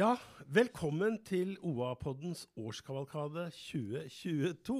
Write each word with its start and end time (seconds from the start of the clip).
Ja, 0.00 0.14
velkommen 0.48 1.18
til 1.28 1.58
OA-poddens 1.66 2.46
årskavalkade 2.56 3.42
2022. 3.52 4.76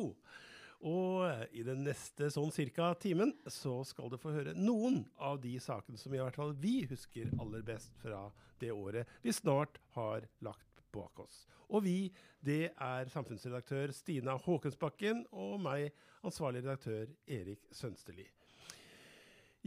Og 0.89 1.51
i 1.53 1.65
den 1.67 1.83
neste 1.85 2.31
sånn 2.33 2.49
cirka 2.55 2.87
timen 3.03 3.35
så 3.53 3.75
skal 3.85 4.09
du 4.09 4.17
få 4.23 4.33
høre 4.33 4.55
noen 4.57 5.03
av 5.21 5.37
de 5.43 5.51
sakene 5.61 6.01
som 6.01 6.15
i 6.15 6.23
hvert 6.23 6.39
fall 6.41 6.55
vi 6.63 6.87
husker 6.89 7.35
aller 7.43 7.67
best 7.67 7.93
fra 8.01 8.23
det 8.63 8.71
året 8.73 9.11
vi 9.21 9.35
snart 9.37 9.77
har 9.99 10.25
lagt 10.47 10.81
bak 10.95 11.21
oss. 11.27 11.43
Og 11.69 11.85
vi, 11.85 11.99
det 12.41 12.71
er 12.71 13.13
samfunnsredaktør 13.13 13.93
Stina 13.93 14.39
Håkensbakken 14.41 15.27
og 15.35 15.59
meg, 15.67 15.91
ansvarlig 16.25 16.65
redaktør 16.65 17.13
Erik 17.29 17.69
Sønsterli. 17.77 18.25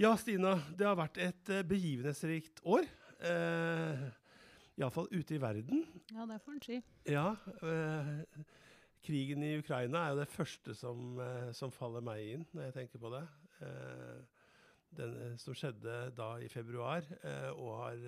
Ja, 0.01 0.15
Stina, 0.17 0.57
det 0.73 0.89
har 0.89 0.97
vært 0.97 1.21
et 1.21 1.55
begivenhetsrikt 1.69 2.65
år. 2.65 2.89
Eh, 3.21 4.05
Iallfall 4.79 5.09
ute 5.11 5.35
i 5.35 5.41
verden. 5.41 5.83
Ja, 6.11 6.25
det 6.25 6.39
får 6.41 6.55
en 6.55 6.61
si. 6.65 6.77
Ja. 7.05 7.27
Eh, 7.61 8.45
krigen 9.03 9.43
i 9.43 9.57
Ukraina 9.59 10.05
er 10.05 10.13
jo 10.13 10.21
det 10.21 10.31
første 10.31 10.75
som, 10.77 11.19
eh, 11.21 11.51
som, 11.53 11.71
faller 11.71 12.01
meg 12.05 12.23
inn 12.35 12.45
når 12.53 12.69
jeg 12.69 12.75
tenker 12.79 13.03
på 13.03 13.11
det. 13.13 13.23
Eh, 13.67 14.41
den 14.93 15.37
som 15.41 15.57
skjedde 15.57 16.13
da 16.17 16.35
i 16.41 16.49
februar, 16.53 17.05
eh, 17.23 17.49
og 17.53 17.71
har 17.81 18.03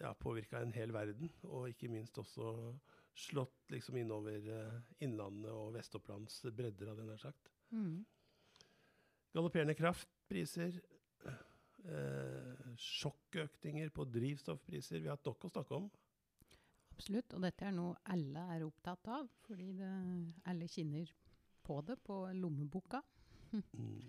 ja, 0.00 0.12
påvirka 0.18 0.60
en 0.60 0.74
hel 0.74 0.92
verden. 0.94 1.30
Og 1.46 1.70
ikke 1.70 1.90
minst 1.90 2.18
også 2.18 2.74
slått 3.14 3.70
liksom 3.70 3.96
innover 4.00 4.42
Innlandet 5.02 5.52
og 5.52 5.74
Vest-Opplands 5.76 6.40
bredder, 6.50 6.90
hadde 6.90 7.04
jeg 7.04 7.10
nær 7.12 7.22
sagt. 7.22 7.52
Mm. 7.70 8.02
Galopperende 9.34 9.74
kraftpriser, 9.78 10.80
eh, 11.88 12.64
sjokkøkninger 12.80 13.92
på 13.94 14.06
drivstoffpriser. 14.14 15.00
Vi 15.00 15.10
har 15.10 15.18
hatt 15.18 15.28
nok 15.28 15.46
å 15.46 15.52
snakke 15.52 15.78
om. 15.78 15.90
Absolutt, 16.94 17.34
og 17.34 17.42
dette 17.42 17.66
er 17.66 17.74
noe 17.74 17.96
alle 18.14 18.44
er 18.54 18.66
opptatt 18.66 19.08
av, 19.10 19.30
fordi 19.48 19.72
det, 19.78 19.92
alle 20.50 20.68
kjenner 20.70 21.10
på 21.64 21.80
det 21.86 21.98
på 22.06 22.20
lommeboka. 22.38 23.02
mm. 23.54 24.04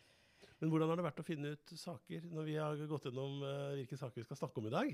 Men 0.62 0.72
hvordan 0.72 0.92
har 0.92 1.00
det 1.00 1.06
vært 1.10 1.20
å 1.20 1.26
finne 1.28 1.52
ut 1.56 1.72
saker, 1.78 2.28
når 2.32 2.46
vi 2.48 2.54
har 2.56 2.84
gått 2.88 3.10
gjennom 3.10 3.42
eh, 3.44 3.74
hvilke 3.82 3.98
saker 4.00 4.22
vi 4.22 4.28
skal 4.28 4.40
snakke 4.40 4.62
om 4.62 4.70
i 4.70 4.76
dag? 4.76 4.94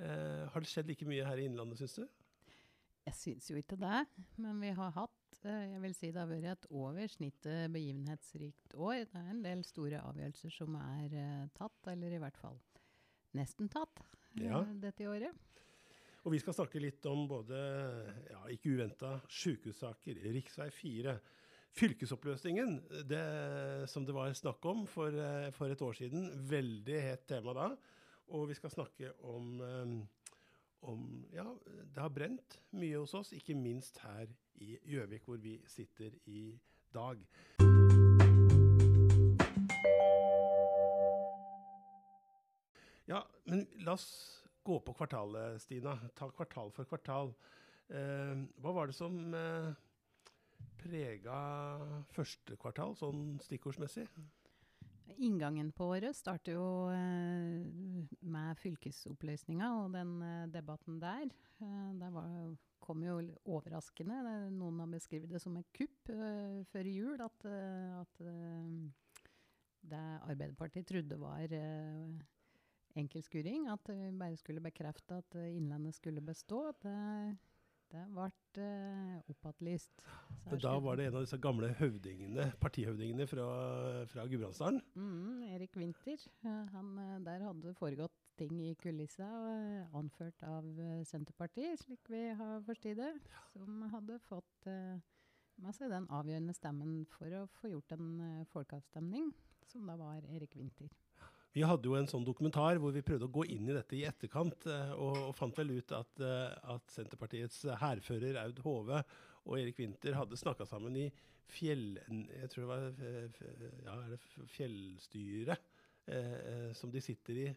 Eh, 0.00 0.42
har 0.50 0.62
det 0.62 0.70
skjedd 0.70 0.90
like 0.90 1.06
mye 1.08 1.26
her 1.26 1.38
i 1.38 1.46
Innlandet, 1.46 1.78
syns 1.78 1.98
du? 2.00 2.06
Jeg 3.06 3.16
syns 3.16 3.50
jo 3.52 3.58
ikke 3.60 3.78
det, 3.80 4.02
men 4.40 4.58
vi 4.62 4.72
har 4.76 4.92
hatt 4.96 5.19
uh, 5.46 5.66
jeg 5.72 5.82
vil 5.82 5.94
si 5.96 6.10
det 6.10 6.20
har 6.20 6.30
vært 6.30 6.50
et 6.52 6.66
over 6.70 7.12
snittet 7.12 7.70
begivenhetsrikt 7.74 8.74
år. 8.76 9.04
Det 9.10 9.20
er 9.20 9.30
en 9.34 9.44
del 9.44 9.62
store 9.66 10.02
avgjørelser 10.10 10.54
som 10.54 10.76
er 10.80 11.48
tatt, 11.56 11.92
eller 11.92 12.16
i 12.16 12.22
hvert 12.22 12.40
fall 12.40 12.58
nesten 13.38 13.70
tatt, 13.70 14.02
ja. 14.40 14.64
dette 14.82 15.06
året. 15.08 15.46
Og 16.26 16.34
vi 16.34 16.40
skal 16.42 16.56
snakke 16.56 16.80
litt 16.82 17.06
om 17.08 17.24
både, 17.30 17.58
ja, 18.28 18.40
ikke 18.52 18.74
uventa, 18.74 19.14
sykehussaker, 19.32 20.20
rv. 20.20 20.40
4. 20.76 21.14
Fylkesoppløsningen, 21.80 22.74
det, 23.08 23.22
som 23.88 24.04
det 24.04 24.14
var 24.16 24.32
snakk 24.36 24.64
om 24.68 24.82
for, 24.90 25.14
eh, 25.14 25.48
for, 25.54 25.70
et 25.70 25.82
år 25.86 25.96
siden. 25.96 26.28
Veldig 26.50 26.98
hett 27.00 27.26
tema 27.30 27.54
da. 27.56 27.68
Og 28.36 28.48
vi 28.50 28.58
skal 28.58 28.74
snakke 28.74 29.14
om, 29.22 29.60
eh, 29.62 29.94
om 30.80 31.26
Ja, 31.32 31.46
det 31.94 32.00
har 32.00 32.12
brent 32.12 32.60
mye 32.76 32.98
hos 32.98 33.14
oss, 33.14 33.32
ikke 33.36 33.54
minst 33.54 33.98
her 34.04 34.30
i 34.60 34.76
Gjøvik, 34.88 35.24
hvor 35.24 35.36
vi 35.40 35.58
sitter 35.68 36.14
i 36.26 36.58
dag. 36.94 37.20
Ja, 43.10 43.24
men 43.44 43.66
la 43.82 43.96
oss 43.96 44.10
gå 44.62 44.78
på 44.86 44.94
kvartalet, 44.94 45.60
Stina. 45.62 45.96
Ta 46.14 46.30
kvartal 46.30 46.70
for 46.74 46.86
kvartal. 46.86 47.32
Eh, 47.90 48.36
hva 48.62 48.74
var 48.76 48.90
det 48.90 48.94
som 48.94 49.34
eh, 49.34 49.72
prega 50.78 51.38
første 52.14 52.58
kvartal, 52.60 52.94
sånn 52.98 53.40
stikkordsmessig? 53.42 54.06
Inngangen 55.18 55.72
på 55.72 55.88
året 55.94 56.16
starter 56.16 56.56
jo 56.56 56.66
eh, 56.94 58.06
med 58.20 58.58
fylkesoppløsninga 58.60 59.68
og 59.82 59.94
den 59.94 60.16
eh, 60.24 60.48
debatten 60.52 61.00
der. 61.02 61.28
Eh, 61.60 61.90
det 62.00 62.10
var, 62.14 62.30
kom 62.82 63.02
jo 63.04 63.18
overraskende. 63.44 64.20
Noen 64.54 64.82
har 64.84 64.90
beskrevet 64.92 65.30
det 65.32 65.42
som 65.42 65.56
et 65.60 65.70
kupp 65.76 66.12
før 66.72 66.90
jul. 66.90 67.20
At, 67.22 67.46
at 68.00 68.22
det 69.90 70.04
Arbeiderpartiet 70.26 70.88
trodde 70.88 71.20
var 71.20 71.52
enkeltskuring. 72.98 73.68
At 73.70 73.92
vi 73.92 74.10
bare 74.18 74.40
skulle 74.40 74.64
bekrefte 74.64 75.20
at 75.20 75.38
Innlandet 75.44 75.94
skulle 75.98 76.24
bestå. 76.24 76.70
Det, 76.82 76.96
det 77.90 78.04
ble 78.14 78.26
uh, 78.62 79.30
oppatlyst. 79.32 80.02
Da 80.62 80.72
var 80.82 80.98
det 80.98 81.08
en 81.08 81.18
av 81.18 81.24
disse 81.24 81.38
gamle 81.42 81.70
høvdingene, 81.78 82.50
partihøvdingene 82.62 83.26
fra, 83.30 83.46
fra 84.10 84.26
Gudbrandsdalen? 84.30 84.80
Mm, 84.94 85.42
Erik 85.56 85.76
Winther. 85.78 86.24
Han, 86.74 86.94
der 87.26 87.46
hadde 87.46 87.68
det 87.68 87.76
foregått 87.78 88.16
ting 88.40 88.56
i 88.64 88.72
kulissa, 88.80 89.28
anført 89.96 90.42
av 90.48 90.66
Senterpartiet, 91.08 91.82
slik 91.82 92.08
vi 92.12 92.22
har 92.38 92.62
forstått 92.66 93.02
det, 93.02 93.12
som 93.52 93.84
hadde 93.92 94.16
fått 94.28 94.70
med 95.60 95.76
seg 95.76 95.92
den 95.92 96.08
avgjørende 96.08 96.56
stemmen 96.56 97.04
for 97.12 97.36
å 97.36 97.44
få 97.60 97.74
gjort 97.74 97.98
en 97.98 98.46
folkeavstemning, 98.54 99.28
som 99.68 99.86
da 99.90 99.98
var 100.00 100.24
Erik 100.32 100.56
Winther. 100.56 100.88
Vi 101.56 101.64
hadde 101.66 101.88
jo 101.88 101.96
en 101.98 102.06
sånn 102.10 102.26
dokumentar 102.26 102.78
hvor 102.78 102.92
vi 102.94 103.02
prøvde 103.02 103.26
å 103.26 103.34
gå 103.34 103.46
inn 103.50 103.66
i 103.66 103.74
dette 103.74 103.96
i 103.98 104.04
etterkant, 104.06 104.68
eh, 104.70 104.92
og, 104.94 105.16
og 105.30 105.34
fant 105.38 105.56
vel 105.58 105.72
ut 105.80 105.94
at, 105.96 106.22
eh, 106.22 106.52
at 106.74 106.94
Senterpartiets 106.94 107.64
hærfører 107.80 108.38
Aud 108.44 108.62
Hove 108.66 109.02
og 109.48 109.56
Erik 109.58 109.80
Winther 109.80 110.18
hadde 110.18 110.38
snakka 110.38 110.66
sammen 110.68 110.98
i 111.00 111.08
fjell... 111.50 111.98
Jeg 112.06 112.52
tror 112.52 112.62
det 112.62 112.70
var 112.70 113.02
eh, 113.08 113.42
ja, 113.86 113.96
fjellstyret 114.54 115.66
eh, 116.06 116.70
som 116.78 116.92
de 116.94 117.02
sitter 117.02 117.42
i, 117.42 117.48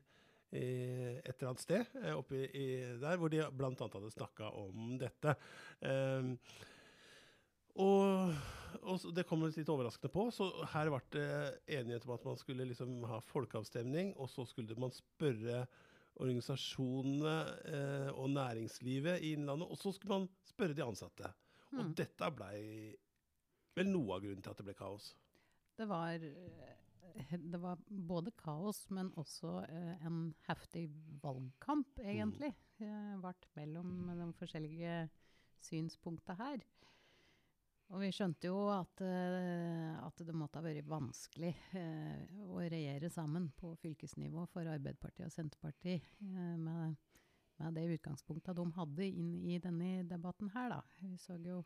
i 0.58 0.66
et 1.20 1.36
eller 1.36 1.52
annet 1.52 1.64
sted 1.64 1.96
oppe 2.16 2.48
i, 2.50 2.68
der, 3.02 3.18
hvor 3.22 3.30
de 3.34 3.44
bl.a. 3.54 3.74
hadde 3.78 4.14
snakka 4.16 4.50
om 4.64 4.96
dette. 5.02 5.38
Eh, 5.86 6.34
og, 7.84 8.34
og, 8.81 9.07
det 9.16 9.25
kom 9.29 9.44
litt 9.45 9.69
overraskende 9.69 10.11
på. 10.13 10.28
Så 10.34 10.50
her 10.73 10.91
ble 10.91 11.01
det 11.16 11.28
enighet 11.79 12.06
om 12.07 12.16
at 12.16 12.28
man 12.28 12.39
skulle 12.39 12.67
liksom 12.69 13.01
ha 13.09 13.19
folkeavstemning, 13.23 14.13
og 14.17 14.31
så 14.31 14.45
skulle 14.50 14.78
man 14.79 14.94
spørre 14.95 15.66
organisasjonene 16.22 17.35
eh, 17.73 18.09
og 18.13 18.29
næringslivet 18.35 19.23
i 19.23 19.33
Innlandet, 19.38 19.69
og 19.69 19.79
så 19.81 19.94
skulle 19.94 20.19
man 20.19 20.29
spørre 20.45 20.78
de 20.78 20.85
ansatte. 20.85 21.31
Mm. 21.72 21.79
Og 21.79 21.94
dette 21.97 22.29
blei 22.38 22.62
vel 23.73 23.89
noe 23.89 24.17
av 24.17 24.25
grunnen 24.25 24.44
til 24.45 24.53
at 24.53 24.62
det 24.62 24.67
ble 24.67 24.78
kaos? 24.78 25.09
Det 25.73 25.88
var, 25.89 26.22
eh, 26.22 27.33
det 27.53 27.62
var 27.62 27.81
både 27.89 28.35
kaos, 28.38 28.83
men 28.94 29.09
også 29.17 29.56
eh, 29.66 30.06
en 30.06 30.28
heftig 30.50 30.85
valgkamp, 31.23 32.03
egentlig. 32.03 32.53
Mm. 32.83 33.22
ble 33.23 33.33
mellom 33.56 34.07
de 34.19 34.29
forskjellige 34.38 34.95
synspunkta 35.63 36.35
her. 36.38 36.63
Og 37.91 38.01
vi 38.01 38.09
skjønte 38.16 38.47
jo 38.47 38.57
at, 38.73 39.03
uh, 39.05 39.99
at 40.01 40.21
det 40.25 40.35
måtte 40.38 40.61
ha 40.61 40.66
vært 40.66 40.89
vanskelig 40.89 41.51
uh, 41.75 42.23
å 42.47 42.61
regjere 42.61 43.11
sammen 43.13 43.49
på 43.59 43.73
fylkesnivå 43.83 44.47
for 44.49 44.69
Arbeiderpartiet 44.69 45.27
og 45.27 45.33
Senterpartiet 45.35 46.07
uh, 46.23 46.55
med, 46.57 46.95
med, 47.59 47.77
det 47.77 47.99
utgangspunktet 47.99 48.57
de 48.57 48.66
hadde 48.79 49.09
inn 49.11 49.35
i 49.45 49.59
denne 49.61 50.07
debatten 50.09 50.49
her. 50.55 50.73
Da. 50.73 50.81
Vi 51.03 51.17
så 51.21 51.38
jo 51.44 51.61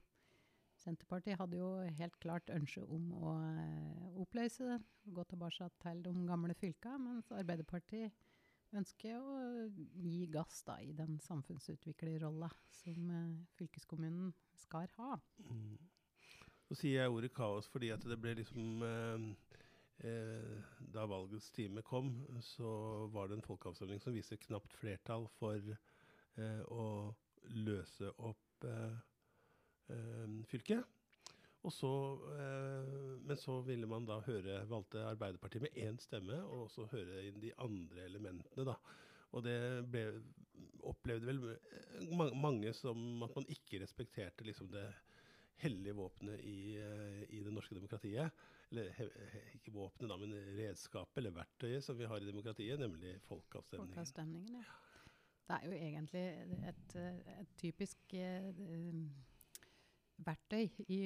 Senterpartiet 0.77 1.39
hadde 1.39 1.57
jo 1.57 1.71
helt 1.97 2.19
klart 2.21 2.51
ønske 2.53 2.83
om 2.85 3.09
å 3.17 3.31
oppløse 4.21 4.67
det, 4.67 4.77
gå 5.09 5.23
tilbake 5.25 5.71
til 5.81 6.03
de 6.05 6.13
gamle 6.27 6.53
fylka, 6.59 6.99
mens 7.01 7.31
Arbeiderpartiet 7.33 8.13
ønsker 8.77 9.17
å 9.17 9.65
gi 9.73 10.27
gass 10.29 10.59
da, 10.67 10.77
i 10.83 10.93
den 10.93 11.17
samfunnsutviklerrolla 11.23 12.51
som 12.83 13.09
fylkeskommunen 13.57 14.35
skal 14.59 14.91
ha. 14.99 15.15
Mm. 15.47 15.79
Så 16.67 16.75
sier 16.75 17.01
jeg 17.01 17.13
ordet 17.13 17.31
kaos 17.35 17.69
fordi 17.71 17.93
at 17.95 18.03
det 18.03 18.17
ble 18.19 18.33
liksom 18.41 18.83
eh, 18.83 19.27
eh, 20.07 20.73
Da 20.93 21.05
valgets 21.07 21.51
time 21.55 21.83
kom, 21.85 22.11
så 22.43 23.07
var 23.13 23.29
det 23.29 23.37
en 23.37 23.45
folkeavstemning 23.45 24.01
som 24.03 24.15
viste 24.15 24.39
knapt 24.47 24.75
flertall 24.81 25.29
for 25.37 25.71
eh, 25.71 26.61
å 26.67 26.87
løse 27.55 28.11
opp 28.17 28.67
eh, 28.67 28.99
eh, 29.95 30.37
fylket. 30.51 30.83
Og 31.67 31.73
så, 31.73 31.91
eh, 32.37 32.91
men 33.27 33.39
så 33.39 33.59
ville 33.65 33.87
man 33.89 34.05
da 34.07 34.19
høre, 34.27 34.61
valgte 34.69 35.07
Arbeiderpartiet 35.07 35.65
med 35.65 35.79
én 35.83 35.97
stemme, 35.99 36.37
og 36.45 36.67
også 36.67 36.87
høre 36.91 37.23
inn 37.27 37.41
de 37.43 37.51
andre 37.63 38.05
elementene. 38.07 38.67
da. 38.67 38.77
Og 39.35 39.43
det 39.43 39.57
ble, 39.91 40.05
opplevde 40.87 41.27
vel 41.27 41.41
mange 42.37 42.71
som 42.75 43.23
at 43.25 43.35
man 43.35 43.49
ikke 43.51 43.81
respekterte 43.83 44.47
liksom 44.47 44.69
det 44.71 44.85
hellige 45.63 45.95
våpenet 45.97 46.43
i, 46.45 46.75
eh, 46.81 47.23
i, 47.29 47.41
det 47.43 47.53
norske 47.53 47.75
demokratiet. 47.75 48.43
Eller 48.71 48.91
he, 48.97 49.07
ikke 49.55 49.73
våpenet, 49.75 50.11
da, 50.11 50.17
men 50.19 50.35
redskapet 50.57 51.21
eller 51.21 51.35
verktøyet 51.37 51.85
som 51.85 51.97
vi 51.99 52.09
har 52.09 52.21
i 52.21 52.27
demokratiet, 52.27 52.79
nemlig 52.79 53.15
folkeavstemningen. 53.29 53.93
folkeavstemningen 53.93 54.59
ja. 54.59 54.65
Det 55.47 55.55
er 55.55 55.63
jo 55.63 55.75
egentlig 55.77 56.23
et, 56.67 56.95
et 57.39 57.53
typisk 57.61 58.13
eh, 58.19 58.49
verktøy 60.27 60.67
i 60.91 61.01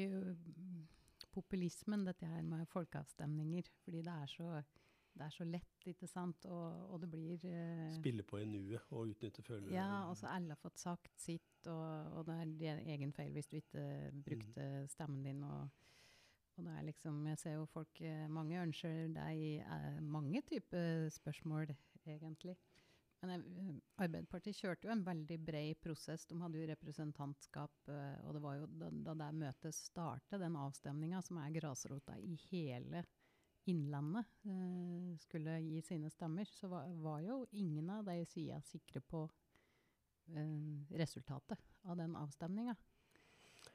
populismen, 1.31 2.05
dette 2.07 2.27
her 2.27 2.41
med 2.41 2.65
folkeavstemninger. 2.71 3.69
Fordi 3.83 4.01
det 4.01 4.13
er 4.13 4.31
så, 4.31 4.61
det 5.11 5.25
er 5.25 5.33
så 5.35 5.45
lett, 5.45 5.85
ikke 5.91 6.07
sant? 6.07 6.45
Og, 6.47 6.93
og 6.93 7.01
det 7.03 7.09
blir 7.11 7.43
eh, 7.47 7.91
Spille 7.97 8.23
på 8.27 8.39
i 8.39 8.47
nuet 8.47 8.93
og 8.95 9.11
utnytte 9.11 9.43
følelser. 9.43 9.75
Ja, 9.75 10.07
og 10.07 10.15
så 10.19 10.31
alle 10.31 10.55
har 10.55 10.61
fått 10.61 10.79
sagt 10.81 11.13
sitt, 11.19 11.67
og, 11.67 12.17
og 12.17 12.25
det 12.29 12.37
er 12.39 12.55
din 12.61 12.81
egen 12.95 13.13
feil 13.15 13.35
hvis 13.35 13.51
du 13.51 13.59
ikke 13.59 13.85
brukte 14.25 14.67
stemmen 14.91 15.21
din. 15.27 15.43
Og, 15.43 15.67
og 16.55 16.67
det 16.67 16.75
er 16.77 16.87
liksom 16.87 17.21
Jeg 17.33 17.41
ser 17.41 17.57
jo 17.57 17.69
folk 17.71 18.01
eh, 18.05 18.27
Mange 18.31 18.59
ønsker 18.63 19.13
deg 19.15 19.45
eh, 19.61 20.01
mange 20.01 20.43
typer 20.47 21.09
spørsmål, 21.11 21.73
egentlig. 22.05 22.55
Men 23.21 23.35
eh, 23.35 23.73
Arbeiderpartiet 24.01 24.63
kjørte 24.63 24.87
jo 24.87 24.95
en 24.95 25.05
veldig 25.05 25.39
bred 25.43 25.81
prosess. 25.83 26.23
De 26.29 26.39
hadde 26.39 26.61
jo 26.61 26.69
representantskap, 26.71 27.91
og 28.23 28.31
det 28.37 28.45
var 28.47 28.61
jo 28.61 28.71
da, 28.79 28.93
da 29.11 29.17
det 29.25 29.33
møtet 29.43 29.75
startet, 29.75 30.39
den 30.39 30.55
avstemninga 30.55 31.19
som 31.25 31.43
er 31.43 31.51
grasrota 31.59 32.15
i 32.15 32.39
hele 32.47 33.03
Innlandet, 33.69 34.25
eh, 34.49 35.11
skulle 35.21 35.59
gi 35.61 35.81
sine 35.85 36.09
stemmer, 36.09 36.49
så 36.49 36.67
var, 36.71 36.87
var 37.03 37.19
jo 37.21 37.43
ingen 37.51 37.89
av 37.93 38.07
de 38.07 38.23
sida 38.25 38.57
sikre 38.65 39.03
på 39.05 39.27
eh, 40.33 40.97
resultatet 40.97 41.61
av 41.85 41.99
den 41.99 42.15
avstemninga. 42.17 42.75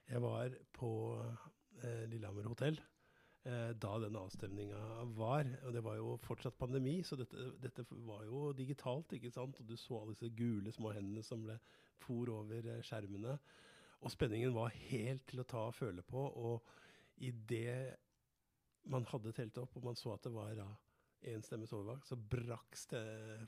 Jeg 0.07 0.23
var 0.23 0.55
på 0.75 0.91
eh, 1.83 2.05
Lillehammer 2.11 2.49
hotell 2.51 2.81
eh, 3.47 3.71
da 3.79 3.93
den 4.03 4.19
avstemninga 4.19 4.81
var. 5.19 5.49
Og 5.67 5.75
det 5.75 5.83
var 5.87 5.99
jo 6.01 6.17
fortsatt 6.23 6.59
pandemi, 6.59 6.99
så 7.07 7.19
dette, 7.19 7.53
dette 7.63 7.87
var 8.07 8.25
jo 8.27 8.51
digitalt. 8.57 9.13
ikke 9.13 9.33
sant? 9.35 9.61
Og 9.61 9.69
du 9.69 9.77
så 9.79 10.01
alle 10.01 10.17
disse 10.17 10.33
gule 10.35 10.73
små 10.75 10.95
hendene 10.97 11.25
som 11.27 11.43
ble 11.47 11.59
for 12.03 12.33
over 12.41 12.71
eh, 12.75 12.83
skjermene. 12.87 13.39
Og 14.03 14.13
spenningen 14.13 14.55
var 14.55 14.75
helt 14.91 15.25
til 15.31 15.43
å 15.43 15.49
ta 15.49 15.69
og 15.71 15.79
føle 15.79 16.03
på. 16.07 16.27
Og 16.27 17.23
idet 17.27 17.97
man 18.93 19.07
hadde 19.11 19.33
telt 19.37 19.59
opp, 19.63 19.77
og 19.79 19.89
man 19.91 19.99
så 19.99 20.15
at 20.15 20.27
det 20.27 20.35
var 20.35 20.55
da 20.59 20.69
én 21.27 21.43
stemmes 21.43 21.73
overvalg, 21.75 22.05
så 22.07 22.17
brakk 22.17 22.77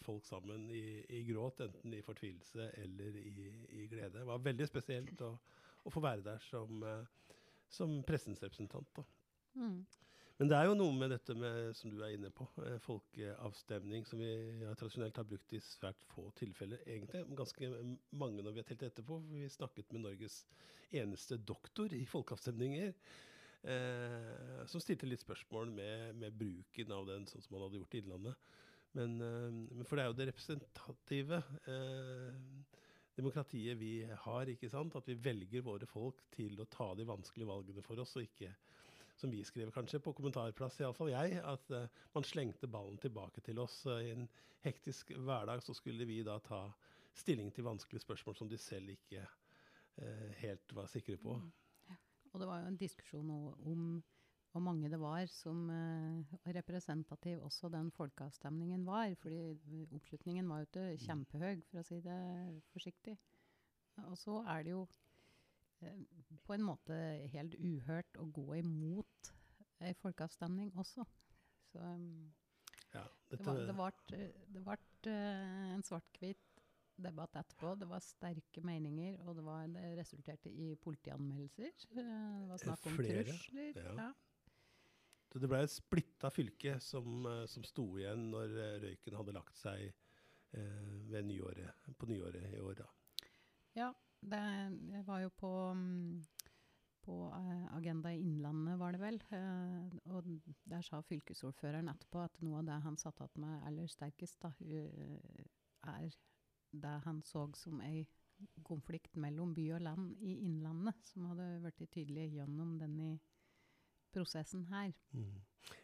folk 0.03 0.27
sammen 0.27 0.67
i, 0.75 1.05
i, 1.15 1.23
gråt, 1.29 1.61
enten 1.63 1.95
i 1.95 2.03
fortvilelse 2.03 2.73
eller 2.83 3.21
i, 3.21 3.31
i, 3.69 3.87
glede. 3.91 4.19
Det 4.19 4.27
var 4.27 4.43
veldig 4.43 4.67
spesielt 4.67 5.23
å, 5.23 5.35
å 5.85 5.93
få 5.93 6.03
være 6.03 6.25
der 6.27 6.43
som, 6.49 6.83
eh, 6.83 7.39
som 7.71 8.01
pressens 8.09 8.43
representant. 8.43 9.03
Mm. 9.55 9.85
Men 10.39 10.51
det 10.51 10.55
er 10.55 10.69
jo 10.69 10.75
noe 10.79 10.95
med 10.95 11.11
dette 11.11 11.35
med, 11.35 11.73
som 11.75 11.91
du 11.91 11.99
er 11.99 12.15
inne 12.15 12.31
på, 12.35 12.47
eh, 12.63 12.77
folkeavstemning, 12.83 14.05
som 14.07 14.23
vi 14.23 14.33
ja, 14.63 14.75
tradisjonelt 14.79 15.19
har 15.19 15.27
brukt 15.27 15.55
i 15.55 15.63
svært 15.63 16.05
få 16.13 16.29
tilfeller. 16.39 16.83
Egentlig 16.87 17.25
ganske 17.39 17.71
mange 18.11 18.45
når 18.45 18.55
vi 18.55 18.63
har 18.63 18.69
telt 18.69 18.85
etterpå. 18.87 19.19
Vi 19.33 19.49
snakket 19.51 19.91
med 19.95 20.07
Norges 20.07 20.45
eneste 20.95 21.41
doktor 21.43 21.93
i 21.95 22.05
folkeavstemninger. 22.09 22.95
Eh, 23.67 24.65
som 24.71 24.83
stilte 24.83 25.09
litt 25.09 25.25
spørsmål 25.25 25.73
med, 25.75 26.15
med, 26.21 26.37
bruken 26.39 26.93
av 26.95 27.09
den, 27.09 27.27
sånn 27.27 27.43
som 27.43 27.57
man 27.57 27.67
hadde 27.67 27.81
gjort 27.81 27.97
i 27.97 28.03
Innlandet. 28.05 28.51
Men, 28.97 29.17
eh, 29.25 29.83
for 29.85 29.99
det 29.99 30.05
er 30.05 30.13
jo 30.13 30.19
det 30.21 30.29
representative 30.31 31.41
eh, 31.67 32.39
demokratiet 33.19 33.79
vi 33.81 33.93
har, 34.27 34.53
ikke 34.53 34.71
sant? 34.71 34.95
At 34.97 35.11
vi 35.11 35.19
velger 35.19 35.67
våre 35.67 35.89
folk 35.91 36.23
til 36.35 36.61
å 36.63 36.69
ta 36.71 36.93
de 36.95 37.07
vanskelige 37.09 37.51
valgene 37.51 37.85
for 37.85 38.01
oss, 38.03 38.15
og 38.17 38.29
ikke 38.29 38.55
som 39.19 39.31
vi 39.31 39.43
skrev 39.45 39.73
kanskje 39.75 39.99
på 40.03 40.13
kommentarplass, 40.15 40.79
iallfall 40.79 41.11
jeg, 41.11 41.41
at 41.43 41.73
uh, 41.75 41.89
man 42.15 42.27
slengte 42.27 42.71
ballen 42.71 43.01
tilbake 43.03 43.43
til 43.43 43.59
oss. 43.59 43.81
Uh, 43.87 43.99
I 43.99 44.13
en 44.15 44.29
hektisk 44.63 45.11
hverdag 45.17 45.63
så 45.67 45.75
skulle 45.75 46.07
vi 46.07 46.21
da 46.27 46.37
ta 46.45 46.69
stilling 47.19 47.51
til 47.55 47.67
vanskelige 47.67 48.05
spørsmål 48.05 48.37
som 48.39 48.51
de 48.51 48.59
selv 48.63 48.95
ikke 48.95 49.25
uh, 49.25 50.29
helt 50.39 50.75
var 50.77 50.87
sikre 50.93 51.19
på. 51.19 51.35
Mm. 51.35 51.51
Og 52.33 52.41
det 52.41 52.49
var 52.49 52.63
jo 52.63 52.71
en 52.71 52.81
diskusjon 52.81 53.31
om 53.33 53.91
hvor 54.53 54.63
mange 54.65 54.89
det 54.91 54.99
var 55.01 55.27
som 55.31 55.69
uh, 55.71 56.37
representativ 56.57 57.43
også 57.45 57.69
den 57.69 57.91
folkeavstemningen 57.93 58.87
var. 58.87 59.15
fordi 59.21 59.87
oppslutningen 59.93 60.49
var 60.49 60.59
jo 60.63 60.69
ikke 60.71 60.87
mm. 60.93 61.03
kjempehøy, 61.05 61.61
for 61.71 61.81
å 61.81 61.85
si 61.87 62.01
det 62.05 62.21
forsiktig. 62.73 63.19
Og 64.09 64.17
så 64.19 64.39
er 64.49 64.65
det 64.65 64.73
jo 64.73 64.87
uh, 65.83 66.01
på 66.47 66.57
en 66.57 66.65
måte 66.65 66.97
helt 67.35 67.55
uhørt 67.61 68.19
å 68.19 68.27
gå 68.33 68.49
imot 68.63 69.33
ei 69.85 69.95
folkeavstemning 70.01 70.73
også. 70.75 71.05
Så 71.69 71.79
um, 71.85 72.33
ja, 72.95 73.05
det, 73.31 73.45
var, 73.45 73.61
det 73.69 74.63
ble, 74.65 74.79
det 75.05 75.13
uh, 75.13 75.75
en 75.77 75.85
svart-hvit 75.85 76.48
debatt 77.05 77.37
etterpå. 77.41 77.75
Det 77.81 77.89
var 77.91 78.05
sterke 78.05 78.63
meninger, 78.67 79.19
og 79.25 79.37
det, 79.39 79.45
var, 79.47 79.67
det 79.73 79.93
resulterte 79.99 80.51
i 80.51 80.73
politianmeldelser. 80.83 81.71
Eh, 81.93 82.01
det 82.03 82.49
var 82.51 82.65
snakk 82.65 82.89
om 82.91 82.99
Flere, 82.99 83.25
trusler. 83.29 83.85
Ja. 83.99 84.11
Så 85.29 85.41
det 85.43 85.49
ble 85.51 85.61
et 85.65 85.73
splitta 85.73 86.31
fylke 86.33 86.79
som, 86.81 87.27
eh, 87.29 87.45
som 87.51 87.65
sto 87.67 87.85
igjen 88.01 88.31
når 88.33 88.55
eh, 88.57 88.77
røyken 88.85 89.19
hadde 89.19 89.37
lagt 89.37 89.59
seg 89.61 89.91
eh, 90.57 91.25
nyåret, 91.25 91.89
på 91.99 92.09
nyåret 92.09 92.55
i 92.57 92.63
år. 92.65 92.79
Da. 92.81 92.89
Ja, 93.77 93.91
det, 94.25 94.41
jeg 94.95 95.05
var 95.07 95.21
jo 95.23 95.33
på, 95.37 95.51
mm, 95.77 96.23
på 97.05 97.19
Agenda 97.77 98.15
i 98.15 98.23
Innlandet, 98.25 98.79
var 98.81 98.97
det 98.97 99.03
vel. 99.03 99.21
Og 100.17 100.33
der 100.65 100.87
sa 100.87 101.03
fylkesordføreren 101.05 101.93
etterpå 101.93 102.25
at 102.25 102.41
noe 102.43 102.63
av 102.63 102.71
det 102.71 102.81
han 102.89 102.99
satt 103.01 103.21
igjen 103.23 103.37
med 103.45 103.69
aller 103.69 103.93
sterkest, 103.93 104.41
da, 104.43 104.55
er 105.93 106.09
det 106.71 106.95
han 107.05 107.23
så 107.25 107.49
som 107.57 107.81
ei 107.85 108.07
konflikt 108.67 109.17
mellom 109.19 109.55
by 109.55 109.65
og 109.75 109.83
land 109.83 110.23
i 110.23 110.37
Innlandet, 110.47 110.99
som 111.11 111.27
hadde 111.33 111.73
blitt 111.75 111.91
tydelig 111.95 112.29
gjennom 112.37 112.77
denne 112.79 113.17
prosessen 114.15 114.65
her. 114.71 114.93
Mm. 115.13 115.41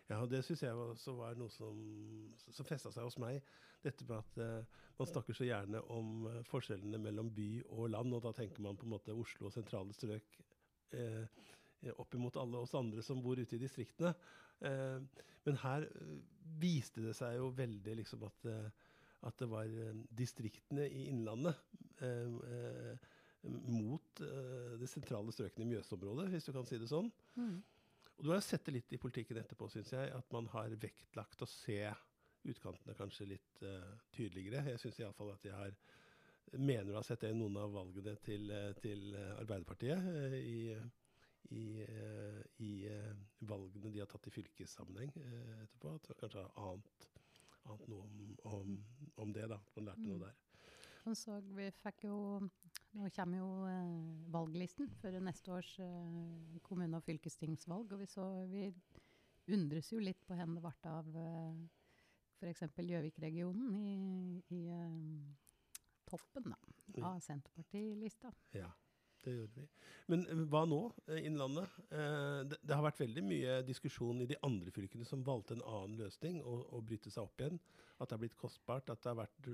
Ja, 0.08 0.20
og 0.20 0.30
det 0.30 0.44
syns 0.44 0.62
jeg 0.62 0.72
også 0.72 1.16
var 1.18 1.36
noe 1.38 1.52
som, 1.52 1.80
som 2.38 2.66
festa 2.68 2.92
seg 2.94 3.06
hos 3.06 3.18
meg. 3.20 3.42
Dette 3.84 4.06
med 4.08 4.20
at 4.20 4.38
uh, 4.40 4.84
man 5.00 5.10
snakker 5.10 5.36
så 5.36 5.48
gjerne 5.48 5.82
om 5.92 6.28
uh, 6.28 6.38
forskjellene 6.48 7.00
mellom 7.00 7.30
by 7.34 7.48
og 7.66 7.90
land, 7.92 8.14
og 8.16 8.22
da 8.24 8.32
tenker 8.36 8.64
man 8.64 8.78
på 8.80 8.88
en 8.88 8.94
måte 8.94 9.16
Oslo 9.16 9.50
og 9.50 9.54
sentrale 9.54 9.96
strøk 9.96 10.38
uh, 10.96 11.26
opp 12.00 12.16
imot 12.16 12.38
alle 12.40 12.62
oss 12.64 12.72
andre 12.78 13.04
som 13.04 13.20
bor 13.20 13.36
ute 13.36 13.58
i 13.58 13.60
distriktene. 13.60 14.14
men 15.44 15.56
her 15.60 15.84
viste 16.62 17.02
det 17.04 17.12
seg 17.18 17.34
jo 17.36 17.50
veldig 17.52 17.96
liksom 17.98 18.22
at 18.24 18.46
at 19.28 19.40
det 19.40 19.48
var 19.50 19.68
eh, 19.68 20.00
distriktene 20.16 20.86
i 20.88 21.06
Innlandet 21.10 21.60
eh, 22.04 22.38
eh, 22.54 23.12
mot 23.44 24.20
det 24.80 24.86
sentrale 24.88 25.32
strøkene 25.34 25.66
i 25.66 25.74
Mjøsområdet, 25.74 26.30
hvis 26.32 26.46
du 26.46 26.52
kan 26.56 26.64
si 26.64 26.78
det 26.80 26.86
sånn. 26.88 27.10
Mm. 27.36 27.58
Og 28.14 28.22
du 28.24 28.30
har 28.32 28.40
sett 28.40 28.64
det 28.64 28.72
litt 28.78 28.94
i 28.96 28.98
politikken 29.02 29.36
etterpå, 29.36 29.68
syns 29.68 29.90
jeg, 29.92 30.12
at 30.16 30.30
man 30.32 30.48
har 30.54 30.72
vektlagt 30.80 31.44
å 31.44 31.48
se 31.50 31.76
utkantene 32.48 32.96
kanskje 32.96 33.26
litt 33.34 33.60
uh, 33.68 33.90
tydeligere. 34.16 34.62
Jeg 34.70 34.80
syns 34.80 35.02
iallfall 35.02 35.34
at 35.34 35.44
jeg 35.44 35.58
har 35.58 35.76
mener 36.56 36.88
du 36.88 36.96
har 36.96 37.04
sett 37.04 37.20
det 37.20 37.34
i 37.34 37.36
noen 37.36 37.58
av 37.60 37.76
valgene 37.76 38.14
til, 38.24 38.48
til 38.80 39.12
Arbeiderpartiet 39.42 40.08
uh, 40.08 40.38
i, 40.38 40.72
i, 41.52 41.66
uh, 41.84 42.40
i 42.64 42.72
valgene 43.44 43.92
de 43.92 44.00
har 44.00 44.08
tatt 44.08 44.30
i 44.30 44.34
fylkessammenheng 44.38 45.12
etterpå. 45.66 45.98
At 45.98 46.14
kanskje 46.22 46.46
har 46.46 46.64
annet 46.64 47.10
annet 47.68 47.88
noe 47.90 48.06
om, 48.06 48.34
om, 48.50 48.74
om, 49.22 49.32
det. 49.34 49.46
da, 49.50 49.58
Man 49.76 49.88
lærte 49.88 50.06
noe 50.06 50.18
mm. 50.18 50.24
der. 50.24 50.40
Og 51.04 51.16
så 51.20 51.38
vi 51.52 51.68
fikk 51.82 52.06
jo 52.08 52.18
Nå 52.94 53.08
kommer 53.10 53.40
jo 53.40 53.48
eh, 53.66 53.94
valglisten 54.30 54.86
for 55.00 55.16
neste 55.26 55.50
års 55.50 55.72
eh, 55.82 56.60
kommune- 56.62 57.00
og 57.00 57.02
fylkestingsvalg. 57.02 57.90
Og 57.90 58.04
vi, 58.04 58.06
så, 58.06 58.26
vi 58.46 58.68
undres 59.50 59.90
jo 59.90 59.98
litt 59.98 60.22
på 60.22 60.36
hvor 60.38 60.46
det 60.46 60.62
ble 60.62 60.92
av 60.92 61.18
eh, 61.18 61.58
f.eks. 62.38 62.62
Gjøvik-regionen 62.78 63.74
i, 63.74 63.96
i 64.54 64.60
eh, 64.70 64.94
toppen 66.06 66.54
da, 66.54 66.60
av 67.10 67.18
Senterparti-lista. 67.26 68.30
Ja 68.54 68.70
det 69.24 69.34
gjorde 69.36 69.62
vi. 69.62 69.66
Men 70.12 70.26
eh, 70.30 70.42
hva 70.52 70.64
nå, 70.68 70.80
eh, 71.08 71.22
Innlandet? 71.28 71.78
Eh, 71.90 72.40
det, 72.50 72.58
det, 72.60 72.74
har 72.74 72.84
vært 72.86 73.02
veldig 73.04 73.24
mye 73.26 73.56
diskusjon 73.66 74.22
i 74.24 74.28
de 74.30 74.38
andre 74.46 74.72
fylkene 74.74 75.06
som 75.08 75.24
valgte 75.26 75.56
en 75.56 75.64
annen 75.64 75.96
løsning, 76.02 76.42
å 76.44 76.82
bryte 76.84 77.12
seg 77.12 77.24
opp 77.24 77.40
igjen. 77.40 77.60
At 77.98 78.08
det 78.08 78.16
har 78.16 78.24
blitt 78.24 78.38
kostbart. 78.38 78.92
At 78.92 79.02
det 79.04 79.12
har 79.12 79.22
vært 79.24 79.50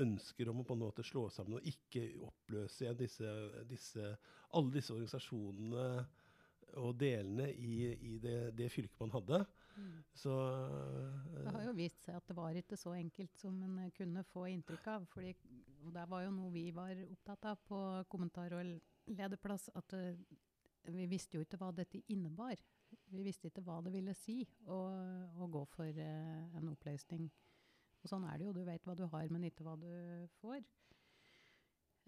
ønsker 0.00 0.48
om 0.48 0.62
å 0.62 0.64
på 0.64 0.76
en 0.78 0.80
måte 0.86 1.04
slå 1.04 1.26
sammen 1.32 1.58
og 1.58 1.66
ikke 1.68 2.06
oppløse 2.24 2.86
igjen 2.86 2.96
disse, 2.96 3.32
disse, 3.68 4.14
alle 4.56 4.72
disse 4.72 4.94
organisasjonene 4.94 5.88
og 6.80 6.94
delene 7.00 7.50
i, 7.52 7.90
i 7.92 8.14
det, 8.22 8.38
det, 8.56 8.70
fylket 8.72 9.00
man 9.02 9.12
hadde. 9.12 9.42
Mm. 9.78 9.98
Så 10.18 10.34
Det 11.44 11.52
har 11.54 11.64
jo 11.68 11.74
vist 11.78 12.02
seg 12.04 12.18
at 12.18 12.26
det 12.28 12.36
var 12.36 12.56
ikke 12.58 12.78
så 12.78 12.96
enkelt 12.98 13.38
som 13.38 13.60
en 13.62 13.92
kunne 13.94 14.24
få 14.26 14.48
inntrykk 14.50 14.88
av. 14.94 15.06
Fordi, 15.12 15.34
og 15.86 15.92
det 15.94 16.06
var 16.10 16.24
jo 16.26 16.34
noe 16.34 16.52
vi 16.54 16.64
var 16.74 17.04
opptatt 17.06 17.46
av 17.52 17.60
på 17.68 17.80
kommentar- 18.10 18.56
og 18.58 18.72
lederplass, 19.08 19.68
at 19.78 19.94
uh, 19.94 20.18
vi 20.88 21.06
visste 21.06 21.38
jo 21.38 21.46
ikke 21.46 21.60
hva 21.60 21.70
dette 21.76 22.02
innebar. 22.12 22.58
Vi 23.12 23.22
visste 23.22 23.50
ikke 23.50 23.62
hva 23.64 23.78
det 23.84 23.92
ville 23.92 24.14
si 24.16 24.40
å, 24.66 24.78
å 25.36 25.48
gå 25.52 25.64
for 25.68 25.98
en 26.00 26.70
oppløsning 26.70 27.26
Og 28.00 28.08
sånn 28.08 28.24
er 28.24 28.38
det 28.38 28.46
jo. 28.46 28.54
Du 28.56 28.62
vet 28.64 28.84
hva 28.86 28.94
du 28.96 29.04
har, 29.12 29.28
men 29.28 29.44
ikke 29.44 29.66
hva 29.66 29.74
du 29.76 29.90
får. 30.40 30.62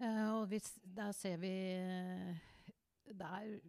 Eh, 0.01 0.27
og 0.33 0.47
hvis, 0.49 0.79
der 0.81 1.11
ser 1.13 1.37
vi 1.37 1.51
eh, 1.77 2.37
Det 3.05 3.27
er 3.27 3.59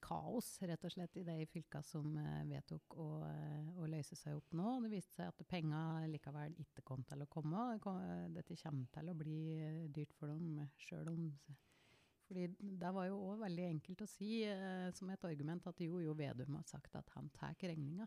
kaos, 0.00 0.54
rett 0.68 0.84
og 0.86 0.92
slett, 0.94 1.16
i 1.20 1.24
de 1.26 1.46
fylka 1.50 1.82
som 1.84 2.14
eh, 2.20 2.44
vedtok 2.48 2.96
å, 3.00 3.08
eh, 3.28 3.72
å 3.82 3.88
løse 3.90 4.16
seg 4.18 4.38
opp 4.38 4.56
nå. 4.56 4.78
Det 4.84 4.92
viste 4.92 5.18
seg 5.18 5.32
at 5.32 5.44
penga 5.50 5.82
likevel 6.10 6.56
ikke 6.62 6.84
kom 6.86 7.04
til 7.08 7.24
å 7.24 7.30
komme. 7.32 7.66
Det 7.82 8.38
dette 8.38 8.58
kommer 8.62 8.88
til 8.94 9.12
å 9.12 9.18
bli 9.18 9.42
eh, 9.58 9.84
dyrt 9.92 10.14
for 10.18 10.32
dem, 10.32 10.64
sjøl 10.80 11.12
om 11.12 11.28
fordi 12.32 12.48
Det 12.80 12.90
var 12.94 13.10
jo 13.10 13.18
òg 13.28 13.42
veldig 13.42 13.64
enkelt 13.68 14.02
å 14.04 14.08
si 14.08 14.42
eh, 14.48 14.88
som 14.96 15.10
et 15.12 15.24
argument 15.28 15.66
at 15.68 15.80
jo, 15.84 15.98
jo, 16.00 16.14
Vedum 16.16 16.56
har 16.56 16.64
sagt 16.64 16.94
at 16.96 17.10
han 17.16 17.28
tar 17.36 17.52
regninga. 17.60 18.06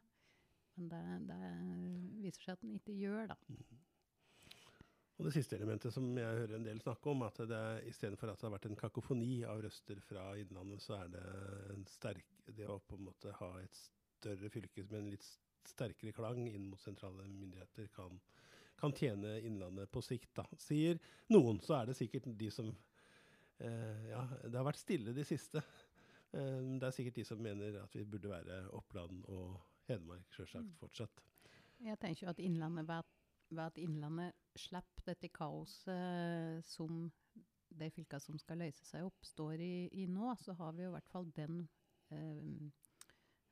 Men 0.76 0.90
det, 0.92 1.02
det, 1.30 1.52
viser 2.24 2.42
seg 2.42 2.56
at 2.56 2.64
han 2.66 2.74
ikke 2.80 2.96
gjør 2.98 3.30
det. 3.32 3.38
Og 5.16 5.24
det 5.30 5.32
siste 5.32 5.56
elementet 5.56 5.94
som 5.96 6.10
jeg 6.20 6.40
hører 6.42 6.58
en 6.58 6.66
del 6.66 6.82
snakke 6.84 7.08
om, 7.14 7.22
at 7.24 7.38
det 7.48 7.60
istedenfor 7.88 8.34
at 8.34 8.42
det 8.42 8.50
har 8.50 8.56
vært 8.58 8.66
en 8.68 8.80
kakofoni 8.80 9.46
av 9.48 9.62
røster 9.64 10.02
fra 10.04 10.26
Innlandet, 10.40 10.82
så 10.84 10.98
er 10.98 11.14
det 11.14 11.22
en 11.72 11.86
sterk, 11.88 12.34
det 12.52 12.68
å 12.68 12.82
på 12.84 12.98
en 13.00 13.06
måte 13.08 13.32
ha 13.40 13.52
et 13.62 13.78
større 14.18 14.50
fylke 14.52 14.84
med 14.90 15.00
en 15.00 15.12
litt 15.14 15.28
sterkere 15.66 16.12
klang 16.14 16.44
inn 16.50 16.68
mot 16.68 16.82
sentrale 16.84 17.24
myndigheter 17.32 17.88
kan, 17.96 18.20
kan 18.82 18.94
tjene 18.98 19.38
Innlandet 19.48 19.88
på 19.92 20.04
sikt, 20.04 20.34
da. 20.36 20.44
Sier 20.60 21.00
noen, 21.32 21.62
så 21.64 21.80
er 21.80 21.90
det 21.90 21.98
sikkert 21.98 22.28
de 22.38 22.52
som 22.52 22.74
eh, 23.64 24.10
Ja, 24.12 24.26
det 24.44 24.58
har 24.60 24.68
vært 24.68 24.84
stille 24.84 25.16
de 25.16 25.24
siste. 25.26 25.64
Eh, 26.36 26.60
det 26.76 26.90
er 26.90 26.96
sikkert 26.98 27.22
de 27.22 27.26
som 27.32 27.40
mener 27.40 27.80
at 27.86 27.96
vi 27.96 28.04
burde 28.04 28.34
være 28.36 28.66
Oppland 28.76 29.24
og 29.32 29.62
Hedmark, 29.88 30.28
sjølsagt, 30.36 30.68
Mm. 30.68 30.76
fortsatt. 30.82 31.24
Jeg 31.86 32.00
tenker 32.02 32.26
jo 32.26 32.30
at 32.36 32.40
Innlandet 32.44 32.90
har 32.90 33.04
at, 33.06 33.25
ved 33.50 33.64
at 33.66 33.80
Innlandet 33.82 34.36
slipper 34.58 35.10
dette 35.12 35.30
kaoset 35.34 36.66
som 36.66 37.06
de 37.76 37.90
fylka 37.92 38.20
som 38.24 38.38
skal 38.40 38.62
løse 38.64 38.86
seg 38.88 39.06
opp, 39.06 39.26
står 39.28 39.62
i, 39.62 39.76
i 40.02 40.06
nå, 40.08 40.32
så 40.40 40.56
har 40.60 40.76
vi 40.78 40.86
i 40.86 40.94
hvert 40.94 41.10
fall 41.12 41.28
den 41.36 41.66
eh, 42.14 42.70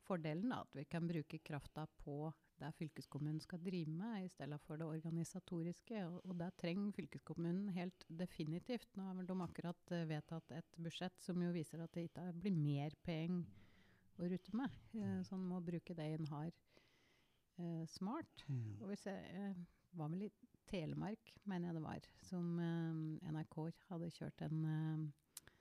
fordelen 0.07 0.53
da, 0.53 0.61
at 0.63 0.77
vi 0.77 0.85
kan 0.87 1.07
bruke 1.09 1.41
krafta 1.43 1.85
på 2.03 2.31
det 2.61 2.69
fylkeskommunen 2.77 3.41
skal 3.43 3.61
drive 3.63 3.91
med, 3.91 4.23
i 4.23 4.29
stedet 4.31 4.59
for 4.63 4.79
det 4.79 4.87
organisatoriske. 4.87 6.03
Og, 6.07 6.19
og 6.29 6.37
det 6.39 6.51
trenger 6.61 6.93
fylkeskommunen 6.95 7.73
helt 7.75 8.05
definitivt. 8.07 8.87
Nå 8.95 9.07
har 9.09 9.17
vel 9.17 9.27
de 9.27 9.37
akkurat 9.45 9.93
eh, 9.95 10.05
vedtatt 10.09 10.55
et 10.55 10.79
budsjett 10.85 11.17
som 11.25 11.41
jo 11.43 11.51
viser 11.55 11.83
at 11.83 11.91
det 11.97 12.07
ikke 12.07 12.29
blir 12.39 12.55
mer 12.55 12.95
penger 13.03 13.43
å 14.21 14.29
rutte 14.29 14.55
med. 14.57 14.77
Eh, 14.99 15.19
så 15.27 15.35
en 15.37 15.47
må 15.49 15.61
bruke 15.65 15.97
det 15.97 16.09
en 16.13 16.29
har 16.31 16.51
eh, 16.51 17.85
smart. 17.97 18.45
Og 18.81 18.91
hvis 18.91 19.07
jeg 19.09 19.25
eh, 19.33 19.63
var 19.97 20.09
vel 20.09 20.27
i 20.27 20.31
Telemark, 20.73 21.33
mener 21.45 21.69
jeg 21.69 21.75
det 21.77 21.83
var, 21.83 22.05
som 22.25 22.59
eh, 22.61 23.29
NRK 23.33 23.57
hadde 23.91 24.11
kjørt 24.15 24.43
en, 24.47 24.63
eh, 24.65 25.51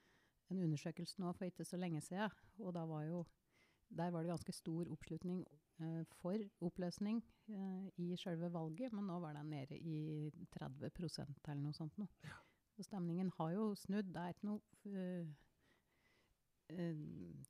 en 0.52 0.62
undersøkelse 0.66 1.20
nå 1.20 1.32
for 1.36 1.48
ikke 1.48 1.66
så 1.68 1.80
lenge 1.80 2.00
siden. 2.04 2.32
Og 2.62 2.72
da 2.76 2.86
var 2.88 3.04
jo, 3.08 3.24
der 3.92 4.12
var 4.14 4.22
det 4.22 4.32
ganske 4.32 4.54
stor 4.56 4.88
oppslutning 4.94 5.42
eh, 5.82 6.02
for 6.22 6.38
oppløsning 6.64 7.20
i 8.00 8.14
selve 8.16 8.48
valget, 8.54 8.94
men 8.94 9.04
nå 9.10 9.18
var 9.20 9.34
det 9.36 9.44
nede 9.44 9.76
i 9.76 10.30
30% 10.54 11.50
eller 11.50 11.60
noe 11.60 11.76
sånt. 11.76 11.98
Nå. 12.00 12.06
Så 12.72 12.86
stemningen 12.86 13.32
har 13.36 13.50
jo 13.52 13.64
snudd. 13.76 14.14
Det 14.14 14.22
er 14.22 14.32
ikke 14.32 14.48
noe 14.48 14.62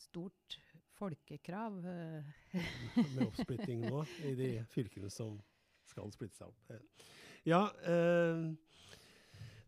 stort 0.01 0.57
folkekrav. 0.97 1.77
med 2.57 3.23
oppsplitting 3.29 3.85
nå 3.85 4.03
i 4.27 4.35
de 4.41 4.51
fylkene 4.75 5.13
som 5.13 5.39
skal 5.91 6.13
splitte 6.15 6.39
seg 6.39 6.51
opp. 6.53 7.01
Ja, 7.49 7.65
eh, 7.83 8.45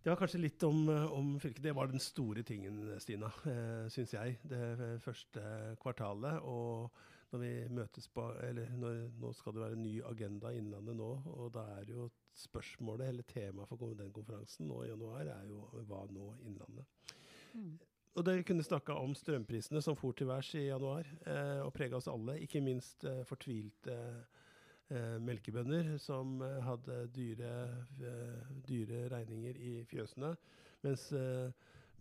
det 0.05 0.13
var 0.13 0.19
kanskje 0.21 0.43
litt 0.43 0.63
om, 0.63 0.89
eh, 0.89 1.13
om 1.13 1.41
fylket. 1.41 1.63
Det 1.63 1.75
var 1.75 1.87
den 1.89 2.03
store 2.03 2.43
tingen, 2.43 3.01
Stina, 3.01 3.33
eh, 3.47 3.89
syns 3.89 4.13
jeg. 4.13 4.39
Det 4.45 5.01
første 5.03 5.77
kvartalet. 5.81 6.43
Og 6.45 6.91
når 7.33 7.41
vi 7.41 7.69
møtes 7.69 8.09
på 8.09 8.29
Eller 8.43 8.69
når, 8.77 9.11
nå 9.19 9.33
skal 9.35 9.53
det 9.53 9.63
være 9.63 9.73
en 9.73 9.83
ny 9.83 10.03
agenda 10.03 10.53
i 10.53 10.59
Innlandet 10.59 10.97
nå, 10.97 11.11
og 11.27 11.53
da 11.53 11.65
er 11.81 11.89
jo 11.89 12.11
spørsmålet, 12.35 13.09
eller 13.09 13.23
temaet 13.23 13.69
for 13.69 13.95
den 13.95 14.13
konferansen 14.13 14.69
nå 14.69 14.85
i 14.85 14.89
januar, 14.89 15.27
er 15.27 15.49
jo 15.49 15.67
hva 15.89 16.05
nå 16.11 16.35
Innlandet? 16.45 16.85
mm. 17.55 17.79
Og 18.15 18.23
dere 18.23 18.45
kunne 18.47 18.63
snakka 18.63 18.95
om 18.95 19.15
strømprisene 19.19 19.81
som 19.83 19.97
for 19.99 20.15
til 20.15 20.29
værs 20.31 20.53
i 20.55 20.69
januar, 20.69 21.09
eh, 21.27 21.61
og 21.65 21.73
prega 21.75 21.97
oss 21.99 22.07
alle. 22.07 22.37
Ikke 22.45 22.63
minst 22.63 23.03
eh, 23.05 23.25
fortvilte 23.27 23.91
eh, 23.91 24.34
melkebønder 25.23 25.95
som 26.03 26.41
eh, 26.43 26.61
hadde 26.65 26.99
dyre, 27.15 27.53
eh, 28.01 28.53
dyre 28.69 29.07
regninger 29.13 29.59
i 29.59 29.75
fjøsene. 29.91 30.35
Mens, 30.85 31.09
eh, 31.13 31.51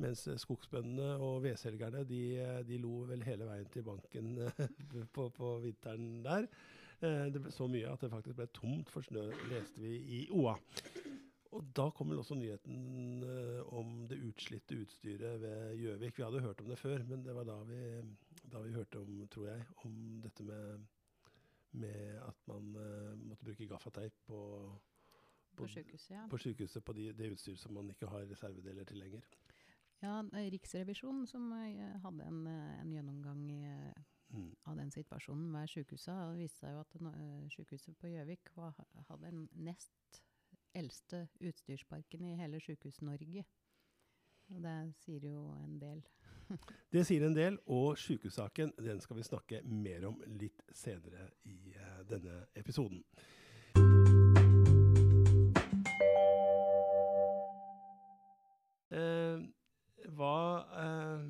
mens 0.03 0.25
skogsbøndene 0.43 1.15
og 1.23 1.43
vedselgerne 1.45 2.03
de, 2.09 2.21
eh, 2.41 2.61
de 2.67 2.79
lo 2.81 3.03
vel 3.09 3.23
hele 3.27 3.47
veien 3.49 3.69
til 3.73 3.85
banken 3.87 4.37
eh, 4.47 4.63
på, 5.15 5.29
på 5.29 5.57
vinteren 5.63 6.23
der. 6.25 6.49
Eh, 7.03 7.25
det 7.33 7.41
ble 7.43 7.51
så 7.51 7.67
mye 7.71 7.89
at 7.91 8.03
det 8.03 8.11
faktisk 8.13 8.39
ble 8.39 8.49
tomt 8.55 8.91
for 8.91 9.05
snø, 9.05 9.29
leste 9.51 9.83
vi 9.83 9.97
i 10.19 10.25
OA. 10.31 10.55
Og 11.53 11.65
da 11.77 11.85
kom 11.93 12.09
vel 12.09 12.21
også 12.21 12.37
nyheten 12.39 13.23
eh, 13.27 13.73
om 13.77 14.07
det 14.09 14.21
utslitte 14.25 14.77
utstyret 14.81 15.41
ved 15.41 15.75
Gjøvik. 15.81 16.17
Vi 16.17 16.25
hadde 16.25 16.41
hørt 16.41 16.61
om 16.63 16.69
det 16.71 16.79
før, 16.81 17.03
men 17.09 17.25
det 17.25 17.35
var 17.35 17.45
da 17.49 17.59
vi, 17.67 17.81
da 18.49 18.61
vi 18.63 18.73
hørte 18.73 19.01
om, 19.03 19.11
tror 19.33 19.49
jeg, 19.51 19.65
om 19.85 19.97
dette 20.23 20.45
med, 20.47 20.87
med 21.73 22.19
at 22.21 22.47
man 22.47 22.75
uh, 22.75 23.13
måtte 23.19 23.45
bruke 23.45 23.67
gaffateip 23.67 24.13
på, 24.27 24.39
På 25.57 25.67
sykehuset, 25.67 26.15
ja. 26.15 26.27
på 26.29 26.37
sykehuset 26.37 26.83
på 26.83 26.93
de, 26.93 27.11
det 27.13 27.31
utstyret 27.33 27.59
som 27.59 27.73
man 27.73 27.89
ikke 27.89 28.09
har 28.09 28.25
reservedeler 28.29 28.83
til 28.89 28.97
lenger. 28.97 29.27
Ja, 30.03 30.19
eh, 30.33 30.49
Riksrevisjonen 30.51 31.27
som 31.27 31.51
eh, 31.53 31.99
hadde 32.03 32.25
en, 32.27 32.47
en 32.47 32.91
gjennomgang 32.91 33.45
i, 33.51 33.61
Mm. 34.33 34.55
av 34.65 34.77
den 34.77 34.91
situasjonen 34.91 35.51
ved 35.53 35.67
sykehuset, 35.69 36.15
det 36.31 36.39
viste 36.39 36.63
seg 36.63 36.71
jo 36.73 36.79
at 36.81 36.95
eh, 36.95 37.49
sykehuset 37.53 37.97
på 38.01 38.09
Gjøvik 38.09 38.49
hadde 38.57 39.27
den 39.27 39.43
nest 39.53 40.23
eldste 40.73 41.27
utstyrsparken 41.39 42.25
i 42.25 42.35
hele 42.39 42.59
Sykehus-Norge. 42.59 43.43
Og 44.49 44.63
det 44.63 44.77
sier 45.03 45.27
jo 45.29 45.43
en 45.61 45.77
del. 45.81 46.01
Det 46.93 47.05
sier 47.07 47.25
en 47.25 47.33
del, 47.35 47.57
og 47.67 47.97
sykehussaken 47.97 48.73
den 48.77 48.99
skal 49.01 49.17
vi 49.17 49.23
snakke 49.25 49.61
mer 49.65 50.05
om 50.11 50.19
litt 50.39 50.61
senere 50.73 51.29
i 51.49 51.73
eh, 51.73 52.03
denne 52.09 52.43
episoden. 52.55 53.03
Eh, 58.93 59.39
hva, 60.13 60.35
eh, 60.83 61.23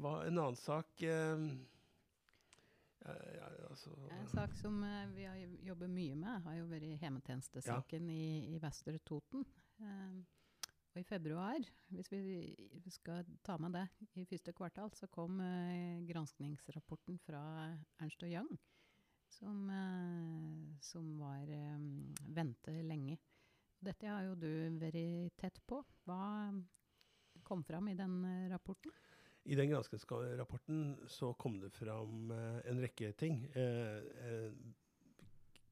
hva 0.00 0.12
en 0.24 0.38
annen 0.40 0.56
sak 0.56 1.02
eh, 1.04 1.42
ja, 3.04 3.16
ja, 3.36 3.48
altså, 3.68 3.92
En 4.16 4.30
sak 4.32 4.54
som 4.56 4.78
eh, 4.86 5.02
vi 5.12 5.26
har 5.28 5.36
jo- 5.36 5.58
jobber 5.68 5.88
mye 5.92 6.14
med, 6.16 6.40
har 6.46 6.54
jo 6.56 6.68
vært 6.70 6.86
hjemmetjenestesaken 7.02 8.08
i, 8.08 8.54
i 8.54 8.58
Vestre 8.62 8.96
Toten. 9.04 9.44
Eh, 9.80 10.22
og 10.94 11.02
i 11.02 11.06
februar, 11.08 11.64
hvis 11.90 12.10
vi 12.12 12.92
skal 12.92 13.26
ta 13.42 13.56
med 13.58 13.74
det, 13.74 13.84
i 14.20 14.26
første 14.28 14.52
kvartal 14.54 14.92
så 14.94 15.08
kom 15.10 15.40
eh, 15.42 16.04
granskningsrapporten 16.06 17.18
fra 17.24 17.42
Ernst 18.02 18.22
og 18.22 18.30
Young, 18.30 18.52
som, 19.34 19.64
eh, 19.74 20.78
som 20.86 21.08
var 21.18 21.50
eh, 21.50 21.88
vente 22.36 22.76
lenge. 22.86 23.18
Dette 23.84 24.08
har 24.08 24.22
jo 24.28 24.36
du 24.38 24.48
vært 24.80 25.34
tett 25.40 25.58
på. 25.66 25.82
Hva 26.06 26.52
kom 27.44 27.64
fram 27.66 27.90
i 27.90 27.98
den 27.98 28.22
rapporten? 28.52 28.94
I 29.44 29.58
den 29.58 29.68
granskingsrapporten 29.74 30.94
så 31.10 31.34
kom 31.36 31.58
det 31.60 31.74
fram 31.74 32.30
en 32.32 32.80
rekke 32.80 33.10
ting. 33.20 33.42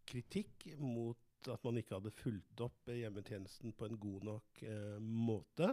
Kritikk 0.05 0.67
mot 0.77 1.32
at 1.51 1.65
man 1.67 1.81
ikke 1.81 1.99
hadde 1.99 2.15
fulgt 2.15 2.63
opp 2.65 2.93
hjemmetjenesten 2.93 3.75
på 3.79 3.89
en 3.89 3.99
god 4.01 4.29
nok 4.29 4.63
eh, 4.69 5.01
måte. 5.03 5.73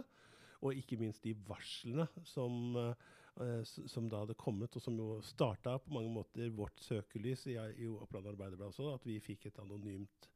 Og 0.60 0.76
ikke 0.76 0.98
minst 1.00 1.24
de 1.24 1.32
varslene 1.48 2.08
som, 2.28 2.74
eh, 2.76 3.62
som 3.64 4.10
da 4.10 4.24
hadde 4.24 4.36
kommet, 4.40 4.76
og 4.76 4.84
som 4.84 4.98
jo 4.98 5.20
starta 5.24 5.78
på 5.80 5.94
mange 5.94 6.12
måter 6.12 6.52
vårt 6.52 6.82
søkelys 6.84 7.46
i, 7.48 7.56
i 7.56 7.88
Oppland 7.88 8.28
Arbeiderblad 8.32 8.72
også, 8.74 8.90
at 8.94 9.08
vi 9.08 9.20
fikk 9.24 9.48
et 9.48 9.62
anonymt 9.62 10.30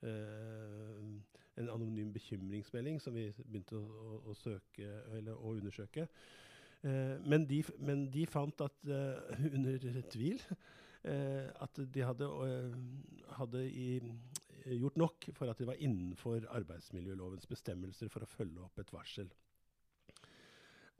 Uh, 0.00 1.20
en 1.60 1.68
anonym 1.68 2.12
bekymringsmelding 2.12 3.00
som 3.02 3.12
vi 3.12 3.26
begynte 3.36 3.76
å, 3.76 3.82
å, 3.84 4.20
å 4.32 4.36
søke 4.38 4.86
eller 5.18 5.36
å 5.36 5.52
undersøke. 5.58 6.06
Uh, 6.80 7.18
men, 7.20 7.44
de, 7.44 7.58
men 7.84 8.06
de 8.08 8.24
fant 8.24 8.64
at 8.64 8.78
uh, 8.88 9.20
under 9.56 10.00
tvil 10.12 10.40
at 11.00 11.78
de 11.94 12.02
hadde, 12.04 12.26
hadde 13.32 13.60
i, 13.72 14.02
gjort 14.66 14.96
nok 15.00 15.28
for 15.36 15.50
at 15.50 15.58
de 15.58 15.66
var 15.68 15.78
innenfor 15.80 16.46
arbeidsmiljølovens 16.56 17.46
bestemmelser 17.50 18.10
for 18.12 18.24
å 18.24 18.30
følge 18.30 18.64
opp 18.64 18.78
et 18.82 18.92
varsel. 18.92 19.30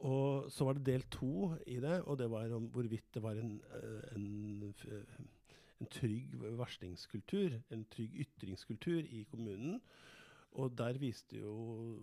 Og 0.01 0.49
så 0.53 0.65
var 0.65 0.79
det 0.79 0.87
del 0.87 1.03
to 1.13 1.51
i 1.69 1.77
det, 1.83 1.99
og 2.09 2.19
det 2.19 2.31
var 2.33 2.53
om 2.57 2.71
hvorvidt 2.73 3.15
det 3.15 3.23
var 3.23 3.37
en, 3.37 3.59
eh, 3.77 4.15
en, 4.17 4.75
en 5.81 5.91
trygg 5.93 6.39
varslingskultur, 6.57 7.59
en 7.71 7.85
trygg 7.93 8.17
ytringskultur 8.25 9.05
i 9.05 9.27
kommunen. 9.31 9.81
Og 10.59 10.73
der 10.75 10.97
viste 10.99 11.39
jo 11.39 11.53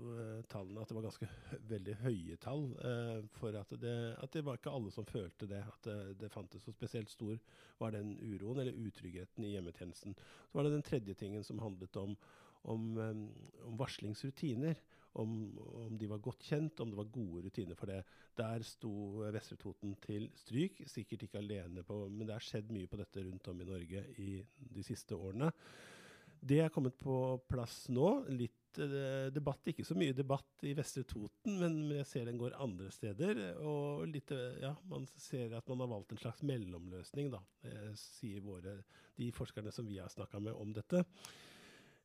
uh, 0.07 0.39
tallene 0.47 0.79
at 0.79 0.87
det 0.87 0.95
var 0.95 1.03
ganske 1.09 1.27
veldig 1.73 1.95
høye 1.99 2.37
tall. 2.39 2.69
Uh, 2.79 3.25
for 3.35 3.55
at 3.59 3.73
det, 3.81 3.95
at 4.23 4.33
det, 4.33 4.43
var 4.47 4.59
ikke 4.59 4.71
alle 4.71 4.91
som 4.93 5.07
følte 5.07 5.49
det. 5.51 5.59
At 5.67 5.81
det, 5.87 5.97
det 6.21 6.31
fantes. 6.31 6.63
så 6.63 6.71
spesielt 6.71 7.11
stor 7.11 7.35
var 7.79 7.91
den 7.91 8.15
uroen, 8.15 8.61
eller 8.63 8.87
utryggheten, 8.87 9.43
i 9.43 9.51
hjemmetjenesten. 9.55 10.15
Så 10.15 10.55
var 10.59 10.63
det 10.63 10.77
den 10.77 10.85
tredje 10.87 11.13
tingen 11.19 11.43
som 11.43 11.59
handlet 11.59 11.99
om, 11.99 12.15
om, 12.63 12.85
um, 12.97 13.27
om 13.67 13.75
varslingsrutiner. 13.81 14.79
Om, 15.17 15.33
om, 15.57 15.97
de 15.97 16.07
var 16.07 16.21
godt 16.21 16.45
kjent, 16.45 16.79
om 16.79 16.91
det 16.93 16.97
var 16.99 17.11
gode 17.11 17.43
rutiner 17.47 17.75
for 17.75 17.89
det. 17.89 18.03
Der 18.37 18.63
sto 18.63 18.93
Vestre 19.33 19.57
Toten 19.57 19.95
til 20.03 20.29
stryk, 20.37 20.83
sikkert 20.85 21.25
ikke 21.25 21.41
alene 21.41 21.83
på, 21.83 22.03
men 22.07 22.27
det 22.27 22.35
har 22.37 22.45
skjedd 22.45 22.69
mye 22.71 22.87
på 22.87 22.99
dette 23.01 23.25
rundt 23.25 23.49
om 23.49 23.63
i 23.63 23.67
Norge 23.67 24.03
i 24.21 24.31
de 24.77 24.85
siste 24.85 25.17
årene. 25.17 25.49
Det 26.41 26.61
er 26.63 26.73
kommet 26.73 26.97
på 26.99 27.15
plass 27.49 27.87
nå. 27.93 28.07
Litt 28.29 28.79
eh, 28.83 29.27
debatt, 29.33 29.65
ikke 29.71 29.85
så 29.87 29.97
mye 29.97 30.15
debatt 30.15 30.65
i 30.67 30.73
Vestre 30.77 31.03
Toten, 31.07 31.57
men 31.61 31.79
jeg 31.97 32.07
ser 32.09 32.29
den 32.29 32.39
går 32.39 32.57
andre 32.61 32.91
steder. 32.93 33.41
Og 33.63 34.05
litt, 34.11 34.31
eh, 34.35 34.61
ja, 34.63 34.73
man 34.91 35.07
ser 35.17 35.57
at 35.57 35.67
man 35.71 35.83
har 35.83 35.91
valgt 35.95 36.13
en 36.13 36.21
slags 36.21 36.45
mellomløsning, 36.47 37.31
da, 37.33 37.41
eh, 37.67 37.91
sier 37.97 38.45
våre, 38.45 38.79
de 39.17 39.31
forskerne 39.33 39.73
som 39.73 39.87
vi 39.89 39.99
har 40.01 40.13
snakka 40.13 40.41
med 40.43 40.57
om 40.57 40.73
dette. 40.75 41.03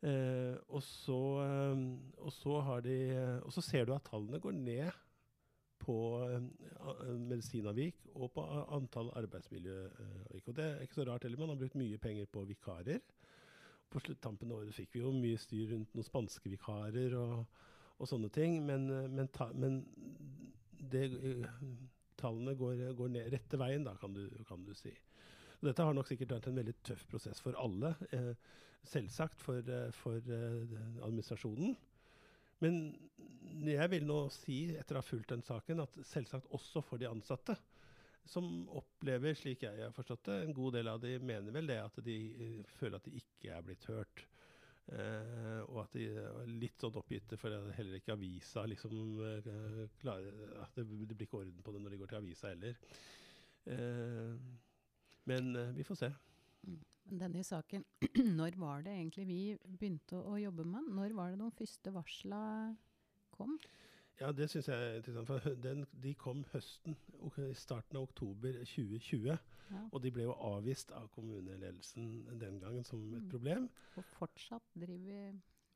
Eh, 0.03 0.57
og, 0.75 0.83
så, 0.83 1.21
eh, 1.45 1.83
og, 2.19 2.33
så 2.35 2.59
de, 2.83 2.99
og, 3.45 3.53
så, 3.55 3.63
ser 3.63 3.87
du 3.87 3.95
at 3.95 4.07
tallene 4.09 4.41
går 4.43 4.57
ned 4.57 5.03
på 5.83 5.97
eh, 6.27 7.13
medisinavvik 7.21 8.09
og 8.17 8.33
på 8.35 8.47
antall 8.75 9.13
arbeidsmiljøavvik. 9.21 10.49
Og 10.49 10.57
det 10.59 10.67
er 10.67 10.83
ikke 10.83 10.99
så 10.99 11.07
rart 11.07 11.27
heller. 11.27 11.39
Man 11.39 11.55
har 11.55 11.61
brukt 11.61 11.79
mye 11.79 12.01
penger 12.03 12.27
på 12.31 12.43
vikarer 12.51 12.99
på 13.93 14.01
sluttampen 14.03 14.53
av 14.53 14.63
året 14.63 14.77
fikk 14.77 14.97
vi 14.97 15.03
jo 15.03 15.13
mye 15.15 15.41
styr 15.41 15.73
rundt 15.73 15.93
noen 15.97 16.07
spanske 16.07 16.51
vikarer 16.53 17.15
og, 17.19 17.63
og 17.99 18.09
sånne 18.09 18.31
ting. 18.33 18.59
Men, 18.67 18.89
men, 19.13 19.29
ta, 19.35 19.51
men 19.53 19.83
det, 20.93 21.07
tallene 22.21 22.57
går, 22.59 22.85
går 22.99 23.15
ned, 23.17 23.31
rette 23.35 23.61
veien, 23.61 23.87
da, 23.87 23.95
kan 24.01 24.17
du, 24.17 24.25
kan 24.49 24.65
du 24.67 24.73
si. 24.79 24.93
Og 25.61 25.69
dette 25.69 25.87
har 25.87 25.95
nok 25.95 26.09
sikkert 26.09 26.37
vært 26.37 26.51
en 26.51 26.59
veldig 26.59 26.77
tøff 26.83 27.07
prosess 27.11 27.43
for 27.43 27.59
alle. 27.61 27.95
Eh, 28.17 28.33
selvsagt 28.91 29.43
for, 29.45 29.69
for 29.95 30.33
eh, 30.35 30.79
administrasjonen. 31.07 31.77
Men 32.63 32.81
jeg 33.67 33.91
vil 33.93 34.07
nå 34.07 34.25
si, 34.35 34.65
etter 34.79 34.97
å 34.97 35.03
ha 35.03 35.07
fulgt 35.07 35.31
den 35.35 35.45
saken, 35.47 35.83
at 35.85 36.01
selvsagt 36.07 36.51
også 36.55 36.83
for 36.87 37.03
de 37.03 37.11
ansatte 37.11 37.57
som 38.29 38.47
opplever, 38.79 39.35
slik 39.39 39.65
jeg 39.67 39.83
har 39.83 39.95
forstått 39.95 40.29
det, 40.29 40.37
en 40.45 40.55
god 40.57 40.77
del 40.79 40.91
av 40.93 41.01
de 41.03 41.17
mener 41.23 41.55
vel 41.55 41.71
det 41.71 41.79
at 41.83 41.99
de 42.07 42.17
uh, 42.37 42.75
føler 42.79 42.99
at 42.99 43.09
de 43.09 43.19
ikke 43.19 43.55
er 43.57 43.67
blitt 43.67 43.89
hørt. 43.91 44.25
Uh, 44.93 45.63
og 45.69 45.85
at 45.85 45.95
de 45.95 46.09
er 46.11 46.49
litt 46.51 46.83
sånn 46.83 46.97
oppgitte 46.99 47.39
for 47.39 47.55
at 47.55 47.69
heller 47.77 48.01
ikke 48.01 48.17
avisa 48.17 48.65
liksom 48.67 48.97
uh, 49.23 49.85
klarer 50.03 50.57
At 50.65 50.75
det, 50.75 50.89
det, 51.07 51.15
blir 51.15 51.29
ikke 51.29 51.39
orden 51.39 51.63
på 51.63 51.75
det 51.75 51.83
når 51.85 51.95
de 51.95 52.01
går 52.01 52.11
til 52.11 52.19
avisa 52.19 52.51
heller. 52.51 52.79
men 55.31 55.53
vi 55.77 55.85
får 55.87 56.01
se. 56.01 56.09
Mm. 56.67 56.81
Denne 57.23 57.45
saken, 57.47 57.85
når 58.39 58.59
var 58.59 58.83
det 58.83 58.97
egentlig 58.97 59.27
vi 59.29 59.41
begynte 59.63 60.19
å 60.19 60.35
jobbe 60.41 60.67
med 60.67 60.83
den? 60.83 60.99
Når 60.99 61.15
var 61.19 61.31
det 61.31 61.41
de 61.43 61.51
første 61.59 61.95
varsla 61.95 62.43
kom? 63.37 63.59
Ja, 64.23 64.31
det 64.33 64.47
syns 64.53 64.69
jeg 64.71 64.79
er 64.79 65.01
interessant. 65.01 65.27
For 65.27 65.55
den, 65.63 65.87
de 66.03 66.13
kom 66.15 66.45
høsten, 66.53 66.95
i 67.43 67.55
starten 67.59 67.99
av 67.99 68.05
oktober 68.07 68.61
2020. 68.61 69.25
Ja. 69.27 69.39
Og 69.91 70.03
de 70.05 70.13
ble 70.15 70.29
jo 70.29 70.37
avvist 70.47 70.93
av 70.95 71.09
kommuneledelsen 71.17 72.37
den 72.39 72.61
gangen 72.63 72.87
som 72.87 73.03
et 73.17 73.25
mm. 73.25 73.31
problem. 73.33 73.67
Og 73.99 74.07
fortsatt 74.15 74.69
driver 74.77 75.01
vi 75.03 75.19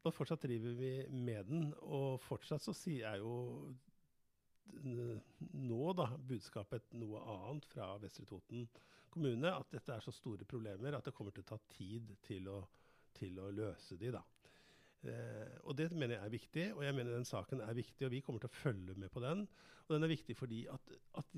Og 0.07 0.15
fortsatt 0.15 0.47
driver 0.47 0.77
vi 0.79 0.93
med 1.11 1.51
den. 1.51 1.73
Og 1.83 2.21
fortsatt 2.23 2.63
så 2.63 2.75
sier 2.77 3.09
jeg 3.09 3.25
jo 3.25 3.75
nå 4.77 5.93
da, 5.99 6.07
budskapet 6.29 6.95
noe 7.01 7.23
annet 7.33 7.67
fra 7.71 7.95
Vestre 8.03 8.27
Toten 8.29 8.69
kommune. 9.11 9.51
At 9.51 9.75
dette 9.75 9.97
er 9.97 10.07
så 10.07 10.15
store 10.15 10.47
problemer 10.47 10.95
at 10.95 11.11
det 11.11 11.15
kommer 11.17 11.35
til 11.35 11.47
å 11.47 11.51
ta 11.51 11.59
tid 11.75 12.15
til 12.27 12.47
å, 12.53 12.61
til 13.17 13.43
å 13.43 13.51
løse 13.51 13.99
de 13.99 14.15
da. 14.15 14.23
Eh, 15.05 15.57
og 15.69 15.77
det 15.79 15.91
mener 15.93 16.17
jeg 16.17 16.25
er 16.25 16.33
viktig, 16.33 16.67
og 16.75 16.85
jeg 16.85 16.95
mener 16.97 17.17
den 17.17 17.29
saken 17.29 17.61
er 17.61 17.77
viktig, 17.77 18.07
og 18.07 18.13
vi 18.15 18.23
kommer 18.25 18.43
til 18.43 18.51
å 18.51 18.59
følge 18.59 18.97
med 18.99 19.13
på 19.13 19.23
den. 19.23 19.45
Og 19.87 19.95
den 19.95 20.07
er 20.07 20.11
viktig 20.11 20.37
fordi 20.39 20.65
at, 20.73 20.95
at 21.21 21.37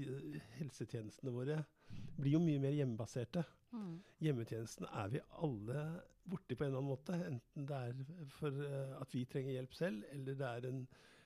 helsetjenestene 0.58 1.34
våre 1.34 1.58
blir 2.16 2.36
jo 2.36 2.42
mye 2.42 2.62
mer 2.62 2.76
hjemmebaserte. 2.76 3.42
Mm. 3.76 3.98
Hjemmetjenesten 4.24 4.88
er 4.88 5.10
vi 5.12 5.20
alle 5.42 5.82
borti 6.28 6.56
på 6.56 6.64
en 6.64 6.70
eller 6.70 6.80
annen 6.80 6.92
måte. 6.94 7.18
Enten 7.28 7.68
det 7.68 7.82
er 7.90 8.32
for 8.38 8.56
uh, 8.64 8.96
at 9.02 9.12
vi 9.12 9.26
trenger 9.28 9.58
hjelp 9.58 9.76
selv, 9.76 10.06
eller 10.14 10.38
det 10.40 10.48
er 10.48 10.68
en, 10.70 10.82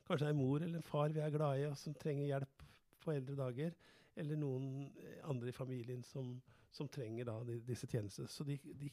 kanskje 0.07 0.33
en 0.33 0.39
mor 0.39 0.59
eller 0.59 0.79
en 0.79 0.87
far 0.87 1.15
vi 1.15 1.23
er 1.23 1.31
glad 1.33 1.61
i, 1.61 1.65
og 1.69 1.79
som 1.79 1.95
trenger 1.95 2.27
hjelp 2.27 2.67
på 3.03 3.15
eldre 3.15 3.39
dager. 3.39 3.77
Eller 4.19 4.37
noen 4.37 4.91
andre 5.25 5.49
i 5.49 5.55
familien 5.55 6.03
som, 6.05 6.35
som 6.71 6.91
trenger 6.91 7.31
da, 7.31 7.39
de, 7.47 7.61
disse 7.65 7.87
tjenestene. 7.89 8.29
Så 8.29 8.45
de, 8.47 8.59
de 8.77 8.91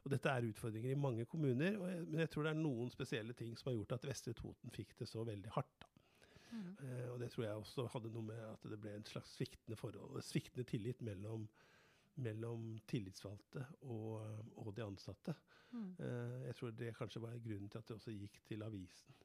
og 0.00 0.12
dette 0.14 0.32
er 0.32 0.48
utfordringer 0.48 0.94
i 0.94 0.98
mange 0.98 1.26
kommuner, 1.28 1.74
jeg, 1.76 2.04
men 2.08 2.22
jeg 2.22 2.30
tror 2.32 2.46
det 2.46 2.52
er 2.54 2.60
noen 2.60 2.92
spesielle 2.92 3.34
ting 3.36 3.56
som 3.58 3.70
har 3.70 3.76
gjort 3.76 3.98
at 3.98 4.06
Vestre 4.08 4.32
Toten 4.36 4.72
fikk 4.72 4.94
det 5.00 5.08
så 5.10 5.24
veldig 5.28 5.52
hardt. 5.56 5.88
Mm. 6.50 6.70
Uh, 6.80 7.08
og 7.12 7.18
det 7.20 7.30
tror 7.30 7.44
jeg 7.44 7.58
også 7.60 7.86
hadde 7.92 8.12
noe 8.14 8.26
med 8.26 8.40
at 8.48 8.64
det 8.72 8.78
ble 8.80 8.94
en 8.96 9.06
slags 9.06 9.36
sviktende 9.36 9.78
forhold, 9.78 10.18
sviktende 10.26 10.66
tillit 10.66 11.02
mellom, 11.06 11.44
mellom 12.24 12.72
tillitsvalgte 12.90 13.66
og, 13.82 14.24
og, 14.56 14.72
de 14.76 14.86
ansatte. 14.86 15.36
Mm. 15.70 15.92
Uh, 16.00 16.38
jeg 16.48 16.56
tror 16.58 16.74
det 16.80 16.94
kanskje 16.98 17.22
var 17.22 17.42
grunnen 17.44 17.68
til 17.70 17.82
at 17.82 17.90
det 17.90 17.98
også 18.00 18.16
gikk 18.16 18.40
til 18.48 18.66
avisen. 18.66 19.20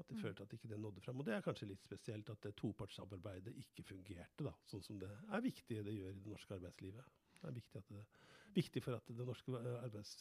At 0.00 0.08
de 0.08 0.16
mm. 0.16 0.22
følte 0.22 0.46
at 0.46 0.54
ikke 0.56 0.70
det 0.70 0.80
nådde 0.80 1.02
fram. 1.04 1.20
Og 1.20 1.26
det 1.26 1.34
er 1.36 1.44
kanskje 1.44 1.68
litt 1.68 1.84
spesielt 1.84 2.30
at 2.32 2.46
det 2.46 2.54
topartssamarbeidet 2.56 3.52
ikke 3.60 3.84
fungerte, 3.90 4.46
da, 4.46 4.54
sånn 4.70 4.86
som 4.86 5.02
det 5.02 5.10
er 5.10 5.44
viktig 5.44 5.82
det 5.84 5.98
gjør 5.98 6.14
i 6.14 6.22
det 6.22 6.30
norske 6.30 6.56
arbeidslivet. 6.56 7.18
Det 7.40 7.48
er 7.50 7.56
viktig, 7.56 7.82
at 7.82 7.92
det, 7.92 8.06
viktig 8.54 8.82
for 8.84 8.98
at 8.98 9.08
det 9.08 9.26
norske 9.26 9.58
arbeids, 9.80 10.14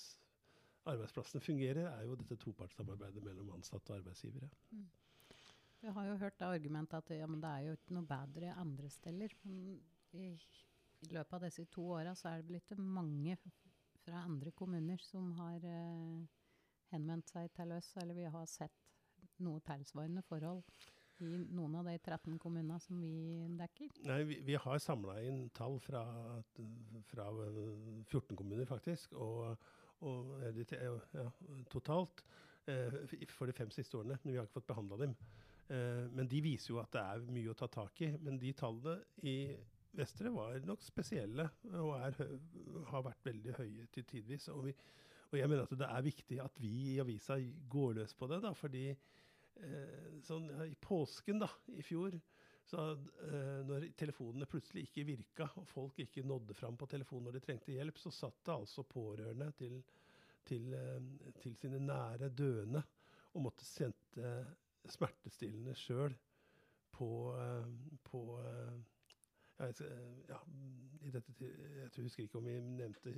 arbeidsplassene 0.89 1.41
fungerer, 1.43 1.87
er 1.91 2.07
jo 2.07 2.17
dette 2.19 2.37
topartssamarbeidet 2.43 3.23
mellom 3.23 3.53
ansatte 3.57 3.93
og 3.93 4.01
arbeidsgivere. 4.01 4.49
Mm. 4.71 4.87
Vi 5.81 5.93
har 5.95 6.09
jo 6.09 6.17
hørt 6.19 6.39
det 6.39 6.45
argumentet 6.45 6.97
at 6.97 7.13
ja, 7.15 7.27
det 7.27 7.49
er 7.49 7.67
jo 7.67 7.77
ikke 7.77 7.95
noe 7.95 8.07
bedre 8.07 8.55
andre 8.59 8.89
steder. 8.91 9.35
Men 9.43 9.61
i, 10.11 10.33
i 11.05 11.11
løpet 11.13 11.37
av 11.37 11.45
disse 11.45 11.65
to 11.71 11.85
åra 11.95 12.15
så 12.19 12.33
er 12.33 12.41
det 12.41 12.49
blitt 12.49 12.73
mange 12.77 13.37
fra 14.03 14.25
andre 14.25 14.51
kommuner 14.51 14.99
som 15.03 15.31
har 15.39 15.63
eh, 15.63 16.25
henvendt 16.91 17.31
seg 17.31 17.51
til 17.55 17.71
oss, 17.75 17.93
eller 18.01 18.17
vi 18.17 18.27
har 18.27 18.49
sett 18.49 18.75
noe 19.43 19.63
tilsvarende 19.63 20.23
forhold 20.27 20.63
i 21.25 21.39
noen 21.55 21.75
av 21.79 21.87
de 21.89 21.95
13 21.97 22.37
kommunene 22.41 22.79
som 22.83 22.99
vi 23.01 23.13
dekker? 23.59 23.91
Nei, 24.07 24.21
Vi, 24.29 24.39
vi 24.47 24.55
har 24.59 24.81
samla 24.83 25.19
inn 25.25 25.47
tall 25.55 25.79
fra, 25.83 26.03
fra, 27.11 27.27
14 28.07 28.37
kommuner, 28.37 28.65
faktisk. 28.69 29.13
Og, 29.19 29.57
og 30.07 30.35
ja, 30.55 31.25
totalt 31.71 32.23
eh, 32.69 33.01
for 33.33 33.49
de 33.49 33.57
fem 33.57 33.71
siste 33.73 33.99
årene. 33.99 34.19
Men 34.23 34.33
vi 34.33 34.39
har 34.39 34.47
ikke 34.47 34.59
fått 34.59 34.71
behandla 34.71 35.01
dem. 35.03 35.17
Eh, 35.69 36.05
men 36.15 36.29
de 36.29 36.41
viser 36.43 36.73
jo 36.73 36.79
at 36.81 36.93
det 36.95 37.03
er 37.03 37.27
mye 37.35 37.51
å 37.51 37.57
ta 37.57 37.69
tak 37.71 38.01
i. 38.05 38.13
Men 38.23 38.39
de 38.41 38.53
tallene 38.57 38.99
i 39.27 39.35
Vestre 39.99 40.29
var 40.29 40.59
nok 40.67 40.83
spesielle 40.85 41.47
og 41.73 41.95
er, 41.97 42.17
har 42.91 43.05
vært 43.07 43.23
veldig 43.25 43.55
høye 43.57 43.87
til 43.93 44.05
tidvis. 44.09 44.47
Og, 44.53 44.67
vi, 44.67 44.73
og 45.31 45.39
jeg 45.39 45.49
mener 45.49 45.65
at 45.65 45.77
det 45.81 45.87
er 45.89 46.05
viktig 46.05 46.41
at 46.43 46.59
vi 46.61 46.73
i 46.93 46.99
avisa 47.01 47.39
går 47.73 47.97
løs 47.97 48.13
på 48.17 48.29
det. 48.29 48.41
da, 48.45 48.53
fordi 48.53 48.85
sånn, 50.25 50.49
ja, 50.53 50.65
I 50.67 50.75
påsken 50.81 51.41
da, 51.41 51.49
i 51.75 51.83
fjor, 51.85 52.15
så 52.69 52.91
eh, 53.25 53.59
når 53.65 53.87
telefonene 53.97 54.47
plutselig 54.49 54.85
ikke 54.85 55.07
virka, 55.07 55.47
og 55.57 55.65
folk 55.67 55.99
ikke 56.03 56.25
nådde 56.27 56.53
fram 56.57 56.77
på 56.77 56.87
telefonen 56.91 57.29
når 57.29 57.39
de 57.39 57.43
trengte 57.47 57.73
hjelp, 57.73 57.97
så 57.97 58.11
satt 58.13 58.43
det 58.45 58.53
altså 58.53 58.85
pårørende 58.85 59.49
til, 59.57 59.79
til, 60.45 60.67
eh, 60.77 61.33
til 61.41 61.55
sine 61.57 61.81
nære 61.81 62.29
døende 62.29 62.83
og 63.33 63.45
måtte 63.47 63.65
sende 63.65 64.33
smertestillende 64.89 65.73
sjøl 65.77 66.13
på, 66.93 67.09
eh, 67.41 67.97
på 68.05 68.23
eh, 69.59 70.09
ja, 70.29 70.39
dette, 71.13 71.33
jeg 71.39 72.03
husker 72.03 72.25
ikke 72.25 72.39
om 72.39 72.47
vi 72.47 72.57
nevnte 72.63 73.13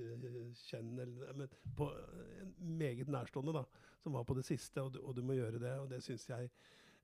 Kjenn, 0.66 0.94
eller, 1.00 1.34
men 1.38 1.52
på 1.78 1.90
en 1.92 2.54
meget 2.80 3.10
nærstående 3.12 3.56
da, 3.56 3.66
som 4.04 4.16
var 4.18 4.24
på 4.28 4.38
det 4.38 4.46
siste, 4.48 4.82
og 4.82 4.94
du, 4.94 5.02
og 5.04 5.16
du 5.18 5.24
må 5.26 5.38
gjøre 5.38 5.60
det. 5.62 5.74
og 5.80 5.90
Det 5.92 6.02
syns 6.04 6.28
jeg 6.30 6.50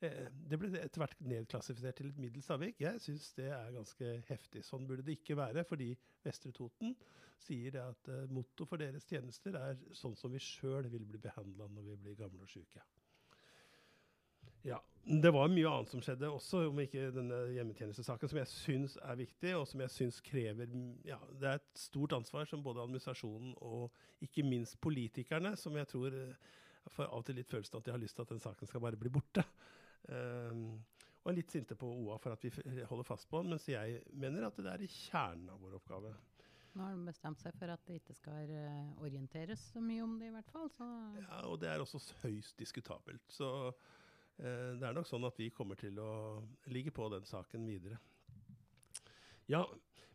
eh, 0.01 0.27
Det 0.49 0.59
ble 0.59 0.71
etter 0.79 1.03
hvert 1.03 1.21
nedklassifisert 1.21 2.01
til 2.01 2.11
et 2.11 2.21
middels 2.21 2.49
avvik. 2.53 2.81
Jeg 2.81 3.01
syns 3.03 3.31
det 3.37 3.49
er 3.51 3.73
ganske 3.75 4.13
heftig. 4.29 4.65
Sånn 4.65 4.87
burde 4.89 5.05
det 5.07 5.19
ikke 5.19 5.37
være, 5.39 5.65
fordi 5.67 5.91
Vestre 6.25 6.53
Toten 6.55 6.95
sier 7.37 7.73
det 7.75 7.83
at 7.83 8.13
eh, 8.13 8.29
motto 8.33 8.65
for 8.69 8.81
deres 8.81 9.05
tjenester 9.09 9.57
er 9.59 9.81
sånn 9.97 10.17
som 10.17 10.33
vi 10.33 10.41
sjøl 10.41 10.89
vil 10.93 11.05
bli 11.09 11.21
behandla 11.21 11.69
når 11.73 11.91
vi 11.91 11.99
blir 12.05 12.21
gamle 12.23 12.45
og 12.45 12.51
sjuke. 12.51 12.85
Ja. 14.65 14.81
Det 15.07 15.31
var 15.31 15.47
mye 15.47 15.69
annet 15.71 15.91
som 15.93 16.01
skjedde 16.03 16.27
også, 16.27 16.65
om 16.67 16.79
ikke 16.83 17.05
denne 17.15 17.37
hjemmetjenestesaken, 17.55 18.27
som 18.27 18.39
jeg 18.41 18.49
syns 18.51 18.97
er 18.99 19.19
viktig, 19.21 19.53
og 19.55 19.63
som 19.69 19.83
jeg 19.85 19.93
syns 19.93 20.17
krever 20.25 20.73
ja, 21.07 21.19
Det 21.31 21.47
er 21.47 21.61
et 21.61 21.79
stort 21.79 22.17
ansvar 22.17 22.49
som 22.49 22.63
både 22.65 22.83
administrasjonen 22.83 23.53
og 23.63 24.25
ikke 24.25 24.43
minst 24.43 24.75
politikerne, 24.83 25.53
som 25.55 25.77
jeg 25.79 25.87
tror 25.87 26.17
får 26.91 27.07
av 27.07 27.21
og 27.21 27.25
til 27.27 27.39
litt 27.39 27.49
følelsen 27.51 27.79
at 27.79 27.87
de 27.87 27.93
har 27.95 28.01
lyst 28.01 28.17
til 28.17 28.25
at 28.25 28.33
den 28.33 28.43
saken 28.43 28.69
skal 28.69 28.83
bare 28.83 28.99
bli 28.99 29.11
borte. 29.11 29.43
Um, 30.07 30.79
og 31.23 31.31
er 31.31 31.37
litt 31.41 31.51
sinte 31.51 31.75
på 31.75 31.87
OA 31.87 32.15
for 32.23 32.35
at 32.35 32.43
vi 32.43 32.51
holder 32.87 33.07
fast 33.07 33.27
på 33.27 33.41
den, 33.41 33.51
mens 33.55 33.67
jeg 33.67 34.01
mener 34.15 34.47
at 34.47 34.59
det 34.59 34.71
er 34.71 34.83
i 34.83 34.91
kjernen 34.91 35.49
av 35.51 35.63
vår 35.63 35.79
oppgave. 35.81 36.13
Nå 36.77 36.85
har 36.85 36.93
de 36.93 37.07
bestemt 37.07 37.41
seg 37.41 37.55
for 37.57 37.73
at 37.73 37.83
det 37.89 37.97
ikke 37.99 38.15
skal 38.15 38.51
uh, 38.53 39.03
orienteres 39.03 39.63
så 39.73 39.81
mye 39.83 40.03
om 40.05 40.13
det, 40.19 40.29
i 40.29 40.35
hvert 40.35 40.51
fall. 40.53 40.69
Så. 40.75 40.87
Ja, 41.17 41.39
og 41.49 41.57
det 41.63 41.71
er 41.71 41.83
også 41.83 41.99
høyst 42.21 42.59
diskutabelt. 42.61 43.23
Så 43.33 43.49
det 44.37 44.85
er 44.85 44.93
nok 44.93 45.07
sånn 45.09 45.25
at 45.25 45.37
vi 45.39 45.49
kommer 45.49 45.79
til 45.79 45.97
å 45.99 46.11
ligge 46.69 46.93
på 46.93 47.09
den 47.09 47.25
saken 47.25 47.65
videre. 47.65 47.97
Ja, 49.49 49.63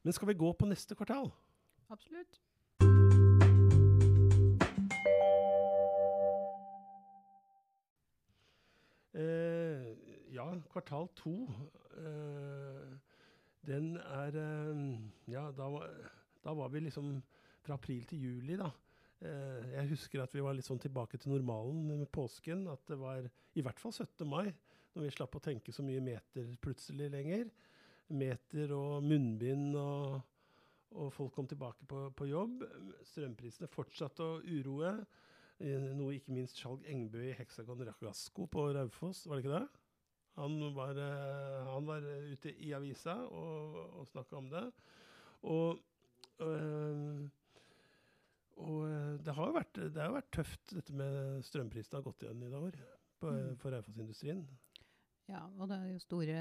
men 0.02 0.14
skal 0.14 0.30
vi 0.30 0.38
gå 0.38 0.52
på 0.54 0.68
neste 0.70 0.94
kvartal? 0.94 1.32
Absolutt. 1.90 2.40
Eh, 9.12 9.92
ja, 10.32 10.46
kvartal 10.72 11.08
to. 11.16 11.36
den 13.66 13.96
er 13.96 14.38
Ja, 15.28 15.50
da 15.50 15.68
var 15.70 15.90
da 16.44 16.54
var 16.54 16.68
vi 16.68 16.80
liksom 16.80 17.22
fra 17.62 17.74
april 17.74 18.04
til 18.04 18.18
juli, 18.18 18.56
da. 18.56 18.70
Eh, 19.22 19.66
jeg 19.76 19.90
husker 19.92 20.22
at 20.24 20.34
vi 20.34 20.42
var 20.42 20.56
litt 20.56 20.66
sånn 20.66 20.80
tilbake 20.82 21.20
til 21.20 21.32
normalen 21.34 21.84
med 21.88 22.08
påsken. 22.14 22.66
At 22.72 22.84
det 22.90 22.98
var 23.00 23.22
i 23.22 23.64
hvert 23.64 23.80
fall 23.82 23.94
17. 23.94 24.26
mai, 24.28 24.52
når 24.94 25.06
vi 25.06 25.14
slapp 25.14 25.36
å 25.38 25.42
tenke 25.42 25.74
så 25.74 25.84
mye 25.86 26.02
meter 26.04 26.48
plutselig 26.62 27.10
lenger. 27.12 27.50
Meter 28.12 28.74
og 28.76 29.04
munnbind 29.06 29.76
og, 29.78 30.18
og 30.98 31.12
folk 31.14 31.32
kom 31.36 31.48
tilbake 31.48 31.86
på, 31.88 32.06
på, 32.18 32.28
jobb. 32.30 32.64
Strømprisene 33.08 33.70
fortsatte 33.72 34.26
å 34.26 34.40
uroe. 34.42 34.96
Eh, 35.62 35.92
noe 35.94 36.16
ikke 36.18 36.34
minst 36.34 36.58
Skjalg 36.58 36.84
Engbø 36.90 37.22
i 37.28 37.36
Hexagon 37.38 37.86
Ragasko 37.88 38.48
på 38.50 38.66
Raufoss, 38.74 39.26
var 39.28 39.38
det 39.38 39.46
ikke 39.46 39.60
det? 39.60 39.68
Han 40.40 40.58
var, 40.74 40.96
eh, 40.96 41.68
han 41.68 41.86
var 41.86 42.04
ute 42.32 42.54
i 42.64 42.72
avisa 42.72 43.18
og, 43.28 43.80
og 44.00 44.06
snakka 44.10 44.38
om 44.40 44.52
det. 44.52 44.66
Og 45.52 45.80
Uh, 46.42 47.28
og 48.60 48.84
eh, 48.88 49.14
det 49.24 49.34
har 49.36 49.48
jo 49.48 49.56
vært, 49.56 49.80
det 49.94 50.02
har 50.02 50.14
vært 50.14 50.32
tøft, 50.34 50.74
dette 50.76 50.94
med 50.96 51.44
strømprisene 51.46 51.98
har 51.98 52.06
gått 52.06 52.24
igjen 52.26 52.44
i 52.46 52.52
dag 52.52 52.78
på, 53.22 53.30
mm. 53.30 53.52
for 53.62 53.74
Raufoss-industrien. 53.74 54.42
Ja, 55.30 55.44
og 55.56 55.70
det 55.70 55.78
er 55.78 55.92
jo 55.92 56.02
store, 56.02 56.40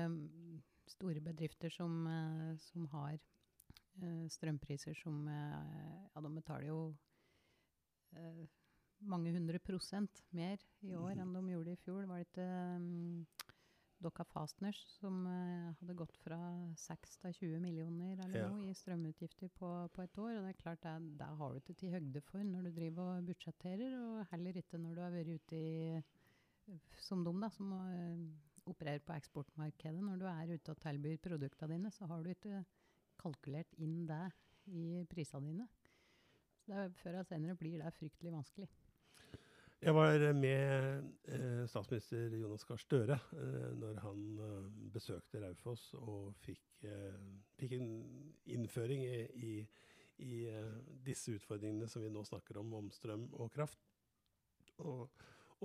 store 0.90 1.24
bedrifter 1.24 1.72
som, 1.74 2.02
uh, 2.10 2.56
som 2.72 2.88
har 2.96 3.14
uh, 3.16 4.26
strømpriser 4.34 4.98
som 4.98 5.28
Ja, 5.30 6.24
de 6.26 6.34
betaler 6.36 6.72
jo 6.72 6.82
mange 9.08 9.32
hundre 9.32 9.60
prosent 9.64 10.20
mer 10.36 10.60
i 10.84 10.92
år 10.98 11.16
mm. 11.16 11.22
enn 11.24 11.38
de 11.38 11.54
gjorde 11.54 11.74
i 11.74 11.80
fjor. 11.80 12.04
Var 12.10 12.20
det 12.20 12.28
ikke 12.28 13.51
Dokka 14.02 14.26
Fastners, 14.26 14.80
som 14.98 15.22
uh, 15.28 15.72
hadde 15.80 15.96
gått 15.98 16.16
fra 16.24 16.38
6 16.80 17.20
til 17.22 17.36
20 17.38 17.62
millioner 17.64 18.20
eller 18.26 18.40
ja. 18.40 18.48
noe 18.50 18.72
i 18.72 18.78
strømutgifter 18.78 19.52
på, 19.58 19.70
på, 19.94 20.06
et 20.06 20.22
år. 20.22 20.38
Og 20.40 20.48
det 20.48 20.54
er 20.54 20.62
klart, 20.62 20.82
det, 20.86 21.18
det 21.20 21.28
har 21.42 21.52
du 21.52 21.60
ikke 21.62 21.78
til 21.78 21.94
høgde 21.94 22.24
for 22.26 22.46
når 22.48 22.68
du 22.68 22.72
driver 22.80 23.12
og 23.20 23.30
budsjetterer, 23.30 23.98
og 24.00 24.26
heller 24.34 24.62
ikke 24.62 24.82
når 24.82 24.98
du 24.98 25.04
har 25.06 25.14
vært 25.16 25.36
ute 25.38 25.62
i 25.62 26.02
som 27.02 27.24
de, 27.26 27.34
da, 27.42 27.50
som 27.54 27.74
uh, 27.74 28.72
opererer 28.72 29.04
på 29.06 29.16
eksportmarkedet. 29.18 30.02
Når 30.06 30.22
du 30.22 30.28
er 30.30 30.56
ute 30.56 30.74
og 30.74 30.82
tilbyr 30.82 31.22
produktene 31.22 31.76
dine, 31.76 31.94
så 31.94 32.10
har 32.10 32.24
du 32.24 32.32
ikke 32.34 32.64
kalkulert 33.22 33.78
inn 33.82 34.06
det 34.10 34.24
i 34.72 35.04
prisene 35.10 35.52
dine. 35.52 35.68
Så 36.62 36.74
det, 36.74 36.92
før 37.02 37.20
eller 37.20 37.30
senere 37.30 37.58
blir 37.58 37.82
det 37.82 37.94
fryktelig 37.98 38.34
vanskelig. 38.34 38.70
Jeg 39.82 39.96
var 39.96 40.34
med 40.38 41.04
eh, 41.26 41.64
statsminister 41.66 42.36
Jonas 42.38 42.64
Gahr 42.70 42.78
Støre 42.78 43.16
eh, 43.34 43.72
når 43.74 43.96
han 44.04 44.20
eh, 44.46 44.68
besøkte 44.94 45.42
Raufoss 45.42 45.88
og 45.98 46.36
fikk, 46.38 46.84
fikk, 47.58 47.74
en 47.80 47.88
innføring 48.46 49.02
i, 49.08 49.56
i, 50.22 50.36
disse 51.02 51.34
utfordringene 51.34 51.90
som 51.90 52.06
vi 52.06 52.14
nå 52.14 52.22
snakker 52.30 52.62
om, 52.62 52.76
om 52.78 52.92
strøm 52.94 53.26
og 53.34 53.50
kraft. 53.56 53.82
Og, 54.86 55.10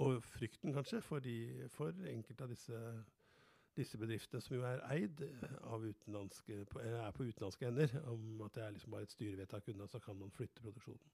og 0.01 0.25
frykten 0.25 0.73
kanskje 0.73 1.03
for, 1.05 1.21
de, 1.21 1.69
for 1.77 1.93
enkelte 2.09 2.49
av 2.49 2.57
disse, 2.57 2.81
disse, 3.77 4.01
bedriftene 4.01 4.41
som 4.41 4.57
jo 4.57 4.65
er 4.65 4.81
eid 4.97 5.21
av 5.61 5.85
utenlandske, 5.85 6.63
er 6.65 7.13
på 7.13 7.29
utenlandske 7.29 7.69
hender, 7.69 7.93
om 8.09 8.41
at 8.49 8.57
det 8.57 8.65
er 8.65 8.79
liksom 8.79 8.97
bare 8.97 9.11
et 9.11 9.13
styrevedtak 9.13 9.69
unna, 9.75 9.93
så 9.93 10.01
kan 10.01 10.17
man 10.17 10.33
flytte 10.33 10.65
produksjonen. 10.65 11.05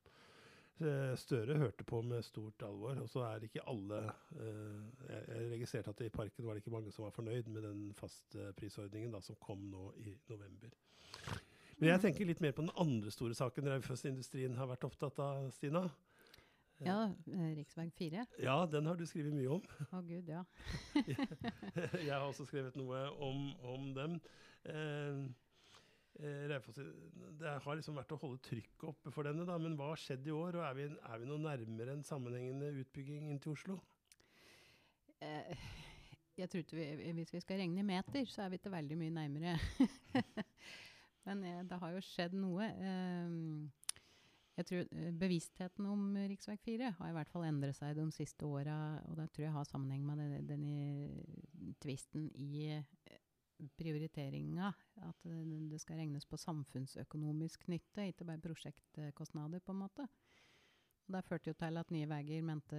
Eh, 0.83 1.17
Støre 1.19 1.59
hørte 1.59 1.85
på 1.85 2.01
med 2.03 2.23
stort 2.27 2.63
alvor. 2.67 2.99
Og 3.03 3.09
så 3.11 3.25
er 3.27 3.47
ikke 3.47 3.65
alle 3.69 4.03
uh, 4.37 5.09
Jeg 5.09 5.51
registrerte 5.53 5.91
at 5.91 6.01
i 6.07 6.09
parken 6.13 6.47
var 6.47 6.55
det 6.55 6.65
ikke 6.65 6.75
mange 6.75 6.93
som 6.93 7.05
var 7.05 7.15
fornøyd 7.15 7.51
med 7.53 7.63
den 7.63 7.83
fastprisordningen 7.95 9.15
som 9.23 9.39
kom 9.41 9.69
nå 9.71 9.93
i 10.03 10.17
november. 10.29 10.73
Men 11.79 11.89
jeg 11.89 12.01
tenker 12.01 12.29
litt 12.29 12.41
mer 12.41 12.55
på 12.55 12.63
den 12.63 12.75
andre 12.79 13.11
store 13.11 13.35
saken 13.35 13.69
Raufoss-industrien 13.69 14.55
har 14.55 14.71
vært 14.71 14.85
opptatt 14.87 15.19
av, 15.19 15.51
Stina. 15.51 15.87
Ja, 16.83 17.13
eh, 17.31 17.53
rv. 17.59 17.91
4. 17.99 18.27
Ja, 18.43 18.57
den 18.67 18.87
har 18.87 18.99
du 18.99 19.07
skrevet 19.07 19.35
mye 19.35 19.59
om. 19.59 19.63
Å 19.89 19.99
oh, 19.99 20.03
gud, 20.07 20.29
ja. 20.31 20.43
jeg 22.07 22.11
har 22.11 22.27
også 22.27 22.47
skrevet 22.47 22.79
noe 22.79 23.07
om, 23.23 23.49
om 23.75 23.91
dem. 23.95 24.19
Eh, 24.19 24.43
Eh, 24.65 25.15
Raufoss 26.21 26.77
Det 26.77 27.53
har 27.65 27.79
liksom 27.79 27.97
vært 27.97 28.13
å 28.13 28.19
holde 28.21 28.43
trykket 28.45 28.85
oppe 28.91 29.13
for 29.15 29.27
denne, 29.27 29.47
da. 29.49 29.57
Men 29.59 29.79
hva 29.79 29.93
har 29.93 30.01
skjedd 30.01 30.27
i 30.29 30.35
år? 30.37 30.59
Og 30.61 30.67
er 30.67 30.77
vi, 30.77 30.89
er 30.93 31.23
vi 31.23 31.31
noe 31.31 31.41
nærmere 31.41 31.97
en 31.97 32.05
sammenhengende 32.07 32.69
utbygging 32.83 33.31
inn 33.31 33.41
til 33.43 33.55
Oslo? 33.57 33.79
Eh, 35.23 35.67
jeg 36.39 36.51
tror 36.51 36.65
ikke 36.65 36.77
vi, 36.77 37.13
Hvis 37.13 37.35
vi 37.35 37.41
skal 37.41 37.63
regne 37.63 37.81
i 37.81 37.87
meter, 37.87 38.25
så 38.29 38.45
er 38.45 38.53
vi 38.53 38.61
ikke 38.61 38.73
veldig 38.73 38.99
mye 38.99 39.17
nærmere. 39.19 39.59
Men 41.27 41.45
eh, 41.45 41.63
det 41.69 41.79
har 41.79 41.95
jo 41.95 42.05
skjedd 42.05 42.35
noe. 42.37 42.67
Eh, 42.67 43.89
jeg 44.59 44.69
tror 44.69 44.83
eh, 44.85 45.11
Bevisstheten 45.21 45.89
om 45.89 46.17
rv. 46.17 46.57
4 46.65 46.95
har 46.99 47.11
i 47.11 47.17
hvert 47.17 47.33
fall 47.33 47.47
endret 47.49 47.79
seg 47.79 47.97
de 47.97 48.07
siste 48.15 48.49
åra. 48.49 48.77
Og 49.09 49.19
det 49.21 49.31
tror 49.33 49.47
jeg 49.47 49.57
har 49.57 49.69
sammenheng 49.69 50.05
med 50.07 50.23
denne, 50.23 50.43
denne 50.49 51.77
tvisten 51.83 52.29
i 52.35 52.81
prioriteringa. 53.79 54.73
At 55.09 55.25
det 55.71 55.81
skal 55.81 56.03
regnes 56.03 56.27
på 56.29 56.41
samfunnsøkonomisk 56.41 57.69
nytte, 57.73 58.09
ikke 58.11 58.29
bare 58.29 58.43
prosjektkostnader, 58.43 59.63
på 59.65 59.75
en 59.75 59.83
måte. 59.85 60.09
Det 61.13 61.25
førte 61.27 61.51
jo 61.51 61.57
til 61.59 61.81
at 61.81 61.91
Nye 61.93 62.09
Veier 62.09 62.45
mente 62.47 62.79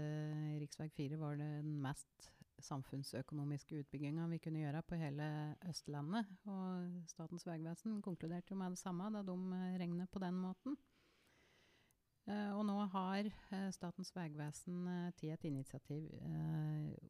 rv. 0.62 0.88
4 0.96 1.20
var 1.20 1.38
den 1.38 1.76
mest 1.84 2.32
samfunnsøkonomiske 2.64 3.82
utbygginga 3.84 4.26
vi 4.32 4.40
kunne 4.42 4.62
gjøre 4.64 4.82
på 4.88 4.98
hele 5.02 5.28
Østlandet. 5.70 6.30
Og 6.48 7.04
Statens 7.12 7.46
vegvesen 7.48 8.02
konkluderte 8.02 8.54
jo 8.54 8.60
med 8.62 8.74
det 8.74 8.82
samme 8.82 9.10
da 9.14 9.24
de 9.28 9.36
regnet 9.82 10.12
på 10.12 10.22
den 10.24 10.40
måten. 10.40 10.78
Uh, 12.24 12.56
og 12.56 12.62
nå 12.64 12.78
har 12.94 13.28
uh, 13.28 13.72
Statens 13.76 14.14
vegvesen 14.16 14.86
uh, 14.88 15.08
tatt 15.12 15.26
et 15.34 15.48
initiativ 15.50 16.06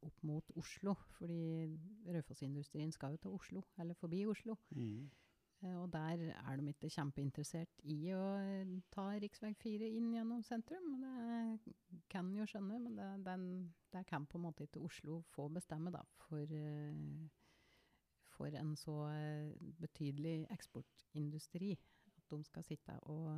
opp 0.02 0.24
mot 0.26 0.48
Oslo. 0.58 0.96
Fordi 1.18 1.68
Raufoss-industrien 2.08 2.90
skal 2.92 3.14
jo 3.14 3.22
til 3.22 3.36
Oslo, 3.36 3.62
eller 3.78 3.94
forbi 3.94 4.24
Oslo. 4.26 4.58
Mm. 4.70 5.10
og 5.64 5.92
der 5.92 6.18
er 6.34 6.56
de 6.60 6.68
ikke 6.68 6.90
kjempeinteressert 6.92 7.78
i 7.88 8.10
å 8.12 8.24
ta 8.92 9.04
rv. 9.14 9.54
4 9.62 9.86
inn 9.96 10.10
gjennom 10.12 10.42
sentrum. 10.44 10.90
Det 10.98 12.02
kan 12.12 12.34
jo 12.36 12.44
skjønne, 12.44 12.80
men 12.82 12.98
det, 12.98 13.08
den, 13.24 13.46
det 13.94 14.04
kan 14.10 14.26
på 14.26 14.36
en 14.36 14.44
måte 14.44 14.66
ikke 14.66 14.82
Oslo 14.84 15.22
få 15.32 15.46
bestemme 15.48 15.94
da, 15.94 16.02
for, 16.26 16.52
for 18.34 18.60
en 18.60 18.74
så 18.76 18.98
betydelig 19.80 20.42
eksportindustri 20.52 21.72
de 22.30 22.38
skal 22.46 22.64
sitte 22.66 22.94
og, 23.12 23.28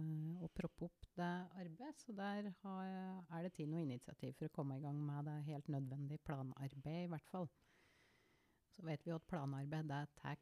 og 0.42 0.50
proppe 0.56 0.88
opp 0.88 1.06
det 1.18 1.30
arbeidet. 1.58 2.02
Så 2.02 2.14
der 2.16 2.50
har, 2.62 2.90
er 3.36 3.46
det 3.46 3.52
til 3.56 3.70
noe 3.70 3.84
initiativ 3.84 4.34
for 4.38 4.48
å 4.48 4.54
komme 4.54 4.78
i 4.78 4.84
gang 4.84 4.98
med 5.02 5.28
det 5.28 5.36
helt 5.50 5.70
nødvendige 5.72 6.22
planarbeidet, 6.26 7.06
i 7.06 7.12
hvert 7.12 7.30
fall. 7.32 7.48
Så 8.76 8.84
vet 8.84 9.06
vi 9.06 9.14
at 9.14 9.28
planarbeid 9.30 9.88
det 9.88 10.02
tar 10.20 10.36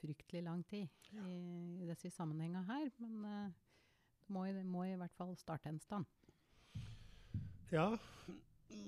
fryktelig 0.00 0.44
lang 0.46 0.62
tid 0.70 0.88
i, 1.26 1.38
i 1.82 1.88
disse 1.88 2.12
sammenhengene 2.14 2.62
her. 2.68 2.90
Men 3.02 3.24
uh, 3.24 3.50
det 4.20 4.30
må, 4.34 4.44
må, 4.70 4.84
i 4.86 4.98
hvert 5.00 5.16
fall 5.18 5.34
starte 5.38 5.72
en 5.72 5.80
stand. 5.82 6.06
Ja, 7.70 7.90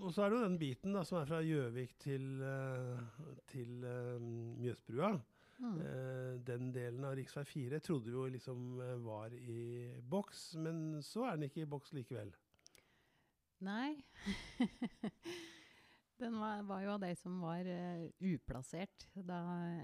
og 0.02 0.14
så 0.14 0.24
er 0.24 0.30
det 0.30 0.38
jo 0.38 0.46
den 0.46 0.58
biten 0.58 0.94
da, 0.94 1.02
som 1.06 1.18
er 1.20 1.28
fra 1.28 1.42
Gjøvik 1.42 1.96
til, 2.02 2.26
uh, 2.42 3.02
til 3.50 3.82
uh, 3.82 4.22
Mjøsbrua. 4.22 5.16
Mm. 5.62 5.78
Uh, 5.78 6.40
den 6.42 6.72
delen 6.74 7.04
av 7.06 7.14
rv. 7.14 7.44
4 7.46 7.78
trodde 7.80 8.10
vi 8.10 8.16
jo 8.16 8.26
liksom 8.34 8.80
uh, 8.80 8.96
var 9.04 9.34
i 9.34 9.92
boks, 10.10 10.54
men 10.58 11.02
så 11.06 11.28
er 11.28 11.36
den 11.36 11.46
ikke 11.46 11.62
i 11.62 11.70
boks 11.70 11.94
likevel. 11.94 12.32
Nei. 13.62 13.94
Den 16.22 16.36
var, 16.38 16.60
var 16.68 16.82
jo 16.84 16.90
av 16.94 17.00
de 17.02 17.08
som 17.18 17.40
var 17.42 17.66
uh, 17.66 18.02
uplassert 18.22 19.06
da 19.26 19.38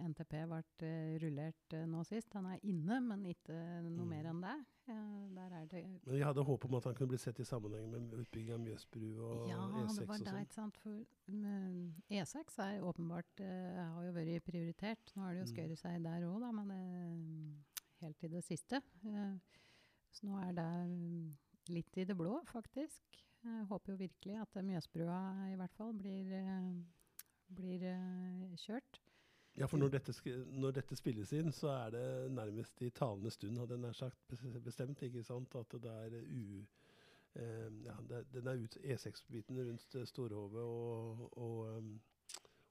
NTP 0.06 0.34
ble 0.46 0.60
eh, 0.86 1.16
rullert 1.22 1.74
uh, 1.74 1.82
nå 1.90 2.04
sist. 2.06 2.30
Han 2.38 2.46
er 2.52 2.60
inne, 2.62 3.00
men 3.02 3.24
ikke 3.26 3.56
noe 3.88 4.06
Mm. 4.06 4.12
mer 4.12 4.28
enn 4.30 4.42
det. 4.44 4.52
Eh, 4.88 5.24
der 5.36 5.54
er 5.58 5.66
det 5.68 5.82
Men 6.06 6.14
vi 6.14 6.22
hadde 6.24 6.44
håp 6.46 6.64
om 6.68 6.76
at 6.78 6.84
han 6.88 6.94
kunne 6.96 7.10
bli 7.12 7.18
sett 7.20 7.40
i 7.42 7.44
sammenheng 7.48 7.90
med 7.90 8.14
utbygging 8.22 8.54
av 8.54 8.60
Mjøsbru 8.62 9.08
og 9.18 9.48
Ja, 9.50 9.58
E6 9.82 9.98
det 9.98 10.06
var 10.08 10.16
Ja, 10.16 10.22
det, 10.22 10.30
sånn. 10.30 10.54
sant. 10.54 10.76
For 10.84 11.04
men 11.28 12.02
E6 12.08 12.58
er 12.64 12.80
åpenbart 12.86 13.42
uh, 13.42 13.82
har 13.96 14.04
jo 14.06 14.12
vært 14.16 14.44
prioritert. 14.46 15.12
Nå 15.16 15.22
har 15.26 15.34
det 15.34 15.44
jo 15.44 15.66
Mm. 15.68 15.76
seg 15.76 16.02
der 16.06 16.28
òg, 16.30 16.40
da, 16.40 16.52
men 16.52 17.64
helt 18.00 18.24
i 18.24 18.28
det 18.28 18.44
siste. 18.44 18.80
Så 20.14 20.24
nå 20.24 20.38
er 20.48 20.52
det 20.56 20.68
mm, 20.88 21.36
litt 21.74 21.96
i 21.98 22.04
det 22.08 22.16
blå, 22.16 22.38
faktisk. 22.48 23.02
Jeg 23.44 23.66
håper 23.70 23.92
jo 23.92 23.98
virkelig 23.98 24.40
at 24.40 24.64
Mjøsbrua 24.64 25.18
i 25.52 25.58
hvert 25.58 25.76
fall 25.76 25.92
blir, 25.94 26.32
eh, 26.34 26.72
blir 27.54 27.84
eh, 27.92 28.56
kjørt. 28.56 29.00
Ja, 29.58 29.66
for 29.66 29.78
når 29.78 29.88
dette, 29.88 30.14
når 30.54 30.74
dette 30.76 30.96
spilles 30.96 31.32
inn, 31.34 31.50
så 31.52 31.70
er 31.72 31.94
det 31.94 32.30
nærmest 32.30 32.82
i 32.82 32.90
talende 32.94 33.30
stund, 33.30 33.58
hadde 33.58 33.74
jeg 33.74 33.82
nær 33.82 33.96
sagt, 33.96 34.18
bestemt, 34.64 35.02
ikke 35.02 35.24
sant? 35.26 35.54
At 35.58 35.74
det 35.82 35.94
er 36.04 36.20
u... 36.22 36.64
Eh, 37.38 37.70
ja, 37.84 37.94
det, 38.08 38.24
den 38.32 38.46
er 38.46 38.62
ut 38.62 38.76
E6-biten 38.82 39.58
rundt 39.58 39.96
Storhove 40.08 40.62
og, 40.62 41.26
og 41.38 41.76
um, 41.76 41.90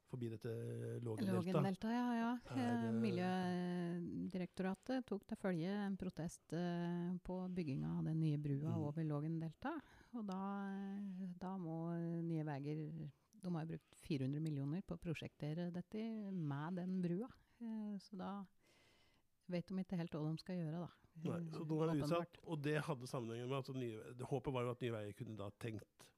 forbi 0.08 0.28
dette 0.32 0.48
Lågendeltaet. 1.04 1.34
Lågendelta, 1.36 1.88
ja. 1.92 2.06
ja. 2.18 2.30
Er, 2.56 2.88
Eh, 2.88 2.92
Miljødirektoratet 2.98 5.04
tok 5.08 5.22
til 5.28 5.36
følge 5.40 5.70
en 5.86 5.96
protest 6.00 6.52
eh, 6.56 7.12
på 7.24 7.34
bygginga 7.54 7.90
av 7.98 8.04
den 8.08 8.18
nye 8.20 8.38
brua 8.40 8.72
Mm. 8.74 8.82
over 8.88 9.02
Lågendeltaet. 9.04 9.82
Og 10.14 10.26
da, 10.26 10.40
eh, 10.68 11.00
da 11.40 11.56
må 11.58 11.92
Nye 12.24 12.44
Veier 12.44 12.76
De 13.40 13.50
har 13.54 13.64
jo 13.64 13.68
brukt 13.76 13.94
400 14.02 14.40
millioner 14.42 14.80
på 14.82 14.94
å 14.96 14.98
prosjektere 14.98 15.70
dette 15.72 16.02
med 16.32 16.74
den 16.74 17.00
brua. 17.00 17.28
Så 18.02 18.16
da 18.18 18.44
vet 19.48 19.66
de 19.68 19.74
ikke 19.78 19.96
helt 19.96 20.10
hva 20.12 20.30
de 20.32 20.38
skal 20.42 20.56
gjøre, 20.56 20.80
da. 20.82 20.88
Nei, 21.24 21.40
så 21.50 21.62
er 21.62 21.66
det 21.94 22.02
utsatt, 22.02 22.36
og 22.44 22.62
det 22.62 22.82
hadde 22.86 23.06
sammenheng 23.06 23.48
med 23.48 23.58
at 23.58 23.68
nye, 23.74 24.00
håpet 24.26 24.52
var 24.52 24.62
jo 24.66 24.70
at 24.70 24.80
Nye 24.82 24.92
Veier 24.92 25.12
kunne 25.18 25.36
da 25.38 25.50
tenkt 25.58 26.08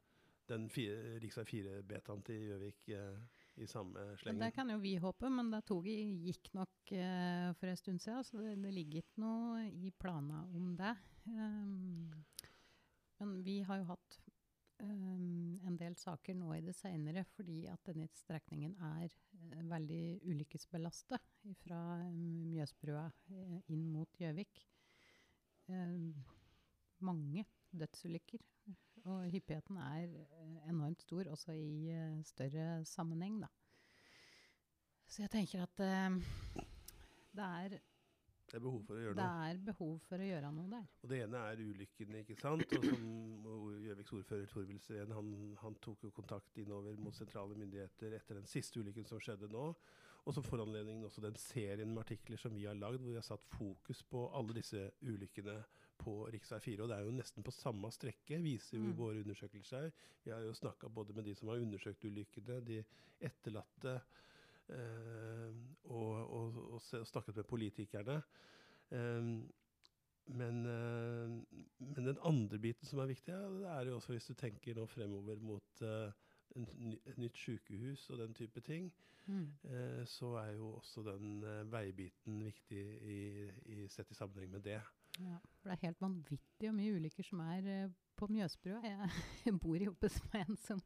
den 0.48 0.68
rv. 0.68 1.44
4-betaen 1.44 2.22
til 2.24 2.40
Gjøvik 2.48 2.88
eh, 2.88 3.18
i 3.60 3.66
samme 3.66 4.16
slengen. 4.16 4.40
Det 4.40 4.50
kan 4.56 4.70
jo 4.72 4.78
vi 4.80 4.94
håpe, 5.02 5.28
men 5.32 5.50
det 5.52 5.62
toget 5.68 6.24
gikk 6.26 6.50
nok 6.56 6.92
eh, 6.96 7.50
for 7.58 7.70
en 7.70 7.78
stund 7.78 8.02
siden, 8.02 8.24
så 8.24 8.40
det, 8.40 8.56
det 8.64 8.72
ligger 8.74 9.02
ikke 9.02 9.22
noe 9.22 9.66
i 9.68 9.92
planene 10.00 10.42
om 10.56 10.72
det. 10.78 10.94
Um, 11.28 12.10
men 13.20 13.34
vi 13.44 13.60
har 13.66 13.82
jo 13.82 13.90
hatt 13.92 14.18
um, 14.82 15.60
en 15.66 15.76
del 15.80 15.96
saker 16.00 16.38
nå 16.38 16.54
i 16.56 16.64
det 16.64 16.74
senere, 16.78 17.26
fordi 17.36 17.62
at 17.72 17.84
denne 17.88 18.08
strekningen 18.16 18.76
er 18.94 19.08
uh, 19.10 19.62
veldig 19.74 20.02
ulykkesbelastet 20.32 21.32
fra 21.62 21.80
um, 22.08 22.50
Mjøsbrua 22.50 23.06
uh, 23.08 23.58
inn 23.72 23.86
mot 23.92 24.20
Gjøvik. 24.20 24.64
Uh, 25.70 26.10
mange 27.04 27.44
dødsulykker. 27.70 28.42
Og 29.08 29.30
hyppigheten 29.32 29.76
er 29.80 30.02
eh, 30.04 30.56
enormt 30.68 31.02
stor, 31.02 31.28
også 31.32 31.52
i 31.56 31.88
eh, 31.90 32.18
større 32.24 32.84
sammenheng, 32.84 33.40
da. 33.42 33.48
Så 35.10 35.22
jeg 35.24 35.30
tenker 35.30 35.62
at 35.64 35.80
uh, 35.82 36.18
det, 37.34 37.44
er, 37.44 37.72
Det 38.46 38.58
er 38.58 38.62
behov 38.62 38.84
for 38.86 38.94
å 38.94 39.00
gjøre 39.00 39.16
det 39.18 39.24
noe. 39.24 39.46
er 39.48 39.62
behov 39.66 39.96
for 40.06 40.22
å 40.22 40.28
gjøre 40.28 40.52
noe 40.54 40.70
der. 40.70 40.84
Og 41.02 41.10
det 41.10 41.22
ene 41.24 41.40
er 41.48 41.62
ulykkene, 41.64 42.20
ikke 42.22 42.36
sant. 42.38 42.76
Og 42.76 42.86
som 42.86 43.08
Gjøviks 43.82 44.14
ordfører 44.20 44.52
Torvild 44.52 44.84
Sveen, 44.84 45.16
han, 45.16 45.32
han 45.64 45.80
tok 45.82 46.06
jo 46.06 46.12
kontakt 46.14 46.62
innover 46.62 47.00
mot 47.02 47.16
sentrale 47.16 47.58
myndigheter 47.58 48.14
etter 48.20 48.38
den 48.38 48.46
siste 48.46 48.78
ulykken 48.78 49.08
som 49.08 49.22
skjedde 49.24 49.50
nå. 49.50 49.66
Og 50.28 50.36
som 50.36 50.46
foranledningen 50.46 51.08
også 51.08 51.24
den 51.24 51.38
serien 51.40 51.90
med 51.90 52.04
artikler 52.04 52.38
som 52.38 52.54
vi 52.54 52.68
har 52.68 52.78
lagd, 52.78 53.00
hvor 53.00 53.10
vi 53.10 53.18
har 53.18 53.26
satt 53.26 53.50
fokus 53.50 54.04
på 54.06 54.28
alle 54.36 54.60
disse 54.60 54.90
ulykkene 55.02 55.58
på 56.00 56.14
rv. 56.28 56.38
4. 56.60 56.82
Og 56.82 56.88
det 56.90 56.96
er 56.96 57.04
jo 57.06 57.14
nesten 57.14 57.44
på 57.46 57.52
samme 57.54 57.90
strekke, 57.94 58.40
viser 58.42 58.78
jo 58.78 58.88
Mm. 58.90 58.96
våre 58.98 59.20
undersøkelser. 59.24 59.90
Vi 60.24 60.30
har 60.32 60.40
jo 60.44 60.54
snakka 60.56 60.88
både 60.88 61.12
med 61.16 61.24
de 61.28 61.34
som 61.34 61.48
har 61.48 61.60
undersøkt 61.62 62.04
ulykkene, 62.04 62.60
de 62.66 62.82
etterlatte, 63.20 64.00
eh, 64.68 65.54
og, 65.84 66.12
og, 66.30 66.56
og, 66.56 66.82
og 67.00 67.06
snakket 67.06 67.36
med 67.36 67.44
politikerne. 67.44 68.22
Eh, 68.90 69.30
men, 70.30 70.66
eh, 70.66 71.28
men 71.78 72.06
den 72.06 72.18
andre 72.24 72.58
biten 72.58 72.86
som 72.86 72.98
er 73.02 73.06
viktig, 73.10 73.32
ja, 73.34 73.48
det 73.50 73.66
er 73.70 73.88
jo 73.90 73.96
også 73.98 74.12
hvis 74.14 74.28
du 74.30 74.34
tenker 74.38 74.74
nå 74.78 74.84
fremover 74.86 75.40
mot 75.42 75.82
eh, 75.82 76.12
et 76.56 77.18
nytt 77.18 77.38
sykehus 77.38 78.08
og 78.10 78.18
den 78.24 78.34
type 78.34 78.60
ting, 78.60 78.92
Mm. 79.28 79.44
eh, 79.68 80.04
så 80.08 80.32
er 80.40 80.54
jo 80.56 80.72
også 80.74 81.02
den 81.06 81.42
eh, 81.44 81.72
veibiten 81.72 82.40
viktig 82.44 82.80
i, 83.02 83.18
i, 83.66 83.88
sett 83.88 84.10
i 84.10 84.14
sammenheng 84.16 84.50
med 84.50 84.64
det. 84.64 84.80
Ja, 85.20 85.38
for 85.60 85.70
det 85.70 85.76
er 85.76 85.86
helt 85.88 86.02
vanvittig 86.02 86.68
hvor 86.68 86.76
mye 86.76 86.96
ulykker 86.96 87.26
som 87.26 87.42
er 87.44 87.66
eh, 87.68 87.96
på 88.16 88.28
Mjøsbrua. 88.30 88.80
Jeg 88.84 89.56
bor 89.62 89.80
i 89.80 89.88
med 89.90 90.38
en 90.40 90.60
som 90.60 90.80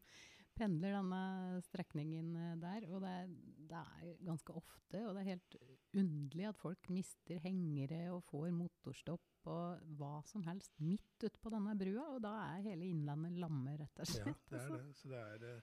pendler 0.55 0.95
denne 0.95 1.21
strekningen 1.69 2.35
eh, 2.39 2.57
der, 2.63 2.87
og 2.91 3.03
det 3.05 3.13
er, 3.21 3.31
det 3.71 3.81
er 3.81 4.19
ganske 4.27 4.57
ofte, 4.61 5.01
og 5.03 5.15
det 5.15 5.25
er 5.25 5.31
helt 5.33 5.57
underlig 5.95 6.49
at 6.51 6.61
folk 6.61 6.91
mister 6.93 7.41
hengere 7.43 8.05
og 8.15 8.23
får 8.29 8.51
motorstopp 8.55 9.51
og 9.51 9.97
hva 9.99 10.15
som 10.25 10.45
helst 10.47 10.79
midt 10.81 11.27
ute 11.27 11.41
på 11.43 11.53
denne 11.53 11.75
brua, 11.79 12.07
og 12.15 12.23
da 12.25 12.35
er 12.55 12.71
hele 12.71 12.89
Innlandet 12.89 13.37
lamme, 13.41 13.77
rett 13.81 14.01
og 14.01 14.09
slett. 14.09 14.31
Ja, 14.31 14.37
det 14.51 14.61
er 14.61 14.71
altså. 14.71 14.79
det. 14.79 14.97
Så 15.01 15.11
det 15.11 15.21
er, 15.21 15.43
det. 15.43 15.57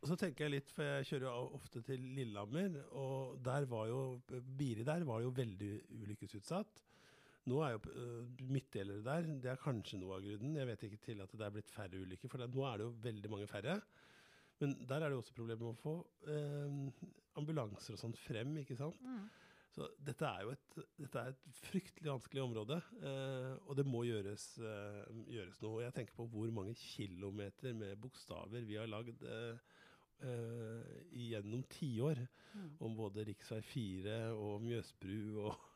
og 0.00 0.12
så 0.12 0.18
tenker 0.22 0.46
jeg 0.46 0.54
litt, 0.56 0.72
for 0.74 0.88
jeg 0.88 1.08
kjører 1.10 1.26
jo 1.28 1.58
ofte 1.58 1.82
til 1.90 2.06
Lillehammer, 2.16 2.78
og 2.96 3.42
der 3.44 3.68
var 3.70 3.90
jo, 3.90 4.00
Biri 4.30 4.86
der 4.88 5.04
var 5.08 5.20
jo 5.26 5.34
veldig 5.36 5.74
ulykkesutsatt. 6.00 6.86
Nå 7.48 7.60
er 7.64 7.74
jo 7.74 7.80
uh, 7.88 8.46
midtdelere 8.52 9.04
der, 9.04 9.28
det 9.40 9.50
er 9.52 9.60
kanskje 9.62 9.98
noe 10.00 10.18
av 10.18 10.24
grunnen. 10.24 10.58
Jeg 10.58 10.68
vet 10.68 10.86
ikke 10.86 11.02
til 11.06 11.22
at 11.24 11.32
det 11.32 11.46
er 11.46 11.54
blitt 11.54 11.72
færre 11.72 12.00
ulykker, 12.02 12.28
for 12.28 12.42
det, 12.42 12.50
nå 12.52 12.66
er 12.68 12.80
det 12.80 12.88
jo 12.88 12.96
veldig 13.06 13.30
mange 13.32 13.48
færre. 13.50 13.78
Men 14.60 14.74
der 14.84 15.00
er 15.00 15.08
det 15.08 15.16
jo 15.16 15.22
også 15.22 15.36
problemer 15.38 15.70
med 15.70 15.72
å 15.72 15.80
få 15.80 15.94
eh, 16.28 17.06
ambulanser 17.40 17.96
og 17.96 18.02
sånt 18.02 18.18
frem, 18.20 18.52
ikke 18.60 18.76
sant. 18.76 18.98
Mm. 19.00 19.22
Så 19.72 19.86
dette 20.04 20.26
er 20.28 20.44
jo 20.44 20.52
et, 20.52 20.76
dette 20.98 21.22
er 21.22 21.32
et 21.32 21.60
fryktelig 21.62 22.10
vanskelig 22.10 22.42
område, 22.42 22.76
eh, 23.00 23.54
og 23.64 23.78
det 23.78 23.86
må 23.88 24.02
gjøres, 24.04 24.44
eh, 24.60 25.00
gjøres 25.32 25.62
noe. 25.62 25.78
Og 25.78 25.84
jeg 25.86 25.96
tenker 25.96 26.18
på 26.18 26.28
hvor 26.34 26.52
mange 26.52 26.76
kilometer 26.76 27.72
med 27.78 27.96
bokstaver 28.04 28.68
vi 28.68 28.76
har 28.76 28.90
lagd 28.90 29.24
eh, 29.24 29.64
eh, 30.28 30.92
gjennom 31.30 31.64
tiår 31.72 32.20
Mm. 32.54 32.70
om 32.82 32.96
både 32.96 33.24
rv. 33.24 33.60
4 33.62 34.14
og 34.34 34.62
Mjøsbru 34.64 35.18
og 35.44 35.52
eh, 35.52 35.54
eh, 35.54 35.69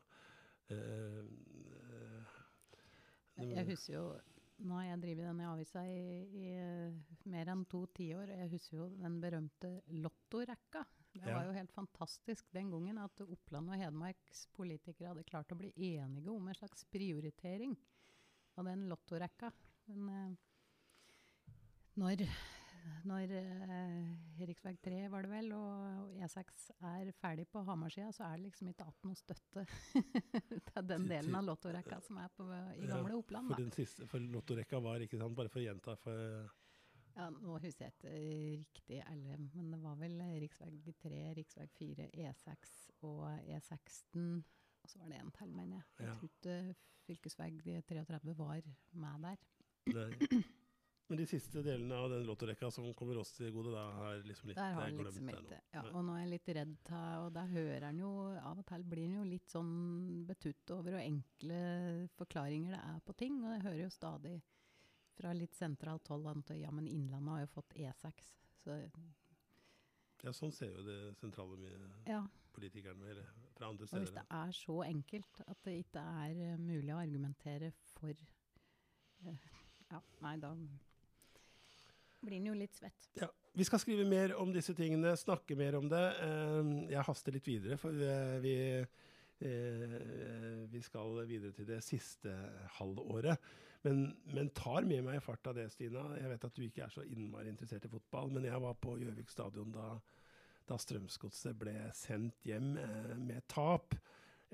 Jeg 3.35 3.50
jeg 3.50 3.66
husker 3.68 3.94
jo 3.94 4.05
Nå 4.64 4.77
har 4.79 4.85
jeg 4.87 5.00
drevet 5.03 5.27
denne 5.27 5.46
avisa 5.50 5.83
i, 5.90 6.24
i 6.38 6.44
eh, 6.55 6.92
mer 7.29 7.48
enn 7.50 7.64
to 7.66 7.81
tiår, 7.90 8.31
jeg 8.38 8.53
husker 8.53 8.77
jo 8.79 8.85
den 9.00 9.16
berømte 9.20 9.70
lottorekka. 9.98 10.85
Det 11.14 11.27
Ja. 11.27 11.35
var 11.35 11.44
jo 11.48 11.53
helt 11.57 11.72
fantastisk 11.74 12.46
den 12.55 12.70
gangen 12.70 12.98
at 13.03 13.20
Oppland 13.27 13.70
og 13.74 13.77
Hedmarks 13.83 14.46
politikere 14.55 15.09
hadde 15.11 15.27
klart 15.27 15.50
å 15.53 15.59
bli 15.59 15.72
enige 15.74 16.31
om 16.31 16.46
en 16.48 16.55
slags 16.55 16.85
prioritering 16.87 17.74
av 18.57 18.64
den 18.70 18.87
lottorekka. 18.88 19.50
Men 19.90 20.09
eh, 20.09 21.53
når, 21.98 22.22
når 23.08 23.30
eh, 23.38 24.08
rv. 24.40 24.52
3 24.84 24.98
var 25.12 25.22
det 25.26 25.30
vel, 25.30 25.52
og, 25.56 25.84
og 26.04 26.18
E6 26.24 26.66
er 26.90 27.10
ferdig 27.20 27.46
på 27.52 27.62
Hamarsida, 27.66 28.10
så 28.12 28.24
er 28.28 28.36
det 28.38 28.48
liksom 28.50 28.68
ikke 28.72 28.86
igjen 28.88 29.06
noe 29.08 29.18
støtte 29.20 29.64
til 30.72 30.88
den 30.90 31.06
delen 31.10 31.38
av 31.38 31.46
lottorekka 31.48 32.00
som 32.04 32.18
er 32.24 32.28
på, 32.36 32.48
i 32.78 32.88
gamle 32.90 33.16
Oppland. 33.20 33.48
For 33.52 33.62
den 33.62 33.72
siste, 33.76 34.06
for 34.10 34.20
lottorekka 34.36 34.80
var, 34.84 35.04
ikke 35.06 35.20
sant, 35.20 35.36
bare 35.38 35.52
for 35.52 35.62
å 35.62 35.66
gjenta 35.66 35.96
for, 36.02 36.50
Ja, 37.14 37.28
nå 37.30 37.58
husker 37.62 37.86
jeg 37.86 37.94
ikke 37.94 38.14
riktig 38.64 39.00
alle, 39.06 39.36
men 39.54 39.70
det 39.70 39.78
var 39.84 39.96
vel 40.00 40.18
rv. 40.18 40.48
3, 41.04 41.22
rv. 41.38 41.68
4, 41.78 42.08
E6 42.24 42.74
og 43.06 43.28
E16. 43.44 44.42
Og 44.84 44.90
så 44.90 44.98
var 45.00 45.12
det 45.14 45.20
en 45.22 45.30
til, 45.32 45.52
mener 45.54 45.78
jeg. 45.78 45.86
Jeg 46.00 46.08
Ja. 46.10 46.16
trodde 46.18 46.74
fv. 47.06 47.80
33 47.86 48.34
var 48.36 48.60
med 48.92 49.22
der. 49.28 49.48
Nei. 49.94 50.42
Men 51.06 51.20
de 51.20 51.26
siste 51.28 51.60
delene 51.60 51.96
av 52.00 52.08
den 52.08 52.22
lottorekka 52.24 52.70
som 52.72 52.86
kommer 52.96 53.18
oss 53.20 53.34
til 53.36 53.50
gode, 53.52 53.74
da 53.74 53.82
har 53.98 54.22
liksom 54.24 54.48
litt 54.48 54.56
Der 54.56 54.72
har 54.72 54.86
han 54.86 55.02
liksom 55.04 55.26
det 55.28 55.34
ikke 55.36 55.58
ja, 55.74 55.82
Og 55.90 56.00
nå 56.06 56.14
er 56.16 56.22
jeg 56.22 56.30
litt 56.30 56.48
redd 56.56 56.92
Og 57.20 57.26
da 57.34 57.42
hører 57.50 57.84
han 57.90 57.98
jo 58.00 58.12
Av 58.40 58.62
og 58.62 58.64
til 58.70 58.86
blir 58.88 59.10
han 59.10 59.18
jo 59.18 59.24
litt 59.28 59.52
sånn 59.52 59.74
betutt 60.28 60.72
over 60.72 60.96
hvor 60.96 61.02
enkle 61.04 61.58
forklaringer 62.16 62.72
det 62.72 62.80
er 62.80 63.02
på 63.04 63.16
ting. 63.20 63.36
Og 63.44 63.52
jeg 63.52 63.64
hører 63.66 63.82
jo 63.82 63.90
stadig 63.92 64.38
fra 65.14 65.34
litt 65.36 65.54
sentralt 65.54 66.08
hold 66.10 66.30
at 66.32 66.54
ja, 66.58 66.72
men 66.74 66.88
Innlandet 66.90 67.34
har 67.34 67.44
jo 67.44 67.50
fått 67.52 67.76
E6. 67.78 68.32
Så 68.64 68.78
Ja, 70.24 70.32
sånn 70.32 70.54
ser 70.56 70.72
jo 70.72 70.86
det 70.86 70.98
sentrale 71.20 71.58
med 71.60 72.08
ja. 72.08 72.22
politikerne 72.56 73.12
eller 73.12 73.28
fra 73.58 73.68
andre 73.68 73.84
Og 73.90 74.00
hvis 74.00 74.14
det 74.16 74.24
er 74.40 74.56
så 74.56 74.78
enkelt 74.86 75.44
at 75.44 75.60
det 75.68 75.76
ikke 75.84 76.06
er 76.24 76.40
eh, 76.48 76.56
mulig 76.56 76.94
å 76.94 77.02
argumentere 77.02 77.74
for 77.92 78.10
eh, 79.28 79.46
Ja, 79.90 80.00
nei, 80.24 80.38
da 80.40 80.54
blir 82.26 82.40
en 82.40 82.50
jo 82.52 82.58
litt 82.58 82.76
svett. 82.76 83.08
vi 83.54 83.64
skal 83.64 83.80
skrive 83.82 84.06
mer 84.08 84.34
om 84.40 84.52
disse 84.54 84.74
tingene, 84.74 85.14
snakke 85.16 85.56
mer 85.58 85.76
om 85.78 85.88
det. 85.90 86.04
Eh, 86.24 86.72
jeg 86.94 87.06
haster 87.06 87.37
litt 87.37 87.48
videre, 87.48 87.78
for 87.80 87.94
eh, 87.94 88.38
vi, 88.42 88.56
eh, 89.46 90.64
vi 90.72 90.82
skal 90.82 91.20
videre 91.28 91.54
til 91.54 91.68
det 91.68 91.82
siste 91.87 92.34
halvåret. 92.78 93.38
Men, 93.84 94.16
men 94.32 94.48
tar 94.56 94.87
med 94.88 95.04
meg 95.04 95.20
fart 95.20 95.44
av 95.50 95.58
det, 95.58 95.66
Stina. 95.74 96.06
Jeg 96.16 96.30
vet 96.30 96.44
at 96.48 96.56
du 96.56 96.64
ikke 96.64 96.87
er 96.87 96.92
så 96.92 97.04
innmari 97.04 97.50
interessert 97.52 97.84
i 97.84 97.92
fotball, 97.92 98.30
men 98.32 98.46
jeg 98.48 98.60
var 98.64 98.78
på 98.80 98.96
Gjøvik 99.02 99.28
stadion 99.28 99.74
da, 99.74 99.88
da 100.64 100.78
Strømsgodset 100.80 101.58
ble 101.60 101.76
sendt 101.92 102.48
hjem 102.48 102.78
eh, 102.80 103.10
med 103.20 103.44
tap. 103.52 103.92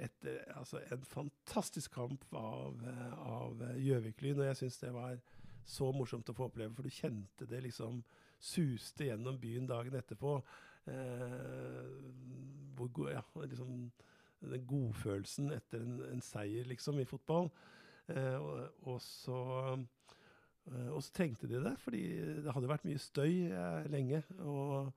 Etter 0.00 0.42
altså, 0.56 0.80
en 0.90 1.04
fantastisk 1.06 1.94
kamp 1.94 2.24
av 2.34 3.62
Gjøvik-Lyn, 3.78 4.40
og 4.40 4.48
jeg 4.48 4.58
syns 4.62 4.80
det 4.82 4.92
var 4.96 5.18
så 5.66 5.90
morsomt 5.94 6.28
å 6.30 6.36
få 6.36 6.48
oppleve, 6.48 6.74
for 6.76 6.86
du 6.86 6.94
kjente 6.94 7.48
det 7.48 7.62
liksom 7.66 8.02
suste 8.40 9.10
gjennom 9.10 9.38
byen 9.40 9.68
dagen 9.68 9.96
etterpå. 9.98 10.38
Eh, 10.90 11.90
hvor, 12.76 13.10
ja, 13.12 13.22
liksom, 13.44 13.90
den 14.40 14.66
godfølelsen 14.66 15.52
etter 15.52 15.84
en, 15.84 15.98
en, 16.08 16.24
seier, 16.24 16.68
liksom, 16.70 17.00
i 17.00 17.08
fotball. 17.08 17.50
Eh, 18.08 18.36
og, 18.40 18.86
og, 18.88 18.98
så, 19.04 19.40
eh, 20.70 20.88
og, 20.88 21.02
så 21.04 21.14
trengte 21.16 21.50
de 21.50 21.60
det, 21.60 21.76
fordi 21.84 22.02
det 22.44 22.56
hadde 22.56 22.72
vært 22.72 22.88
mye 22.88 23.02
støy 23.02 23.32
eh, 23.52 23.88
lenge. 23.92 24.22
Og 24.40 24.90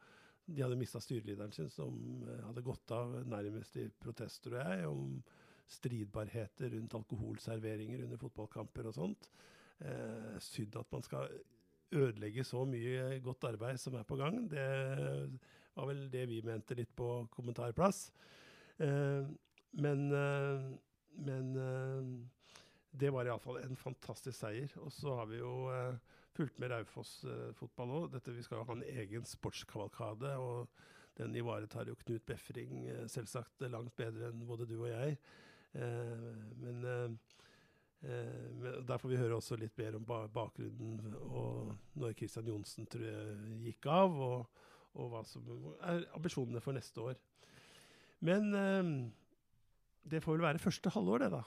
de 0.48 0.64
hadde 0.64 0.80
mista 0.80 1.02
styrelederen 1.04 1.54
sin, 1.56 1.72
som 1.72 1.96
eh, 2.28 2.44
hadde 2.48 2.66
gått 2.66 2.96
av 2.96 3.20
nærmest 3.28 3.78
i 3.80 3.88
protest, 3.92 4.44
tror 4.46 4.62
jeg, 4.62 4.88
om 4.90 5.18
stridbarheter 5.74 6.74
rundt 6.76 6.96
alkoholserveringer 6.98 8.04
under 8.06 8.20
fotballkamper 8.22 8.90
og 8.90 8.96
sånt. 8.98 9.30
Eh, 9.82 10.38
synd 10.40 10.78
at 10.80 10.92
man 10.94 11.04
skal 11.04 11.34
ødelegge 11.94 12.44
så 12.46 12.64
mye 12.66 13.20
godt 13.24 13.50
arbeid 13.50 13.82
som 13.82 13.96
er 13.96 14.06
på 14.08 14.18
gang. 14.20 14.44
Det 14.50 14.68
var 15.76 15.90
vel 15.90 16.06
det 16.14 16.28
vi 16.30 16.42
mente 16.46 16.78
litt 16.78 16.94
på 16.96 17.28
kommentarplass. 17.34 18.08
Eh, 18.80 19.26
men, 19.74 20.06
eh, 20.14 20.70
men 21.26 21.54
det 22.94 23.10
var 23.14 23.26
iallfall 23.26 23.62
en 23.64 23.78
fantastisk 23.78 24.38
seier. 24.38 24.74
Og 24.82 24.92
så 24.94 25.16
har 25.18 25.30
vi 25.30 25.40
jo 25.42 25.54
eh, 25.74 25.96
fulgt 26.38 26.60
med 26.62 26.74
Raufoss-fotball 26.74 27.94
eh, 27.94 28.02
òg. 28.02 28.18
Vi 28.36 28.46
skal 28.46 28.62
jo 28.62 28.68
ha 28.70 28.76
en 28.78 28.90
egen 29.04 29.26
sportskavalkade. 29.26 30.36
og 30.38 30.70
den 31.18 31.36
ivaretar 31.38 31.90
jo 31.90 31.96
Knut 31.96 32.26
Befring 32.26 32.88
eh, 32.90 33.06
selvsagt 33.08 33.66
langt 33.70 33.96
bedre 33.98 34.32
enn 34.32 34.46
både 34.50 34.70
du 34.70 34.80
og 34.80 34.90
jeg. 34.90 35.18
Eh, 35.74 35.84
eh, 35.84 36.46
men, 36.62 37.20
der 38.04 39.00
får 39.00 39.10
vi 39.10 39.20
høre 39.20 39.38
også 39.38 39.56
litt 39.56 39.78
mer 39.80 39.96
om 39.96 40.06
ba 40.08 40.26
bakgrunnen 40.28 41.14
og 41.24 41.72
når 42.00 42.16
Christian 42.20 42.50
Johnsen 42.52 42.88
gikk 43.64 43.88
av, 43.88 44.12
og, 44.12 44.64
og, 44.98 45.06
hva 45.14 45.22
som 45.28 45.48
er 45.80 46.04
ambisjonene 46.18 46.62
for 46.64 46.76
neste 46.76 47.00
år. 47.00 47.16
Men 48.24 48.54
eh, 48.56 48.84
det 50.12 50.24
får 50.24 50.38
vel 50.38 50.48
være 50.48 50.64
første 50.64 50.92
halvår, 50.96 51.26
det, 51.26 51.32
da. 51.38 51.44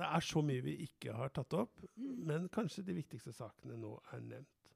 Det 0.00 0.08
er 0.08 0.20
så 0.24 0.40
mye 0.42 0.62
vi 0.64 0.74
ikke 0.86 1.12
har 1.12 1.28
tatt 1.36 1.52
opp, 1.58 1.82
men 1.98 2.48
kanskje 2.52 2.82
de 2.86 2.94
viktigste 2.96 3.32
sakene 3.36 3.76
nå 3.78 3.90
er 4.14 4.20
nevnt. 4.24 4.70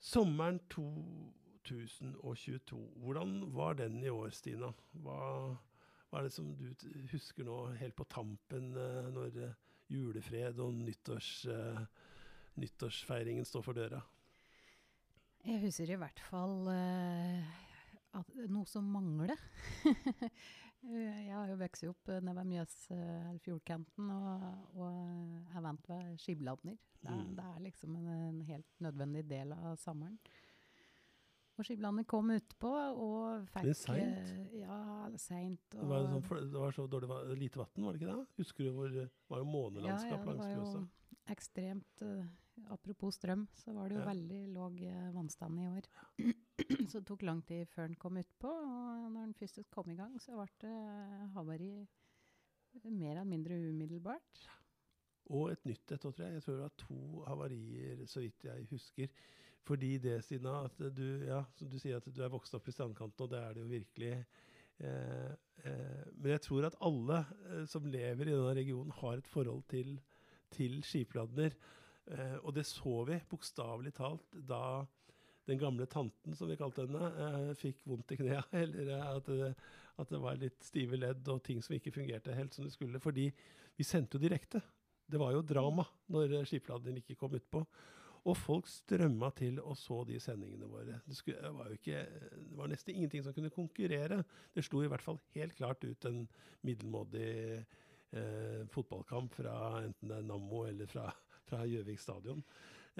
Sommeren 0.00 0.60
2022, 0.68 2.78
hvordan 3.02 3.54
var 3.56 3.72
den 3.80 4.04
i 4.04 4.12
år, 4.12 4.30
Stina? 4.36 4.70
Hva, 5.04 5.18
hva 6.08 6.20
er 6.20 6.28
det 6.28 6.34
som 6.34 6.46
du 6.56 6.66
husker 7.12 7.44
nå 7.48 7.56
helt 7.80 7.96
på 7.96 8.04
tampen, 8.12 8.64
uh, 8.76 9.08
når 9.12 9.28
julefred 9.90 10.60
og 10.62 10.74
nyttårs, 10.78 11.32
uh, 11.50 11.82
nyttårsfeiringen 12.60 13.48
står 13.48 13.66
for 13.66 13.76
døra? 13.76 14.00
Jeg 15.46 15.62
husker 15.64 15.94
i 15.94 16.00
hvert 16.00 16.20
fall 16.28 16.68
at 16.68 18.32
noe 18.50 18.68
som 18.68 18.88
mangler. 18.90 19.38
Eh, 20.80 21.26
jeg 21.26 21.34
har 21.36 21.50
jo 21.50 21.58
vokst 21.60 21.84
opp 21.90 22.08
nede 22.08 22.32
ved 22.38 22.46
Mjøsfjordkanten 22.48 24.06
og, 24.14 24.44
og 24.80 25.50
er 25.52 25.64
vant 25.66 25.90
ved 25.90 26.14
skibladner. 26.22 26.78
Det, 27.02 27.12
mm. 27.12 27.34
det, 27.36 27.44
er 27.44 27.64
liksom 27.66 27.98
en, 27.98 28.06
en, 28.14 28.38
helt 28.48 28.80
nødvendig 28.80 29.26
del 29.28 29.52
av 29.58 29.74
sommeren. 29.80 30.16
Og 31.60 31.66
skibladner 31.68 32.06
kom 32.08 32.30
utpå 32.32 32.68
og 32.72 33.48
fikk 33.52 33.66
Det 33.66 33.72
er 33.74 33.76
seint? 33.76 34.30
Ja, 34.56 34.76
seint. 35.20 35.64
Det, 35.74 35.88
var 35.90 36.06
sånn 36.08 36.46
det 36.54 36.62
var 36.62 36.72
så 36.72 36.86
dårlig, 36.88 37.10
lite 37.36 37.60
vann, 37.60 37.84
var 37.84 37.96
det 37.96 38.00
ikke 38.00 38.14
det? 38.14 38.28
Husker 38.40 38.64
du 38.64 38.70
hvor 38.78 38.94
Det 38.94 39.08
var 39.28 39.42
jo 39.42 39.48
månelandskap 39.50 40.14
ja, 40.14 40.20
ja, 40.22 40.28
langs 40.30 40.46
Mjøsa. 40.54 40.80
Ekstremt 41.34 42.04
uh, 42.06 42.30
Apropos 42.72 43.18
strøm, 43.18 43.44
så 43.56 43.74
var 43.76 43.90
det 43.90 43.98
jo 43.98 44.00
ja. 44.00 44.06
veldig 44.08 44.40
låg 44.54 44.80
uh, 44.88 45.10
vannstand 45.12 45.60
i 45.60 45.68
år. 45.68 45.90
så 46.90 47.02
det 47.02 47.04
tok 47.08 47.26
lang 47.28 47.44
tid 47.48 47.68
før 47.72 47.90
den 47.90 48.00
kom 48.00 48.16
utpå. 48.20 48.48
Og 48.48 49.04
når 49.12 49.20
den 49.20 49.36
først 49.36 49.60
kom 49.72 49.92
i 49.92 49.98
gang, 50.00 50.16
så 50.20 50.40
ble 50.40 50.48
det 50.64 50.74
havari 51.36 51.74
mer 52.88 53.18
eller 53.18 53.28
mindre 53.28 53.60
umiddelbart. 53.68 54.44
Og 55.30 55.52
et 55.52 55.68
nytt 55.68 55.92
et, 55.92 56.00
tror 56.00 56.24
jeg. 56.24 56.38
Jeg 56.38 56.46
tror 56.46 56.56
det 56.56 56.66
var 56.66 56.76
to 56.80 57.24
havarier, 57.28 58.04
så 58.08 58.24
vidt 58.24 58.48
jeg 58.48 58.66
husker. 58.72 59.12
Fordi 59.66 59.96
det, 60.02 60.20
Stina, 60.24 60.64
at 60.66 60.78
du, 60.96 61.06
ja, 61.28 61.42
du 61.60 61.76
sier 61.78 62.00
at 62.00 62.06
du 62.08 62.22
er 62.24 62.32
vokst 62.32 62.54
opp 62.56 62.68
i 62.68 62.74
strandkanten, 62.74 63.26
og 63.26 63.32
det 63.32 63.40
er 63.40 63.56
det 63.56 63.64
jo 63.64 63.68
virkelig. 63.70 64.14
Eh, 64.80 65.32
eh, 65.68 66.06
men 66.16 66.32
jeg 66.32 66.44
tror 66.46 66.70
at 66.70 66.78
alle 66.86 67.18
eh, 67.50 67.66
som 67.68 67.88
lever 67.88 68.30
i 68.30 68.32
denne 68.32 68.54
regionen, 68.56 68.94
har 69.02 69.20
et 69.20 69.28
forhold 69.28 69.66
til, 69.70 69.98
til 70.54 70.80
skipladner. 70.86 71.56
Eh, 72.10 72.38
og 72.40 72.56
det 72.56 72.64
så 72.68 73.02
vi 73.08 73.20
bokstavelig 73.30 73.92
talt 74.00 74.40
da 74.48 74.80
den 75.50 75.60
gamle 75.60 75.86
tanten, 75.90 76.34
som 76.36 76.48
vi 76.48 76.58
kalte 76.58 76.86
henne, 76.86 77.12
eh, 77.26 77.52
fikk 77.60 77.84
vondt 77.88 78.16
i 78.16 78.20
knærne. 78.22 78.48
Eller 78.64 78.96
eh, 78.96 79.14
at 79.16 79.30
at 80.00 80.08
det, 80.08 80.20
var 80.22 80.38
litt 80.40 80.62
stive 80.64 80.96
ledd 80.96 81.26
og 81.28 81.42
ting 81.44 81.60
som 81.60 81.74
ikke 81.76 81.92
fungerte 81.92 82.32
helt 82.32 82.54
som 82.56 82.64
det 82.64 82.72
skulle. 82.72 83.00
Fordi 83.02 83.26
vi 83.76 83.84
sendte 83.84 84.16
jo 84.16 84.22
direkte. 84.22 84.62
Det 85.04 85.18
var 85.20 85.34
jo 85.34 85.42
drama 85.44 85.84
når 86.14 86.38
skipladningen 86.48 87.02
ikke 87.02 87.18
kom 87.20 87.34
utpå. 87.36 87.60
Og 88.28 88.36
folk 88.36 88.68
strømma 88.68 89.30
til 89.38 89.60
og 89.62 89.76
så 89.80 90.02
de 90.08 90.18
sendingene 90.20 90.68
våre. 90.68 90.98
Det, 91.06 91.16
skulle, 91.16 91.40
det, 91.40 91.52
var 91.56 91.72
ikke, 91.72 92.02
det 92.36 92.58
var 92.58 92.68
nesten 92.68 92.94
ingenting 92.94 93.24
som 93.24 93.36
kunne 93.36 93.52
konkurrere. 93.54 94.22
Det 94.54 94.64
slo 94.66 94.82
i 94.84 94.90
hvert 94.92 95.04
fall 95.04 95.20
helt 95.36 95.56
klart 95.56 95.86
ut 95.86 96.08
en 96.10 96.26
middelmådig 96.66 97.30
eh, 98.12 98.60
fotballkamp 98.74 99.40
fra 99.40 99.56
enten 99.86 100.12
det 100.12 100.20
er 100.20 100.28
Nammo 100.28 100.66
eller 100.68 100.90
fra 100.90 101.64
Gjøvik 101.66 102.02
stadion. 102.02 102.44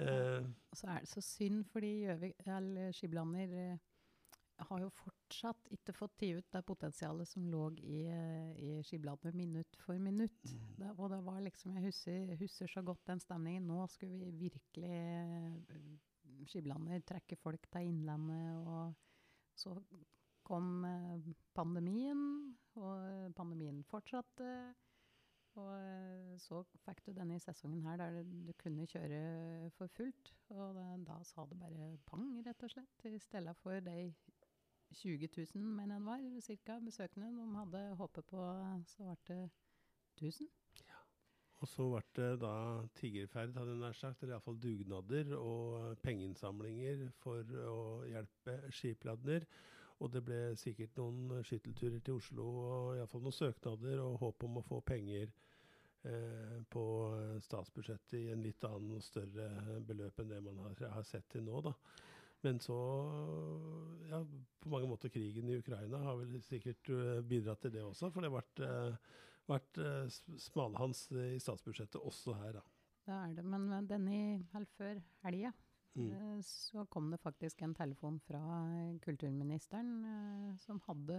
Eh, 0.01 0.41
og 0.41 0.77
så 0.77 0.89
er 0.95 1.03
det 1.03 1.11
så 1.11 1.21
synd, 1.21 1.63
fordi 1.69 1.93
Gjøvik, 2.05 2.41
Skiblander 2.97 3.55
eh, 3.61 3.90
har 4.69 4.83
jo 4.83 4.89
fortsatt 4.93 5.71
ikke 5.73 5.93
fått 5.95 6.11
tatt 6.11 6.37
ut 6.37 6.51
det 6.53 6.61
potensialet 6.67 7.27
som 7.27 7.47
lå 7.49 7.63
i, 7.79 8.03
i 8.57 8.71
skibladet 8.85 9.33
minutt 9.35 9.75
for 9.79 9.97
minutt. 9.99 10.43
Mm. 10.45 10.75
Det, 10.77 10.93
og 10.97 11.09
det 11.11 11.21
var 11.25 11.41
liksom, 11.41 11.75
Jeg 11.77 11.85
husker, 11.89 12.35
husker, 12.39 12.67
så 12.67 12.81
godt 12.81 13.05
den 13.07 13.19
stemningen. 13.19 13.67
Nå 13.67 13.87
skulle 13.87 14.17
vi 14.17 14.49
virkelig 14.49 14.91
eh, 14.91 16.45
Skiblander 16.47 17.01
trekke 17.05 17.37
folk 17.37 17.67
til 17.71 17.89
Innlandet. 17.91 18.67
Og 18.67 18.93
så 19.55 19.75
kom 20.43 20.85
eh, 20.85 21.33
pandemien, 21.53 22.55
og 22.75 23.33
pandemien 23.35 23.83
fortsatte. 23.83 24.73
Og 25.59 25.71
eh, 25.75 26.35
så 26.39 26.61
fikk 26.85 27.01
du 27.05 27.11
denne 27.15 27.39
sesongen 27.43 27.83
her 27.83 27.99
der 27.99 28.21
du 28.23 28.53
kunne 28.59 28.87
kjøre 28.87 29.71
for 29.75 29.91
fullt. 29.97 30.33
Og 30.55 30.75
da, 30.77 30.85
da 31.07 31.17
sa 31.27 31.45
det 31.49 31.59
bare 31.59 31.95
pang, 32.07 32.29
rett 32.45 32.63
og 32.63 32.71
slett. 32.71 33.07
I 33.09 33.19
stedet 33.19 33.55
for 33.59 33.83
de 33.83 34.11
20 34.93 35.29
000, 35.55 35.63
mener 35.63 35.95
jeg 35.95 36.01
det 36.01 36.07
var, 36.07 36.41
cirka, 36.41 36.79
besøkende 36.85 37.31
de 37.37 37.45
hadde 37.55 37.83
håpet 37.95 38.25
på, 38.25 38.47
så 38.87 39.03
ble 39.03 39.15
det 39.27 39.49
1000. 40.17 40.47
Ja. 40.87 40.99
Og 41.61 41.67
så 41.67 41.87
ble 41.89 42.01
det 42.17 42.31
da 42.41 42.53
tiggerferd, 42.99 43.55
hadde 43.57 43.75
jeg 43.75 43.81
nær 43.83 43.97
sagt, 43.97 44.23
eller 44.23 44.35
iallfall 44.35 44.59
dugnader 44.61 45.35
og 45.37 45.97
pengeinnsamlinger 46.03 47.05
for 47.21 47.55
å 47.67 47.77
hjelpe 48.09 48.57
skipladner. 48.73 49.47
Og 50.01 50.09
det 50.09 50.23
ble 50.25 50.39
sikkert 50.57 50.97
noen 50.97 51.43
skyttelturer 51.45 52.01
til 52.01 52.17
Oslo 52.17 52.47
og 52.49 52.95
iallfall 52.97 53.21
noen 53.21 53.37
søknader 53.37 54.01
og 54.01 54.17
håp 54.23 54.47
om 54.47 54.57
å 54.57 54.65
få 54.65 54.79
penger 54.81 55.27
eh, 56.09 56.55
på 56.73 56.85
statsbudsjettet 57.45 58.17
i 58.17 58.31
en 58.33 58.41
litt 58.41 58.65
annen 58.65 58.97
og 58.97 59.05
større 59.05 59.77
beløp 59.85 60.23
enn 60.23 60.33
det 60.33 60.41
man 60.47 60.63
har 60.81 61.05
sett 61.05 61.29
til 61.29 61.45
nå. 61.45 61.61
da. 61.69 61.75
Men 62.45 62.59
så 62.63 62.77
Ja, 64.11 64.19
på 64.61 64.69
mange 64.69 64.89
måter 64.89 65.09
krigen 65.13 65.49
i 65.49 65.57
Ukraina 65.61 66.01
har 66.03 66.17
vel 66.19 66.41
sikkert 66.43 66.89
uh, 66.91 67.21
bidratt 67.23 67.61
til 67.63 67.71
det 67.73 67.83
også. 67.85 68.09
For 68.11 68.21
det 68.21 68.31
har 68.31 68.41
vært, 68.41 68.61
vært 69.47 69.79
uh, 69.79 70.37
smalhans 70.41 71.05
i 71.15 71.39
statsbudsjettet 71.39 72.01
også 72.01 72.35
her, 72.41 72.59
da. 72.59 72.65
Det 73.07 73.17
er 73.17 73.35
det. 73.37 73.45
Men 73.47 73.87
denne, 73.89 74.17
eller 74.51 74.67
før 74.77 74.99
helga, 75.23 75.53
Mm. 75.93 76.11
Eh, 76.11 76.41
så 76.41 76.85
kom 76.85 77.11
det 77.11 77.17
faktisk 77.17 77.61
en 77.61 77.75
telefon 77.75 78.19
fra 78.19 78.41
kulturministeren 79.03 80.05
eh, 80.05 80.57
som 80.57 80.79
hadde 80.85 81.17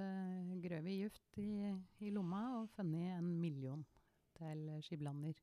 grøvet 0.64 0.96
gift 0.96 1.38
i, 1.38 1.74
i, 1.98 2.10
lomma 2.10 2.44
og 2.60 2.70
funnet 2.72 3.18
en 3.18 3.28
million 3.40 3.84
til 4.38 4.70
Skiblander. 4.80 5.36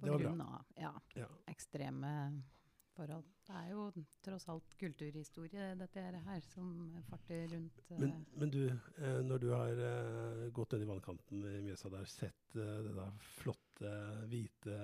Det 0.00 0.10
var 0.10 0.18
bra. 0.18 0.32
Av, 0.46 0.72
ja, 0.80 0.92
ja. 1.14 1.28
ekstreme 1.50 2.10
forhold. 3.00 3.28
Det 3.46 3.56
er 3.56 3.70
jo 3.72 3.86
tross 4.24 4.46
alt 4.52 4.74
kulturhistorie, 4.80 5.70
dette 5.80 6.02
her, 6.26 6.42
som 6.52 6.68
farter 7.08 7.46
rundt. 7.54 7.80
eh, 7.88 8.02
Men, 8.02 8.12
men 8.36 8.52
du, 8.52 8.60
eh, 8.68 9.20
når 9.26 9.38
du 9.42 9.48
har 9.54 9.82
eh, 9.86 10.44
gått 10.52 10.76
ned 10.76 10.84
i 10.84 10.90
vannkanten 10.90 11.46
i 11.48 11.62
Mjøsa 11.64 11.90
der, 11.92 12.04
sett 12.10 12.54
denne 12.54 13.08
flotte, 13.38 13.94
hvite, 14.30 14.76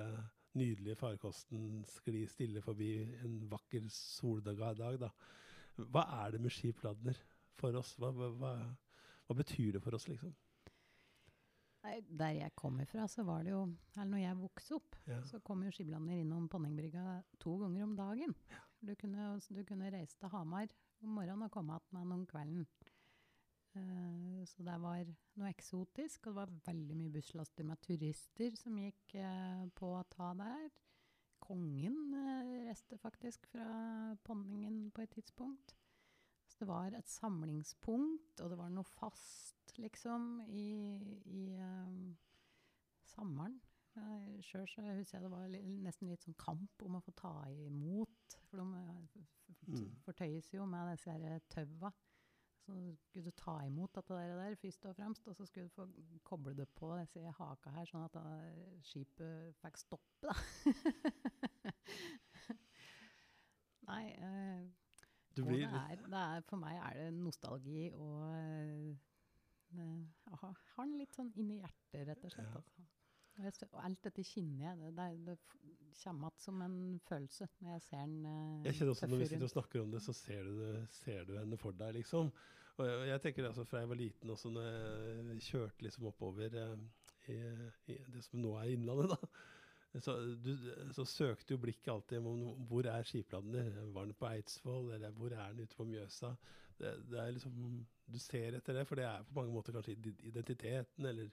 nydelige 0.57 0.97
farkosten 0.97 1.85
skli 1.99 2.25
stille 2.33 2.63
forbi 2.65 2.91
en 3.21 3.43
vakker 3.51 3.85
soldag, 3.93 4.63
da. 5.03 5.11
Hva 5.77 6.07
er 6.23 6.33
det 6.33 6.41
med 6.41 6.55
skipladner 6.55 7.19
for 7.61 7.77
oss? 7.77 7.93
Hva, 8.01 8.09
hva, 8.17 8.31
hva, 8.41 8.53
hva 9.27 9.37
betyr 9.37 9.77
det 9.77 9.83
for 9.85 9.99
oss, 9.99 10.09
liksom? 10.09 10.33
Nei, 11.87 12.01
der 12.19 12.33
jeg 12.35 12.55
kommer 12.59 12.87
fra, 12.91 13.05
så 13.07 13.23
var 13.23 13.45
det 13.47 13.53
jo 13.53 13.61
Eller 13.95 14.11
når 14.11 14.23
jeg 14.25 14.39
vokste 14.41 14.75
opp, 14.75 14.97
Ja. 15.07 15.21
så 15.23 15.39
kom 15.39 15.63
jo 15.63 15.71
skiblander 15.71 16.19
innom 16.19 16.49
Ponningbrygga 16.49 17.23
to 17.39 17.57
ganger 17.59 17.85
om 17.85 17.97
dagen. 17.97 18.35
Du 18.83 18.95
kunne, 18.95 19.41
du 19.41 19.65
kunne 19.65 19.93
reise 19.93 20.19
til 20.19 20.29
Hamar 20.29 20.67
om 21.03 21.09
morgenen 21.09 21.47
og 21.47 21.51
komme 21.51 21.79
igjen 21.93 22.13
om 22.13 22.27
kvelden. 22.27 22.67
Uh, 23.77 24.43
så 24.49 24.65
det 24.65 24.75
var 24.81 25.05
noe 25.37 25.49
eksotisk, 25.53 26.27
og 26.27 26.33
det 26.33 26.41
var 26.41 26.55
veldig 26.67 26.97
mye 26.97 27.13
busslaster 27.13 27.65
med 27.65 27.81
turister 27.85 28.57
som 28.57 28.79
gikk 28.81 29.17
uh, 29.21 29.67
på 29.77 29.93
å 29.99 30.05
ta 30.11 30.33
der. 30.35 30.71
Kongen 31.39 32.15
uh, 32.15 32.67
reiste 32.67 32.99
faktisk 32.99 33.47
fra 33.53 34.17
Ponningen 34.25 34.91
på 34.91 35.05
et 35.05 35.11
tidspunkt. 35.11 35.77
Det 36.57 36.67
var 36.69 36.95
et 36.97 37.09
samlingspunkt, 37.13 38.41
og 38.41 38.51
det 38.51 38.57
var 38.59 38.71
noe 38.73 38.87
fast, 38.97 39.75
liksom, 39.77 40.41
i, 40.49 40.69
i 41.29 41.43
um, 41.61 42.17
sommeren. 43.05 43.59
Uh, 43.97 44.41
Sjøl 44.45 44.67
så 44.69 44.85
husker 44.97 45.19
jeg 45.19 45.25
det 45.25 45.33
var 45.33 45.53
nesten 45.85 46.09
litt 46.13 46.25
sånn 46.25 46.37
kamp 46.41 46.83
om 46.85 46.97
å 46.99 47.05
få 47.05 47.13
ta 47.17 47.35
imot. 47.69 48.39
For 48.51 48.61
de 48.63 48.83
eh, 48.83 49.25
Mm. 49.67 49.89
fortøyes 50.05 50.49
jo 50.55 50.65
med 50.67 50.93
disse 50.93 51.11
her 51.11 51.39
taua. 51.51 51.91
Så 52.67 52.75
skulle 53.07 53.31
du 53.31 53.35
ta 53.39 53.55
imot 53.67 53.93
dette 53.95 54.15
der, 54.15 54.33
der 54.39 54.57
først 54.59 54.87
og 54.91 54.97
fremst, 54.99 55.29
og 55.31 55.37
så 55.39 55.47
skulle 55.47 55.69
du 55.69 55.75
få 55.75 55.87
koble 56.27 56.55
det 56.59 56.67
på 56.75 56.91
disse 56.99 57.23
haka 57.39 57.71
her, 57.77 57.87
sånn 57.87 58.05
at 58.07 58.15
da 58.17 58.25
skipet 58.87 59.55
fikk 59.63 59.79
stoppe, 59.79 60.27
da. 60.27 60.35
Nei, 63.87 64.05
eh, 64.19 64.36
blir 65.45 65.67
det 65.67 65.83
er, 65.83 66.03
det 66.07 66.23
er, 66.23 66.45
for 66.49 66.61
meg 66.61 66.79
er 66.81 66.99
det 67.01 67.07
nostalgi 67.19 67.91
og 67.93 68.21
eh, 68.39 68.91
eh, 69.77 70.35
ha, 70.41 70.53
har 70.75 70.89
den 70.89 70.99
litt 71.01 71.17
sånn 71.17 71.33
inni 71.37 71.61
hjertet, 71.61 72.07
rett 72.09 72.25
og 72.25 72.33
slett. 72.33 72.59
Altså. 72.61 72.87
Og, 73.37 73.45
jeg, 73.45 73.71
alt 73.85 74.05
dette 74.07 74.25
kjenner 74.25 74.71
jeg. 74.71 74.79
Det, 74.81 74.93
det, 74.97 75.09
det 75.27 75.37
kommer 76.01 76.31
igjen 76.31 76.45
som 76.45 76.63
en 76.65 76.79
følelse 77.09 77.49
når 77.61 77.75
jeg 77.75 77.83
ser 77.89 78.05
den 78.05 78.29
eh, 78.31 78.69
Jeg 78.69 78.79
kjenner 78.79 78.95
også 78.95 79.11
Når 79.11 79.23
vi 79.23 79.31
sitter 79.33 79.49
og 79.49 79.55
snakker 79.55 79.83
om 79.83 79.97
det, 79.97 80.05
så 80.05 80.15
ser 80.17 80.47
du, 80.47 80.55
det, 80.63 80.77
ser 81.03 81.27
du 81.29 81.35
henne 81.39 81.59
for 81.61 81.77
deg, 81.77 81.99
liksom. 81.99 82.31
Og 82.77 82.89
jeg, 82.89 83.09
jeg 83.11 83.25
tenker 83.25 83.51
altså 83.51 83.65
Fra 83.69 83.83
jeg 83.83 83.91
var 83.93 84.01
liten, 84.01 84.33
også 84.33 84.53
når 84.53 84.71
jeg 84.71 85.43
kjørte 85.51 85.87
liksom 85.87 86.09
oppover 86.13 86.57
eh, 86.63 86.75
i, 87.33 87.39
i 87.93 88.01
det 88.15 88.25
som 88.25 88.41
nå 88.41 88.57
er 88.61 88.73
Innlandet, 88.77 89.17
da. 89.17 89.31
Så, 90.03 90.15
du, 90.45 90.51
så 90.93 91.05
søkte 91.09 91.55
jo 91.55 91.61
blikket 91.63 91.89
alltid 91.93 92.19
om 92.19 92.65
hvor 92.69 92.87
er 92.91 93.07
skipladene. 93.07 93.65
Var 93.95 94.09
den 94.09 94.17
på 94.19 94.29
Eidsvoll, 94.29 94.91
eller 94.97 95.15
hvor 95.17 95.33
er 95.33 95.53
den 95.53 95.65
ute 95.67 95.77
på 95.79 95.87
Mjøsa? 95.89 96.35
Det, 96.77 96.93
det 97.11 97.21
er 97.23 97.31
liksom, 97.33 97.85
Du 98.07 98.19
ser 98.21 98.59
etter 98.59 98.77
det, 98.77 98.87
for 98.87 99.01
det 99.01 99.07
er 99.09 99.25
på 99.27 99.35
mange 99.39 99.55
måter 99.55 99.73
kanskje 99.75 99.97
identiteten, 100.29 101.07
eller 101.09 101.31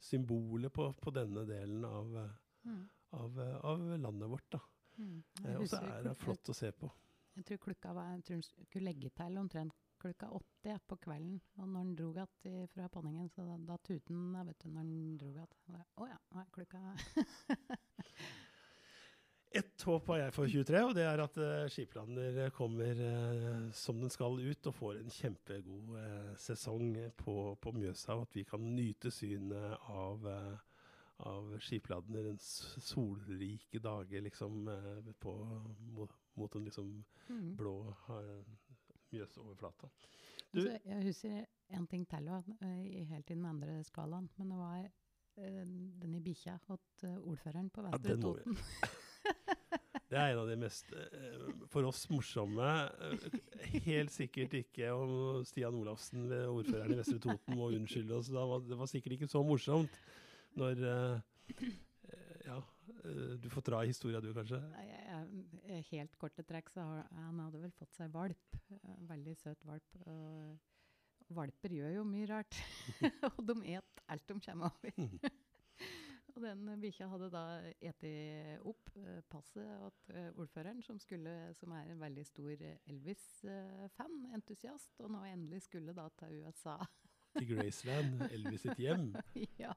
symbolet 0.00 0.72
på, 0.72 0.90
på 1.00 1.14
denne 1.14 1.46
delen 1.48 1.84
av, 1.88 2.18
Mm, 2.64 2.84
av, 3.12 3.38
av 3.60 3.82
landet 4.00 4.30
vårt. 4.30 4.46
da. 4.52 4.60
mm. 4.96 5.16
Eh, 5.44 5.56
Og 5.60 5.68
så 5.68 5.82
er 5.84 6.02
det 6.06 6.14
flott 6.16 6.48
å 6.48 6.54
se 6.56 6.70
på. 6.72 6.88
Jeg 7.36 7.44
tror 7.44 7.58
klokka 7.66 7.92
var, 7.92 8.14
jeg 8.14 8.22
tror 8.24 8.38
hun 8.38 8.46
skulle 8.46 8.84
legge 8.88 9.10
til 9.10 9.36
omtrent 9.42 9.74
klokka 10.00 10.30
åtte 10.36 10.72
ja, 10.72 10.78
på 10.78 10.96
kvelden. 10.96 11.40
Og 11.58 11.68
når 11.68 11.84
den 11.84 11.94
dro 11.98 12.08
igjen 12.12 12.68
fra 12.72 12.88
Ponningen, 12.92 13.28
så 13.32 13.44
da, 13.48 13.56
da 13.72 13.76
tuten 13.84 14.32
da, 14.32 14.44
vet 14.48 14.64
du, 14.64 14.70
når 14.70 14.88
den 14.88 15.18
dro 15.20 15.30
igjen. 15.32 15.82
Å 16.00 16.08
ja, 16.08 16.18
nå 16.32 16.40
er 16.40 16.50
klokka 16.56 16.82
Ett 19.54 19.82
håp 19.86 20.08
har 20.10 20.18
jeg 20.18 20.34
for 20.34 20.50
23, 20.50 20.78
og 20.82 20.96
det 20.96 21.04
er 21.06 21.20
at 21.22 21.36
uh, 21.38 21.66
Skiplander 21.70 22.48
kommer 22.56 22.98
uh, 22.98 23.68
som 23.70 24.00
den 24.02 24.10
skal 24.10 24.40
ut 24.42 24.66
og 24.66 24.74
får 24.74 24.98
en 24.98 25.12
kjempegod 25.14 25.92
uh, 25.94 26.32
sesong 26.42 26.88
på, 27.20 27.34
på 27.62 27.72
Mjøsa, 27.76 28.16
og 28.16 28.24
at 28.26 28.34
vi 28.34 28.42
kan 28.48 28.64
nyte 28.74 29.12
synet 29.14 29.76
av, 29.94 30.26
av 31.22 31.54
en 31.54 32.42
solrike 32.42 33.78
dager 33.78 34.26
liksom, 34.26 34.68
eh, 34.68 35.12
på, 35.22 35.36
mot, 35.94 36.10
mot 36.34 36.52
den 36.52 36.64
liksom 36.66 36.90
mm. 37.28 37.54
blå 37.56 37.94
Mjøsoverflata. 39.14 39.88
Du- 40.50 40.60
Altså, 40.66 40.78
jeg 40.84 41.02
husker 41.02 41.44
en 41.78 41.86
ting 41.86 42.08
til 42.08 42.28
også, 42.28 42.52
eh, 42.62 43.06
helt 43.06 43.30
i 43.30 43.34
den 43.34 43.44
andre 43.44 43.84
skalaen. 43.84 44.30
Men 44.36 44.50
det 44.50 44.58
var 44.58 44.90
eh, 45.38 45.62
den 46.00 46.14
i 46.16 46.22
bikkja 46.24 46.58
hos 46.68 46.84
eh, 47.04 47.16
ordføreren 47.22 47.70
på 47.74 47.84
Vestre 47.86 48.16
ja, 48.16 48.20
Toten. 48.22 48.58
Det 50.04 50.18
er 50.20 50.34
en 50.34 50.42
av 50.42 50.50
de 50.50 50.56
mest 50.60 50.90
eh, 50.94 51.46
for 51.72 51.88
oss 51.88 52.04
morsomme. 52.12 52.66
helt 53.86 54.12
sikkert 54.14 54.52
ikke 54.60 54.92
om 54.94 55.44
Stian 55.48 55.74
Olafsen, 55.80 56.28
ordføreren 56.30 56.94
i 56.94 56.98
Vestre 57.00 57.18
Toten, 57.24 57.56
må 57.58 57.70
unnskylde 57.74 58.18
oss. 58.18 58.30
Det 58.30 58.78
var 58.78 58.90
sikkert 58.90 59.16
ikke 59.18 59.30
så 59.32 59.42
morsomt 59.46 59.96
når 60.60 60.84
Ja, 62.44 62.60
du 63.40 63.48
får 63.50 63.64
dra 63.66 63.80
i 63.82 63.90
historia 63.90 64.20
du, 64.22 64.28
kanskje? 64.36 64.60
Nei, 64.70 65.80
Helt 65.88 66.14
korte 66.20 66.44
trekk, 66.46 66.68
så 66.70 66.84
han 66.84 67.40
hadde 67.40 67.64
vel 67.64 67.72
fått 67.74 67.96
seg 67.96 68.12
valp. 68.14 68.58
Veldig 69.08 69.34
søt 69.40 69.64
valp. 69.66 69.98
Og 70.04 70.73
valper 71.36 71.74
gjør 71.76 71.96
jo 71.98 72.04
mye 72.08 72.28
rart. 72.30 72.58
og 73.34 73.40
de 73.48 73.56
et 73.74 74.04
alt 74.08 74.28
de 74.28 74.36
kommer 74.46 74.70
over. 74.70 75.08
og 76.34 76.42
den 76.42 76.68
bikkja 76.82 77.08
hadde 77.12 77.30
da 77.32 77.44
eti 77.90 78.12
opp 78.66 78.92
eh, 78.98 79.20
passet 79.30 79.98
til 80.06 80.20
eh, 80.20 80.30
ordføreren, 80.34 80.82
som, 80.82 80.98
skulle, 81.02 81.34
som 81.58 81.74
er 81.76 81.92
en 81.92 82.02
veldig 82.02 82.26
stor 82.26 82.66
Elvis-fan, 82.90 84.20
entusiast, 84.34 84.94
og 85.00 85.14
nå 85.14 85.24
endelig 85.30 85.64
skulle 85.68 85.96
da 85.96 86.08
til 86.20 86.40
USA. 86.42 86.78
Til 87.34 87.50
Graceland, 87.50 88.20
Elvis 88.30 88.62
sitt 88.62 88.78
hjem. 88.78 89.08
ja. 89.64 89.72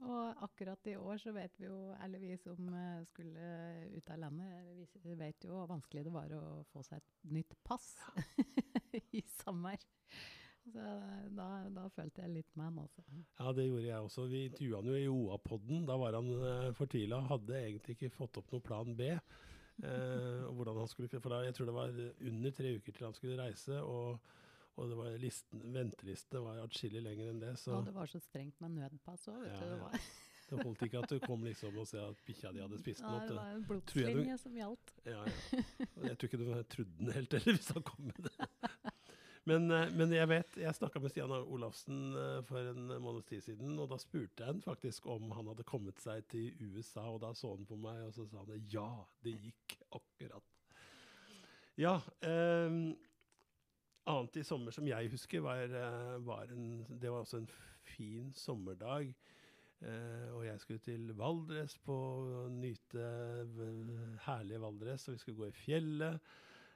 Og 0.00 0.44
akkurat 0.46 0.86
i 0.88 0.96
år 0.96 1.18
så 1.20 1.32
vet 1.36 1.58
vi 1.60 1.66
jo, 1.68 1.78
eller 2.00 2.22
vi 2.22 2.36
som 2.40 2.68
eh, 2.72 3.02
skulle 3.10 3.48
ut 3.92 4.12
av 4.14 4.22
landet, 4.22 4.94
vi 5.04 5.16
vet 5.18 5.44
jo 5.44 5.52
hvor 5.52 5.68
vanskelig 5.74 6.06
det 6.06 6.14
var 6.14 6.32
å 6.36 6.44
få 6.72 6.84
seg 6.86 7.02
et 7.02 7.34
nytt 7.36 7.56
pass 7.66 7.92
i 9.18 9.20
sommer. 9.42 9.76
Så 10.70 10.86
da, 11.36 11.48
da 11.72 11.86
følte 11.92 12.24
jeg 12.24 12.32
litt 12.38 12.50
med 12.56 12.70
han 12.70 12.80
også. 12.84 13.04
Ja, 13.40 13.52
det 13.56 13.66
gjorde 13.66 13.86
jeg 13.86 14.08
også. 14.08 14.26
Vi 14.30 14.42
intervjua 14.48 14.80
han 14.80 14.90
jo 14.90 14.96
i 14.96 15.06
OA-podden. 15.08 15.86
Da 15.88 15.96
var 16.00 16.16
han 16.18 16.28
uh, 16.36 16.72
fortvila. 16.76 17.22
Hadde 17.30 17.56
egentlig 17.58 17.96
ikke 17.96 18.12
fått 18.12 18.38
opp 18.40 18.52
noe 18.52 18.64
plan 18.64 18.92
B. 18.96 19.08
Eh, 19.80 20.44
hvordan 20.52 20.76
han 20.76 20.88
skulle, 20.88 21.08
for 21.08 21.32
da, 21.32 21.40
Jeg 21.46 21.54
tror 21.56 21.66
det 21.70 21.74
var 21.74 22.00
under 22.28 22.50
tre 22.52 22.74
uker 22.76 22.92
til 22.92 23.06
han 23.06 23.14
skulle 23.16 23.40
reise. 23.40 23.80
og 23.80 24.20
og 24.76 24.88
det 24.90 24.96
var 24.96 25.16
listen, 25.20 25.62
venteliste 25.74 26.40
var 26.44 26.60
atskillig 26.62 27.02
lenger 27.04 27.30
enn 27.32 27.40
det. 27.42 27.54
Så 27.60 27.74
Og 27.78 27.86
det 27.88 27.94
var 27.94 28.06
så 28.10 28.20
strengt 28.22 28.60
med 28.62 28.76
nødpass 28.78 29.26
òg, 29.32 29.40
vet 29.42 29.52
Ja, 29.52 29.60
du. 29.60 29.66
Det 29.74 29.80
var, 29.82 29.96
det 30.50 30.64
holdt 30.66 30.84
ikke 30.86 31.02
at 31.04 31.10
du 31.12 31.18
kom 31.26 31.44
liksom 31.46 31.76
og 31.78 31.86
så 31.90 32.06
at 32.10 32.22
bikkja 32.26 32.52
di 32.54 32.62
hadde 32.64 32.78
spist 32.80 33.02
den 33.04 33.10
opp. 33.12 33.20
det 33.22 33.28
Det. 33.28 33.36
var 33.42 33.50
en 33.56 33.66
blodslinje 33.68 34.38
som 34.44 34.56
gjaldt. 34.56 34.94
Ja, 35.04 35.20
ja. 35.26 35.64
Jeg 36.06 36.16
tror 36.18 36.30
ikke 36.30 36.40
du 36.42 36.48
trodde 36.76 36.96
den 37.02 37.12
helt 37.18 37.36
heller, 37.38 37.58
hvis 37.58 37.70
han 37.76 37.82
kom 37.90 38.08
med 38.10 38.24
det. 38.30 38.48
Men, 39.48 39.70
eh, 39.72 39.88
men 39.96 40.12
jeg 40.12 40.28
vet, 40.28 40.56
jeg 40.60 40.74
snakka 40.76 41.00
med 41.00 41.10
Stian 41.10 41.32
Olafsen 41.32 42.00
eh, 42.14 42.40
for 42.46 42.70
en 42.70 42.90
måneds 43.02 43.24
tid 43.30 43.40
siden, 43.46 43.72
og 43.80 43.88
da 43.90 43.96
spurte 43.98 44.44
jeg 44.44 44.52
han 44.52 44.60
faktisk 44.62 45.06
om 45.10 45.30
han 45.32 45.48
hadde 45.50 45.64
kommet 45.66 45.98
seg 46.04 46.26
til 46.30 46.52
USA, 46.60 47.06
og 47.08 47.22
da 47.24 47.30
så 47.34 47.54
han 47.56 47.64
på 47.66 47.78
meg, 47.80 48.02
og 48.04 48.12
så 48.14 48.26
sa 48.28 48.44
han 48.44 48.66
ja, 48.70 48.84
det 49.24 49.32
gikk 49.40 49.78
akkurat. 49.96 50.44
Ja. 51.80 51.94
Eh, 52.20 52.76
annet 54.08 54.40
i 54.40 54.46
sommer 54.46 54.74
som 54.74 54.88
jeg 54.88 55.10
husker, 55.12 55.42
var, 55.44 55.64
eh, 55.64 56.16
var 56.26 56.52
en 56.54 56.86
Det 56.88 57.10
var 57.10 57.24
også 57.24 57.42
en 57.42 57.50
fin 57.84 58.32
sommerdag. 58.32 59.14
Uh, 59.80 60.36
og 60.36 60.44
jeg 60.44 60.60
skulle 60.60 60.82
til 60.84 61.12
Valdres 61.16 61.78
på 61.80 61.94
å 61.96 62.48
nyte 62.52 63.04
herlige 64.26 64.60
Valdres, 64.60 65.06
og 65.08 65.14
vi 65.14 65.22
skulle 65.22 65.38
gå 65.38 65.48
i 65.48 65.56
fjellet. 65.56 66.20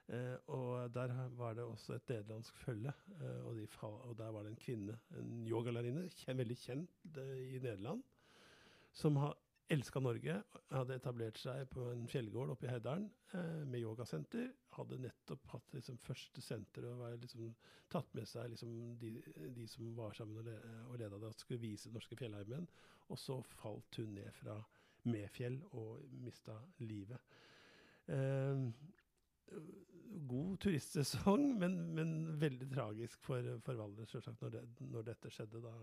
Uh, 0.09 0.37
og 0.57 0.95
der 0.95 1.13
var 1.37 1.53
det 1.57 1.67
også 1.69 1.99
et 1.99 2.09
nederlandsk 2.09 2.57
følge, 2.65 2.95
uh, 3.21 3.45
og, 3.45 3.59
de 3.59 3.67
og 3.83 4.17
der 4.17 4.33
var 4.33 4.45
det 4.45 4.55
en 4.55 4.61
kvinne, 4.61 4.97
en 5.21 5.47
yogalærerinne, 5.49 6.09
veldig 6.41 6.57
kjent 6.61 7.21
i 7.21 7.61
Nederland, 7.61 8.01
som 8.93 9.21
har 9.21 9.37
elska 9.73 10.01
Norge, 10.01 10.37
hadde 10.71 10.97
etablert 10.99 11.39
seg 11.41 11.69
på 11.73 11.87
en 11.93 12.05
fjellgård 12.11 12.53
oppe 12.53 12.67
i 12.69 12.73
Heidalen 12.73 13.07
eh, 13.33 13.63
med 13.65 13.81
yogasenter. 13.81 14.51
Hadde 14.77 15.01
nettopp 15.01 15.47
hatt 15.55 15.77
liksom, 15.77 15.99
første 16.05 16.45
senter 16.45 16.87
og 16.91 17.01
var, 17.01 17.17
liksom, 17.21 17.55
tatt 17.93 18.11
med 18.17 18.29
seg 18.29 18.53
liksom, 18.53 18.75
de, 19.01 19.15
de 19.57 19.67
som 19.71 19.95
var 19.97 20.17
sammen 20.17 20.43
og, 20.43 20.49
le 20.49 20.59
og 20.91 20.99
leda 21.01 21.21
det, 21.23 21.33
skulle 21.39 21.65
vise 21.65 21.89
den 21.89 21.97
norske 21.99 22.19
fjellheimen. 22.21 22.69
Og 23.09 23.21
så 23.21 23.39
falt 23.57 24.01
hun 24.01 24.15
ned 24.19 24.33
fra 24.37 24.59
Mefjell 25.09 25.59
og 25.77 26.05
mista 26.25 26.57
livet. 26.81 27.21
Eh, 28.09 28.69
god 30.29 30.59
turistsesong, 30.61 31.47
men, 31.61 31.79
men 31.97 32.15
veldig 32.41 32.69
tragisk 32.73 33.23
for, 33.25 33.49
for 33.65 33.81
Valdres, 33.81 34.13
selvsagt, 34.13 34.41
når, 34.45 34.59
det, 34.59 34.65
når 34.93 35.09
dette 35.11 35.33
skjedde. 35.33 35.61
da. 35.65 35.75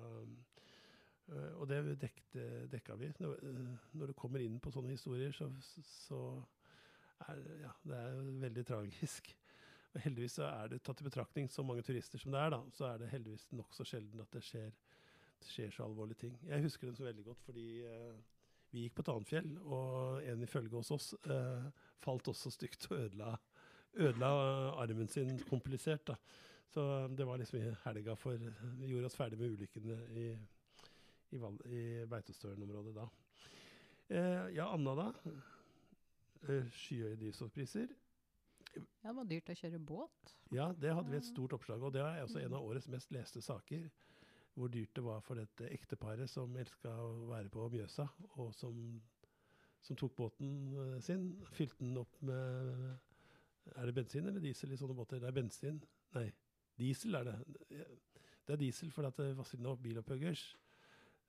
Eh, 1.30 1.52
og 1.60 1.68
det 1.70 1.82
dekte, 2.02 2.48
dekka 2.72 2.98
vi. 3.00 3.12
Når, 3.20 3.46
eh, 3.48 4.08
du 4.08 4.14
kommer 4.18 4.44
inn 4.44 4.60
på 4.60 4.74
sånne 4.74 4.96
historier, 4.96 5.36
så, 5.36 5.50
så 5.86 6.22
er 7.28 7.46
ja, 7.62 7.76
det 7.88 8.00
er 8.00 8.20
veldig 8.48 8.66
tragisk. 8.68 9.34
Men 9.94 10.06
heldigvis 10.06 10.38
så 10.40 10.48
er 10.48 10.72
det 10.72 10.84
tatt 10.86 11.02
i 11.04 11.08
betraktning 11.08 11.50
så 11.52 11.64
mange 11.68 11.84
turister 11.84 12.22
som 12.22 12.32
det 12.32 12.40
er, 12.40 12.54
da, 12.54 12.62
så 12.76 12.88
er 12.88 13.02
det 13.02 13.12
heldigvis 13.12 13.50
nokså 13.58 13.86
sjelden 13.88 14.24
at 14.24 14.32
det 14.36 14.44
skjer, 14.48 14.70
det 15.42 15.50
skjer, 15.52 15.74
så 15.76 15.88
alvorlige 15.88 16.22
ting. 16.26 16.38
Jeg 16.48 16.64
husker 16.64 16.88
den 16.88 16.96
så 16.96 17.08
veldig 17.08 17.26
godt 17.28 17.44
fordi 17.44 17.66
eh, 17.88 18.22
vi 18.72 18.86
gikk 18.86 19.02
på 19.02 19.06
Tanfjell, 19.10 19.50
og 19.68 20.24
en 20.32 20.46
i 20.46 20.48
følge 20.48 20.78
hos 20.78 20.94
oss 20.96 21.10
eh, 21.28 21.68
falt 22.00 22.32
også 22.32 22.54
stygt 22.56 22.88
og 22.88 23.02
ødela, 23.02 23.34
ødela 24.00 24.32
armen 24.80 25.12
sin 25.12 25.36
komplisert. 25.50 26.08
da. 26.08 26.16
Så 26.72 26.86
det 27.12 27.28
var 27.28 27.42
liksom 27.42 27.60
i 27.60 27.76
helga 27.84 28.16
for 28.16 28.40
Vi 28.80 28.88
gjorde 28.88 29.10
oss 29.10 29.18
ferdig 29.20 29.40
med 29.40 29.58
ulykkene 29.58 29.98
i, 30.16 30.28
i, 31.32 31.40
i 31.72 31.82
Beitostølen-området 32.12 32.96
da. 32.96 33.08
Eh, 34.12 34.48
ja, 34.58 34.68
Anna, 34.74 34.96
da? 34.98 35.10
Eh, 36.50 36.68
skyhøye 36.76 37.16
drivstoffpriser. 37.16 37.92
Ja, 38.76 38.82
det 39.10 39.16
var 39.18 39.28
dyrt 39.30 39.52
å 39.52 39.56
kjøre 39.56 39.80
båt. 39.80 40.34
Ja, 40.52 40.72
det 40.76 40.94
hadde 40.96 41.12
vi 41.12 41.20
et 41.20 41.28
stort 41.28 41.54
oppslag 41.56 41.84
og 41.84 41.94
Det 41.96 42.02
er 42.04 42.24
også 42.24 42.42
en 42.42 42.56
av 42.56 42.66
årets 42.66 42.90
mest 42.92 43.12
leste 43.16 43.42
saker. 43.44 43.88
Hvor 44.56 44.68
dyrt 44.68 44.96
det 44.96 45.04
var 45.04 45.22
for 45.24 45.40
dette 45.40 45.70
ekteparet 45.72 46.30
som 46.30 46.56
elska 46.60 46.92
å 46.92 47.30
være 47.30 47.52
på 47.54 47.70
Mjøsa, 47.72 48.08
og 48.36 48.52
som, 48.56 48.76
som 49.82 50.00
tok 50.00 50.16
båten 50.18 50.50
uh, 50.76 50.98
sin. 51.00 51.30
Fylte 51.56 51.80
den 51.80 51.96
opp 52.02 52.18
med 52.20 52.98
Er 53.78 53.88
det 53.88 53.96
bensin 53.96 54.28
eller 54.28 54.44
diesel 54.44 54.74
i 54.74 54.80
sånne 54.80 54.98
båter? 54.98 55.22
Det 55.24 55.30
er 55.30 55.38
bensin. 55.38 55.80
Nei, 56.18 56.26
diesel 56.82 57.16
er 57.16 57.30
det. 57.30 57.38
Det 57.70 58.58
er 58.58 58.60
diesel 58.60 58.92
fordi 58.92 59.08
at 59.14 59.38
Vazelina 59.38 59.76
Bilopphuggers, 59.80 60.50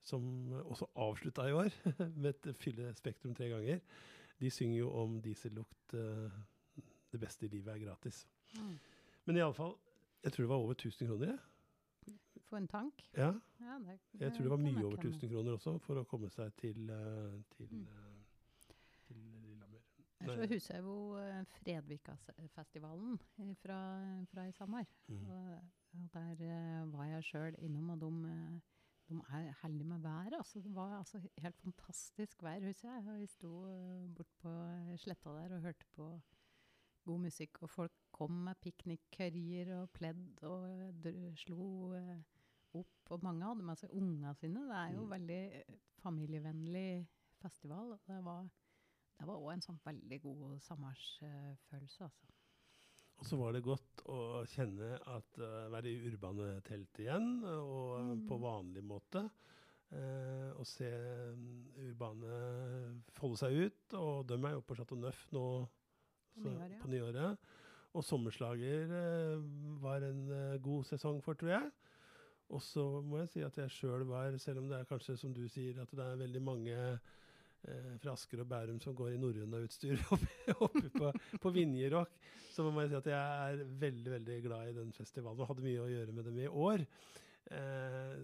som 0.03 0.53
også 0.65 0.89
avslutta 0.99 1.47
i 1.49 1.53
år 1.53 1.71
med 2.23 2.35
et 2.35 2.57
fylle 2.59 2.91
Spektrum 2.99 3.35
tre 3.35 3.49
ganger, 3.53 3.81
de 4.41 4.51
synger 4.51 4.79
jo 4.79 4.91
om 5.03 5.21
diesellukt. 5.23 5.95
Uh, 5.95 6.31
det 7.13 7.21
beste 7.21 7.47
i 7.47 7.49
livet 7.53 7.75
er 7.75 7.79
gratis. 7.85 8.27
Mm. 8.57 8.79
Men 9.25 9.37
iallfall, 9.37 9.75
jeg 10.25 10.33
tror 10.33 10.43
det 10.43 10.49
var 10.49 10.57
over 10.57 10.73
1000 10.73 11.09
kroner. 11.09 11.27
jeg. 11.27 11.39
For 12.49 12.57
en 12.57 12.69
tank? 12.69 13.11
Ja. 13.17 13.33
ja 13.61 13.79
det, 13.79 13.99
det, 14.13 14.21
jeg 14.21 14.33
tror 14.33 14.43
det 14.43 14.51
var 14.51 14.57
mye 14.57 14.85
over 14.85 14.97
1000 14.97 15.29
kroner 15.29 15.53
også 15.53 15.79
for 15.79 16.01
å 16.01 16.05
komme 16.09 16.31
seg 16.33 16.53
til, 16.61 16.89
uh, 16.91 17.37
til, 17.57 17.85
uh, 17.85 18.73
til 19.07 19.21
Lillehammer. 19.45 19.85
Så 20.25 20.49
husker 20.49 20.79
jo 20.79 20.97
Fredvika-festivalen 21.59 23.19
fra, 23.61 23.79
fra, 24.33 24.49
i 24.49 24.53
sommer. 24.53 24.85
Mm. 25.09 25.25
Og, 25.29 25.55
og, 25.93 26.09
der 26.15 26.85
var 26.93 27.09
jeg 27.11 27.25
sjøl 27.29 27.57
innom, 27.59 27.91
og 27.91 28.01
de, 28.01 28.61
de 29.13 29.23
er 29.39 29.55
heldige 29.63 29.89
med 29.89 29.99
været. 30.05 30.37
Altså, 30.39 30.61
det 30.61 30.75
var 30.75 30.99
altså 30.99 31.21
helt 31.39 31.59
fantastisk 31.61 32.43
vær, 32.43 32.67
husker 32.67 32.93
jeg. 32.93 33.21
Vi 33.21 33.27
sto 33.27 33.53
bort 34.17 34.33
på 34.43 34.55
sletta 34.97 35.35
der 35.37 35.57
og 35.57 35.67
hørte 35.69 35.87
på 35.97 36.09
god 37.05 37.19
musikk. 37.19 37.63
Og 37.63 37.71
folk 37.71 37.93
kom 38.13 38.31
med 38.31 38.61
piknikkørjer 38.63 39.75
og 39.81 39.91
pledd 39.91 40.43
og 40.49 41.37
slo 41.37 41.69
uh, 41.97 42.19
opp. 42.79 43.11
Og 43.11 43.25
mange 43.25 43.47
hadde 43.47 43.69
med 43.69 43.81
seg 43.81 43.95
ungene 43.97 44.35
sine. 44.39 44.67
Det 44.69 44.81
er 44.81 44.97
jo 44.97 45.05
mm. 45.05 45.11
veldig 45.11 45.41
eh, 45.61 45.79
familievennlig 46.03 47.09
festival. 47.43 47.97
Var 48.09 48.49
det 49.23 49.29
var 49.29 49.39
òg 49.39 49.53
en 49.53 49.63
sånn 49.63 49.81
veldig 49.85 50.19
god 50.23 50.55
samværsfølelse, 50.67 52.07
altså. 52.09 52.31
Og 53.23 53.27
så 53.29 53.37
var 53.39 53.53
det 53.55 53.63
godt 53.63 54.01
å 54.11 54.43
kjenne 54.51 54.97
at 54.99 55.37
uh, 55.39 55.69
være 55.71 55.93
i 55.93 56.09
urbane 56.11 56.57
telt 56.67 56.99
igjen, 56.99 57.37
og 57.47 58.01
mm. 58.03 58.25
på 58.27 58.39
vanlig 58.43 58.83
måte. 58.83 59.23
Uh, 59.93 60.51
og 60.57 60.67
se 60.67 60.89
um, 60.91 61.45
urbane 61.85 62.41
folde 63.15 63.39
seg 63.39 63.61
ut. 63.61 63.95
Og 63.95 64.27
de 64.27 64.41
er 64.41 64.57
jo 64.57 64.65
på 64.67 64.75
Chateau 64.75 64.99
Neuf 64.99 65.23
nå 65.31 65.45
på 66.35 66.49
nyåret. 66.49 66.75
På 66.83 66.91
nyåret. 66.91 67.47
Og 67.95 68.09
Sommerslager 68.09 68.91
uh, 68.91 69.47
var 69.85 70.03
en 70.09 70.27
god 70.67 70.91
sesong 70.91 71.23
for, 71.23 71.39
tror 71.39 71.55
jeg. 71.55 71.71
Og 72.51 72.67
så 72.67 72.89
må 73.07 73.23
jeg 73.23 73.31
si 73.37 73.47
at 73.47 73.63
jeg 73.63 73.71
sjøl 73.71 74.03
var, 74.11 74.35
selv 74.43 74.65
om 74.65 74.67
det 74.73 74.81
er 74.81 74.91
kanskje 74.91 75.15
som 75.21 75.31
du 75.37 75.45
sier, 75.47 75.79
at 75.79 75.95
det 75.95 76.09
er 76.09 76.19
veldig 76.27 76.43
mange 76.43 76.81
eh, 77.69 77.95
fra 78.03 78.15
Asker 78.17 78.43
og 78.45 78.49
Bærum 78.51 78.81
som 78.83 78.97
går 78.99 79.15
i 79.15 79.21
norrøna-utstyr 79.23 80.05
oppe, 80.17 80.57
oppe, 80.57 80.87
på, 80.97 81.13
på 81.43 81.55
Vinjerock, 81.55 82.15
så 82.53 82.67
må 82.69 82.85
jeg 82.85 82.93
si 82.93 83.01
at 83.01 83.11
jeg 83.15 83.51
er 83.53 83.65
veldig 83.83 84.17
veldig 84.19 84.39
glad 84.47 84.71
i 84.71 84.79
den 84.81 84.93
festivalen 84.97 85.41
og 85.41 85.53
hadde 85.53 85.67
mye 85.67 85.85
å 85.85 85.91
gjøre 85.91 86.17
med 86.17 86.29
dem 86.29 86.41
i 86.43 86.51
år. 86.51 86.87
Eh, 87.53 88.19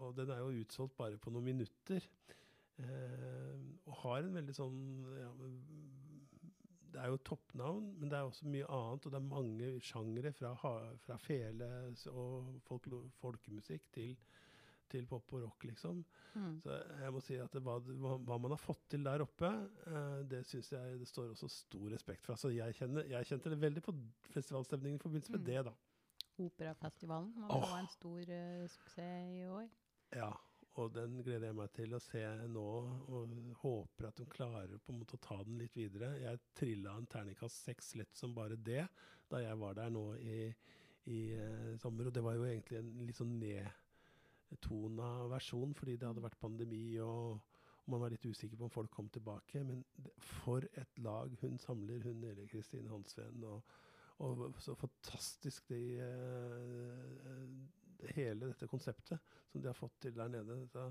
og 0.00 0.14
den 0.18 0.32
er 0.32 0.42
jo 0.42 0.64
utsolgt 0.64 0.96
bare 0.98 1.20
på 1.20 1.32
noen 1.34 1.50
minutter. 1.52 2.06
Eh, 2.80 3.56
og 3.88 3.96
har 4.04 4.22
en 4.24 4.36
veldig 4.38 4.56
sånn 4.56 4.82
ja, 5.18 5.30
det 6.90 7.00
er 7.00 7.10
jo 7.12 7.20
toppnavn, 7.26 7.90
men 8.00 8.10
det 8.10 8.18
er 8.18 8.28
også 8.28 8.48
mye 8.50 8.68
annet. 8.74 9.06
Og 9.06 9.12
det 9.12 9.18
er 9.18 9.26
mange 9.26 9.70
sjangere, 9.84 10.32
fra, 10.36 10.52
fra 11.04 11.18
fele 11.22 11.68
og 12.12 12.56
folk, 12.66 12.88
folkemusikk 13.20 13.86
til, 13.94 14.14
til, 14.90 15.06
pop 15.10 15.32
og 15.36 15.44
rock, 15.46 15.64
liksom. 15.68 16.02
Mm. 16.34 16.56
Så 16.62 16.76
jeg 17.02 17.14
må 17.14 17.22
si 17.24 17.38
at 17.42 17.54
det, 17.54 17.62
hva, 17.66 17.78
hva, 17.80 18.38
man 18.38 18.54
har 18.54 18.60
fått 18.60 18.84
til 18.94 19.06
der 19.06 19.24
oppe, 19.24 19.50
eh, 19.90 20.18
det 20.30 20.44
syns 20.48 20.72
jeg 20.74 20.98
det 21.00 21.08
står 21.10 21.32
også 21.34 21.50
stor 21.52 21.88
respekt 21.94 22.26
for. 22.26 22.36
Altså, 22.36 22.52
jeg, 22.54 22.76
kjenner, 22.78 23.08
jeg 23.10 23.30
kjente 23.30 23.54
det 23.54 23.60
veldig 23.62 23.84
på 23.86 23.96
festivalstemningen 24.34 25.00
i 25.00 25.02
forbindelse 25.02 25.34
med 25.36 25.42
mm. 25.42 25.48
det, 25.50 25.64
da. 25.70 25.76
Operafestivalen 26.40 27.32
var 27.36 27.56
oh. 27.58 27.74
en 27.78 27.90
stor 27.92 28.20
uh, 28.32 28.68
suksess 28.72 29.34
i 29.34 29.42
år. 29.50 29.66
Ja, 30.16 30.30
og 30.78 30.92
den 30.94 31.18
gleder 31.24 31.50
jeg 31.50 31.58
meg 31.58 31.72
til 31.74 31.94
å 31.96 32.00
se 32.02 32.22
nå, 32.50 32.66
og 33.10 33.34
håper 33.62 34.08
at 34.08 34.20
de 34.20 34.26
klarer 34.30 34.78
på 34.78 34.94
en 34.94 35.00
måte 35.02 35.18
å 35.18 35.22
ta 35.22 35.40
den 35.46 35.58
litt 35.60 35.76
videre. 35.76 36.12
Jeg 36.22 36.42
trilla 36.56 36.94
en 36.96 37.08
terningkast 37.10 37.66
seks 37.66 37.94
lett 37.98 38.14
som 38.16 38.34
bare 38.36 38.58
det 38.58 38.84
da 39.30 39.42
jeg 39.42 39.58
var 39.60 39.76
der 39.78 39.90
nå 39.94 40.04
i, 40.22 40.38
i 41.10 41.20
uh, 41.34 41.74
sommer. 41.82 42.08
Og 42.08 42.14
det 42.14 42.24
var 42.24 42.38
jo 42.38 42.46
egentlig 42.48 42.80
en 42.80 42.92
litt 43.06 43.18
sånn 43.18 43.36
nedtona 44.50 45.10
versjon, 45.30 45.74
fordi 45.74 45.96
det 45.96 46.08
hadde 46.08 46.24
vært 46.24 46.40
pandemi, 46.40 46.84
og, 47.04 47.38
og 47.84 47.94
man 47.94 48.04
var 48.04 48.14
litt 48.14 48.26
usikker 48.26 48.58
på 48.58 48.66
om 48.66 48.74
folk 48.74 48.90
kom 48.94 49.08
tilbake. 49.08 49.62
Men 49.66 49.84
for 50.40 50.66
et 50.74 51.04
lag 51.04 51.34
hun 51.42 51.58
samler, 51.58 52.02
hun 52.06 52.24
Eli 52.30 52.48
Kristine 52.50 52.92
Hansveen. 52.92 53.44
og 53.44 53.78
og 54.20 54.60
så 54.60 54.74
fantastisk 54.76 55.70
de 55.72 55.96
uh, 56.04 58.10
hele 58.16 58.50
dette 58.50 58.68
konseptet 58.68 59.16
som 59.48 59.62
de 59.62 59.70
har 59.70 59.76
fått 59.76 59.96
til 60.04 60.16
der 60.16 60.28
nede. 60.28 60.58
Så 60.68 60.90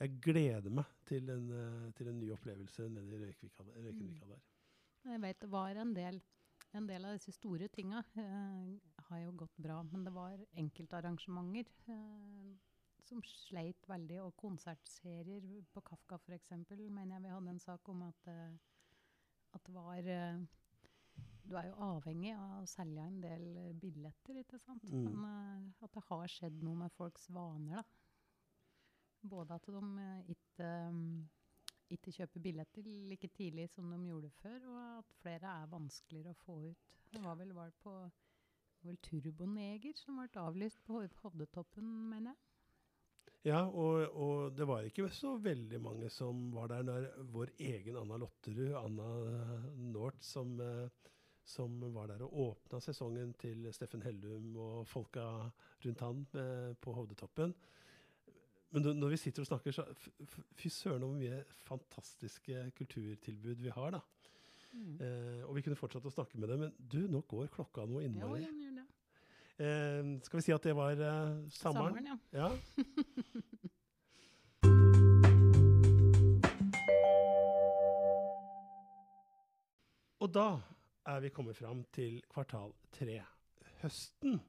jeg 0.00 0.16
gleder 0.24 0.72
meg 0.72 0.88
til 1.08 1.28
en, 1.32 1.50
uh, 1.52 1.90
til 1.96 2.08
en 2.08 2.20
ny 2.20 2.30
opplevelse 2.32 2.88
nede 2.88 3.18
i 3.18 3.20
Røykvika, 3.20 3.66
der. 3.68 3.92
Mm. 3.92 5.12
Jeg 5.12 5.22
vet 5.26 5.42
det 5.42 5.50
var 5.52 5.76
en 5.76 5.92
del, 5.96 6.22
en 6.72 6.88
del 6.88 7.04
av 7.04 7.18
disse 7.18 7.32
store 7.36 7.68
tinga 7.68 8.00
eh, 8.16 8.68
har 9.10 9.20
jo 9.20 9.34
gått 9.44 9.56
bra, 9.60 9.82
men 9.84 10.06
det 10.06 10.14
var 10.14 10.40
enkeltarrangementer 10.62 11.92
uh, 11.92 12.54
som 13.08 13.22
sleit 13.28 13.88
veldig. 13.88 14.20
Og 14.24 14.36
konsertserier 14.40 15.46
på 15.72 15.84
Kafka 15.86 16.18
f.eks. 16.20 16.52
mener 16.56 17.16
jeg 17.16 17.24
vi 17.26 17.32
hadde 17.34 17.54
en 17.54 17.62
sak 17.62 17.88
om 17.92 18.06
at, 18.08 18.28
at 19.54 19.66
det 19.66 19.74
var 19.74 20.12
du 21.44 21.56
er 21.58 21.68
jo 21.68 21.76
avhengig 21.84 22.32
av 22.36 22.62
å 22.62 22.68
selge 22.68 23.04
en 23.04 23.20
del 23.22 23.44
eh, 23.60 23.72
billetter, 23.76 24.40
ikke 24.40 24.58
sant. 24.62 24.84
Mm. 24.88 25.04
Men 25.04 25.68
uh, 25.68 25.84
at 25.84 25.92
det 25.96 26.04
har 26.08 26.32
skjedd 26.32 26.62
noe 26.64 26.84
med 26.84 26.94
folks 26.96 27.28
vaner, 27.34 27.82
da. 27.82 27.84
Både 29.34 29.56
at 29.56 29.68
de 29.68 29.80
uh, 29.80 30.32
ikke, 30.32 30.70
um, 30.88 31.20
ikke 31.92 32.14
kjøper 32.16 32.44
billetter 32.44 32.88
like 33.10 33.28
tidlig 33.36 33.68
som 33.72 33.92
de 33.92 34.00
gjorde 34.08 34.32
før, 34.40 34.68
og 34.72 34.80
at 35.02 35.14
flere 35.20 35.52
er 35.60 35.72
vanskeligere 35.72 36.32
å 36.32 36.42
få 36.46 36.58
ut. 36.70 36.96
Det 37.12 37.22
var 37.24 37.36
vel, 37.40 37.52
var 37.56 37.76
på 37.84 37.94
vel 38.84 38.98
Turboneger 39.04 39.96
som 39.96 40.20
ble 40.20 40.40
avlyst 40.40 40.80
på 40.88 41.04
Hovdetoppen, 41.22 41.92
mener 42.10 42.32
jeg. 42.32 42.53
Ja, 43.44 43.60
og, 43.68 44.14
og, 44.16 44.54
det 44.56 44.64
var 44.64 44.86
ikke 44.88 45.08
så 45.12 45.34
veldig 45.36 45.80
mange 45.84 46.08
som 46.12 46.46
var 46.54 46.70
der 46.72 46.86
når 46.86 47.10
vår 47.34 47.52
egen 47.60 47.98
Anna 48.00 48.16
Lotterud, 48.22 48.72
Anna 48.80 49.08
North, 49.92 50.22
som 50.24 50.54
uh, 50.60 50.88
som 51.44 51.76
var 51.94 52.08
der 52.08 52.24
og 52.24 52.36
åpna 52.40 52.80
sesongen 52.80 53.34
til 53.40 53.68
Steffen 53.76 54.02
Hellum 54.02 54.56
og 54.56 54.86
folka 54.88 55.24
rundt 55.84 56.00
han 56.00 56.22
eh, 56.40 56.72
på 56.80 56.92
Hovdetoppen. 56.96 57.52
Men 58.74 58.88
når 58.98 59.12
vi 59.12 59.20
sitter 59.20 59.44
og 59.44 59.46
snakker, 59.46 59.74
så 59.76 59.84
fy 60.58 60.70
søren 60.72 61.04
hvor 61.04 61.14
mye 61.14 61.44
fantastiske 61.68 62.70
kulturtilbud 62.78 63.60
vi 63.62 63.74
har, 63.76 63.94
da. 63.94 64.00
Mm. 64.72 64.96
Eh, 64.98 65.42
og 65.46 65.54
vi 65.54 65.62
kunne 65.62 65.78
fortsatt 65.78 66.08
å 66.08 66.14
snakke 66.14 66.40
med 66.40 66.50
dem, 66.50 66.64
men 66.64 66.72
du, 66.80 67.04
nå 67.06 67.20
går 67.30 67.52
klokka 67.54 67.84
noe 67.86 68.02
innmari. 68.08 68.42
Ja. 68.42 68.73
Eh, 69.58 70.20
skal 70.26 70.38
vi 70.38 70.42
si 70.42 70.52
at 70.52 70.64
det 70.66 70.74
var 70.76 70.90
eh, 70.98 70.98
sommeren? 71.54 71.94
Sommeren, 71.94 72.06
ja. 72.06 72.18
ja. 72.32 72.48
Og 80.24 80.34
da 80.34 80.60
er 81.06 81.20
vi 81.20 81.28
kommet 81.28 81.56
fram 81.56 81.84
til 81.92 82.22
kvartal 82.32 82.72
tre. 82.92 83.20
Høsten. 83.82 84.40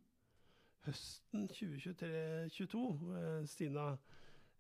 Høsten 0.86 1.48
2022. 1.48 2.84
Eh, 3.20 3.46
Stina, 3.46 3.98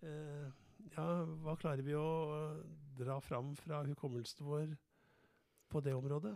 eh, 0.03 0.49
ja, 0.91 1.05
hva 1.45 1.55
klarer 1.55 1.85
vi 1.87 1.95
å 1.95 2.09
eh, 2.35 2.59
dra 2.99 3.21
fram 3.23 3.55
fra 3.55 3.81
hukommelsen 3.87 4.45
vår 4.45 4.75
på 5.71 5.81
det 5.81 5.95
området? 5.95 6.35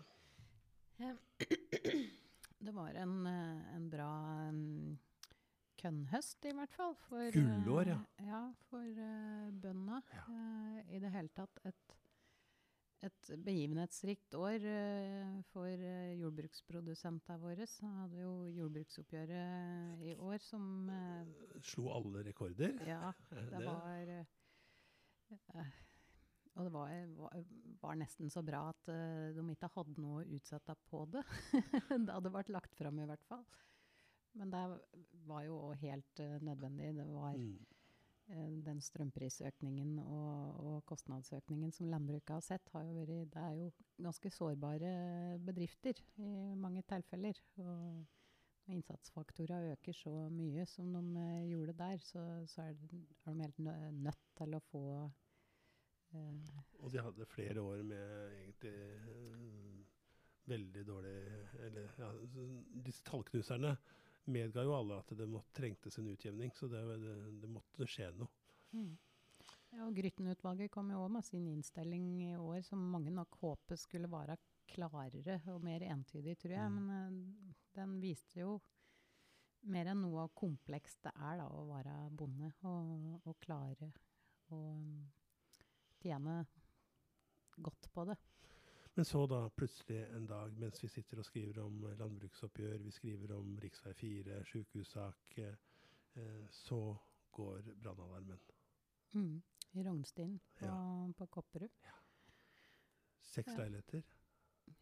Det 2.59 2.73
var 2.75 2.95
en, 2.99 3.25
eh, 3.27 3.75
en 3.75 3.85
bra 3.91 4.09
um, 4.49 4.97
kønnhøst, 5.79 6.43
i 6.49 6.51
hvert 6.57 6.73
fall. 6.75 6.95
For, 7.07 7.31
Gullår, 7.31 7.93
ja. 7.93 7.99
Uh, 8.19 8.27
ja, 8.27 8.41
for 8.67 8.83
uh, 8.83 9.47
bøndene. 9.63 10.01
Ja. 10.13 10.25
Uh, 10.27 10.81
I 10.91 10.99
det 10.99 11.11
hele 11.13 11.31
tatt 11.37 11.61
et, 11.69 11.95
et 13.07 13.31
begivenhetsrikt 13.45 14.35
år 14.35 14.65
eh, 14.67 15.37
for 15.53 15.85
jordbruksprodusentene 16.19 17.39
våre. 17.39 17.67
Så 17.71 17.87
hadde 18.01 18.25
jo 18.25 18.33
jordbruksoppgjøret 18.57 20.03
i 20.11 20.17
år 20.19 20.43
som 20.43 20.89
eh, 20.91 21.61
Slo 21.63 21.93
alle 21.95 22.25
rekorder. 22.27 22.75
Ja, 22.89 23.13
Det, 23.31 23.45
det 23.55 23.63
var 23.63 24.11
eh, 24.17 24.35
eh, 25.55 25.71
Og 26.59 26.65
det 26.67 26.73
var, 26.75 27.41
var, 27.79 27.95
nesten 27.95 28.29
så 28.31 28.43
bra 28.43 28.65
at 28.73 28.91
eh, 28.91 29.31
de 29.31 29.43
ikke 29.53 29.71
hadde 29.77 30.01
noe 30.03 30.19
å 30.19 30.37
utsette 30.37 30.75
på 30.89 31.05
det. 31.13 31.23
det 32.05 32.11
hadde 32.11 32.33
vært 32.33 32.51
lagt 32.51 32.75
fram, 32.75 32.99
i 32.99 33.07
hvert 33.07 33.23
fall. 33.29 33.45
Men 34.35 34.51
det 34.51 34.63
var 35.29 35.45
jo 35.47 35.59
også 35.69 35.79
helt 35.85 36.23
eh, 36.25 36.39
nødvendig. 36.43 36.93
Det 36.99 37.05
var 37.07 37.37
Mm. 37.39 37.53
eh, 38.27 38.49
den 38.67 38.81
strømprisøkningen 38.83 39.99
og, 40.03 40.59
og 40.65 40.85
kostnadsøkningen 40.85 41.71
som 41.71 41.87
landbruket 41.87 42.35
har 42.35 42.43
sett, 42.43 42.69
har 42.75 42.83
jo 42.83 42.97
vært 42.99 43.31
Det 43.31 43.45
er 43.45 43.55
jo 43.61 43.71
ganske 43.97 44.31
sårbare 44.35 45.39
bedrifter 45.39 46.03
i 46.19 46.55
mange 46.59 46.83
tilfeller. 46.91 47.39
Og 47.63 47.71
når 48.67 48.75
innsatsfaktorer 48.75 49.71
øker 49.71 49.95
så 49.95 50.13
mye 50.29 50.65
som 50.67 50.91
de 50.93 51.25
gjorde 51.49 51.73
der, 51.79 51.97
så, 52.03 52.43
så 52.45 52.67
er, 52.67 52.73
de, 52.73 53.01
helt 53.25 53.63
nødt 54.03 54.21
til 54.37 54.53
å 54.59 54.63
få 54.67 54.83
Og 56.13 56.91
de 56.93 57.01
hadde 57.03 57.27
flere 57.29 57.61
år 57.61 57.83
med 57.85 58.35
egentlig 58.39 58.73
eh, 58.73 59.81
veldig 60.49 60.85
dårlig 60.87 61.15
Eller 61.67 61.99
ja, 61.99 62.09
disse 62.85 63.03
tallknuserne 63.05 63.75
medga 64.29 64.63
jo 64.65 64.73
alle 64.77 64.99
at 65.01 65.13
det 65.17 65.25
måtte, 65.29 65.55
trengtes 65.57 65.97
en 65.97 66.09
utjevning, 66.11 66.51
så 66.53 66.67
det, 66.69 66.81
det, 67.01 67.13
det 67.41 67.49
måtte 67.49 67.87
skje 67.89 68.11
noe. 68.13 68.29
Mm. 68.77 68.91
Ja, 69.73 69.85
og 69.87 69.95
Grytten-utvalget 69.97 70.69
kom 70.73 70.91
jo 70.93 70.99
òg 71.01 71.15
med 71.15 71.25
sin 71.25 71.47
innstilling 71.49 72.11
i 72.27 72.35
år, 72.37 72.59
som 72.65 72.83
mange 72.93 73.13
nok 73.13 73.39
håpet 73.41 73.81
skulle 73.81 74.09
være 74.11 74.37
klarere 74.69 75.39
og 75.53 75.63
mer 75.65 75.85
entydig, 75.89 76.37
tror 76.41 76.53
jeg. 76.55 76.69
Mm. 76.69 76.77
Men 76.77 76.93
eh, 77.49 77.55
den 77.79 77.95
viste 78.03 78.43
jo 78.43 78.59
mer 79.73 79.89
enn 79.91 80.03
noe 80.05 80.27
av 80.27 80.33
komplekst 80.37 81.01
det 81.05 81.13
er 81.17 81.41
da, 81.41 81.47
å 81.49 81.65
være 81.69 81.95
bonde 82.15 82.51
og, 82.69 83.17
og 83.27 83.35
klare 83.43 83.89
mm, 84.53 85.01
tjene 86.01 86.45
godt 87.61 87.89
på 87.93 88.05
det. 88.05 88.17
Men 88.95 89.05
så 89.05 89.25
da 89.29 89.49
plutselig 89.49 90.01
en 90.15 90.25
dag 90.27 90.55
mens 90.59 90.81
vi 90.83 90.87
sitter 90.91 91.19
og 91.21 91.25
skriver 91.25 91.61
om 91.63 91.81
landbruksoppgjør, 91.99 92.77
vi 92.83 92.91
skriver 92.91 93.35
om 93.35 93.53
rv. 93.61 93.93
4, 93.95 94.43
sykehussak, 94.45 95.37
eh, 95.37 95.55
eh, 96.15 96.47
så 96.51 96.95
går 97.31 97.61
brannalarmen. 97.83 98.39
Mm. 99.13 99.41
I 99.73 99.83
Rognstien 99.83 100.39
på, 100.55 100.65
Ja. 100.65 101.11
på 101.17 101.25
Kopperud. 101.25 101.69
Seks 103.21 103.47
Ja. 103.53 103.57
leiligheter. 103.57 104.01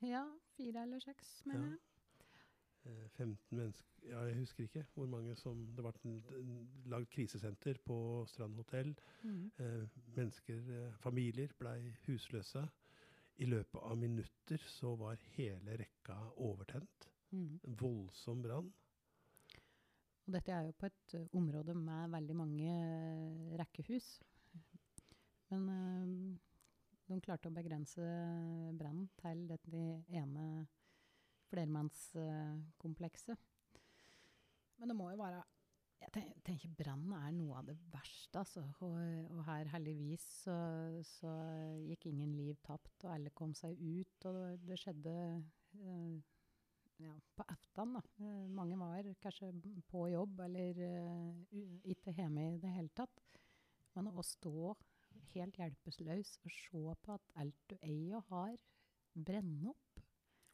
Ja, 0.02 0.24
fire 0.56 0.82
eller 0.84 1.00
seks, 1.00 1.46
mener 1.46 1.66
Ja. 1.66 1.70
jeg. 1.72 1.80
Eh, 2.88 3.08
15 3.18 3.58
mennesker 3.58 4.08
Ja, 4.08 4.22
jeg 4.30 4.38
husker 4.40 4.64
ikke 4.64 4.86
hvor 4.96 5.08
mange 5.12 5.36
som 5.36 5.66
Det 5.76 5.84
ble 5.84 6.44
lagd 6.88 7.10
krisesenter 7.12 7.80
på 7.86 7.98
Strand 8.30 8.56
hotell. 8.56 8.94
Mm. 9.24 9.52
Eh, 9.60 9.88
mennesker, 10.16 10.62
eh, 10.78 10.94
familier, 11.04 11.52
blei 11.60 11.92
husløse. 12.06 12.64
I 13.38 13.46
løpet 13.46 13.82
av 13.84 13.98
minutter 13.98 14.64
så 14.68 14.96
var 14.96 15.20
hele 15.36 15.78
rekka 15.78 16.16
overtent. 16.38 17.10
Mm. 17.32 17.60
En 17.68 17.78
voldsom 17.82 18.42
brann. 18.42 18.72
Og 20.28 20.34
dette 20.34 20.52
er 20.52 20.66
jo 20.66 20.72
på 20.72 20.86
et 20.86 21.16
område 21.34 21.76
med 21.76 22.10
veldig 22.12 22.36
mange 22.36 22.72
rekkehus. 23.60 24.08
Men 25.50 25.70
ø, 25.70 26.38
de 27.08 27.22
klarte 27.24 27.48
å 27.48 27.56
begrense 27.56 28.08
brannen 28.80 29.08
til 29.22 29.46
det 29.48 29.86
ene 30.10 30.68
flermannskomplekset. 31.52 33.46
Men 34.78 34.92
det 34.92 34.98
må 34.98 35.12
jo 35.12 35.22
være 35.22 35.44
Jeg 35.98 36.12
tenker 36.46 36.74
brann 36.78 37.10
er 37.18 37.32
noe 37.34 37.58
av 37.58 37.66
det 37.72 37.74
verste, 37.90 38.38
altså. 38.44 38.62
Og, 38.86 38.98
og 39.34 39.40
her 39.48 39.72
heldigvis 39.72 40.26
så, 40.44 40.58
så 41.10 41.32
gikk 41.88 42.06
ingen 42.12 42.36
liv 42.38 42.60
tapt, 42.68 42.94
og 43.02 43.16
alle 43.16 43.34
kom 43.34 43.56
seg 43.58 43.74
ut. 43.82 44.28
Og 44.30 44.62
det 44.62 44.78
skjedde 44.78 45.16
uh, 45.82 46.14
ja, 47.02 47.16
på 47.34 47.48
aftan, 47.50 47.98
Da. 47.98 48.04
Uh, 48.22 48.46
mange 48.54 48.78
var 48.78 49.10
kanskje 49.24 49.50
på 49.90 50.06
jobb 50.14 50.46
eller 50.46 50.84
uh, 50.86 51.66
ikke 51.90 52.14
hjemme 52.20 52.46
i 52.54 52.62
det 52.62 52.76
hele 52.78 52.94
tatt. 52.94 53.26
Men 53.98 54.14
å 54.14 54.22
stå 54.22 54.76
helt 55.34 55.58
hjelpeløs 55.58 56.38
og 56.46 56.54
se 56.54 56.96
på 57.02 57.18
at 57.18 57.36
alt 57.42 57.60
du 57.72 57.76
eier 57.82 58.20
og 58.20 58.30
har, 58.30 58.56
brenner 59.18 59.74
opp. 59.74 59.87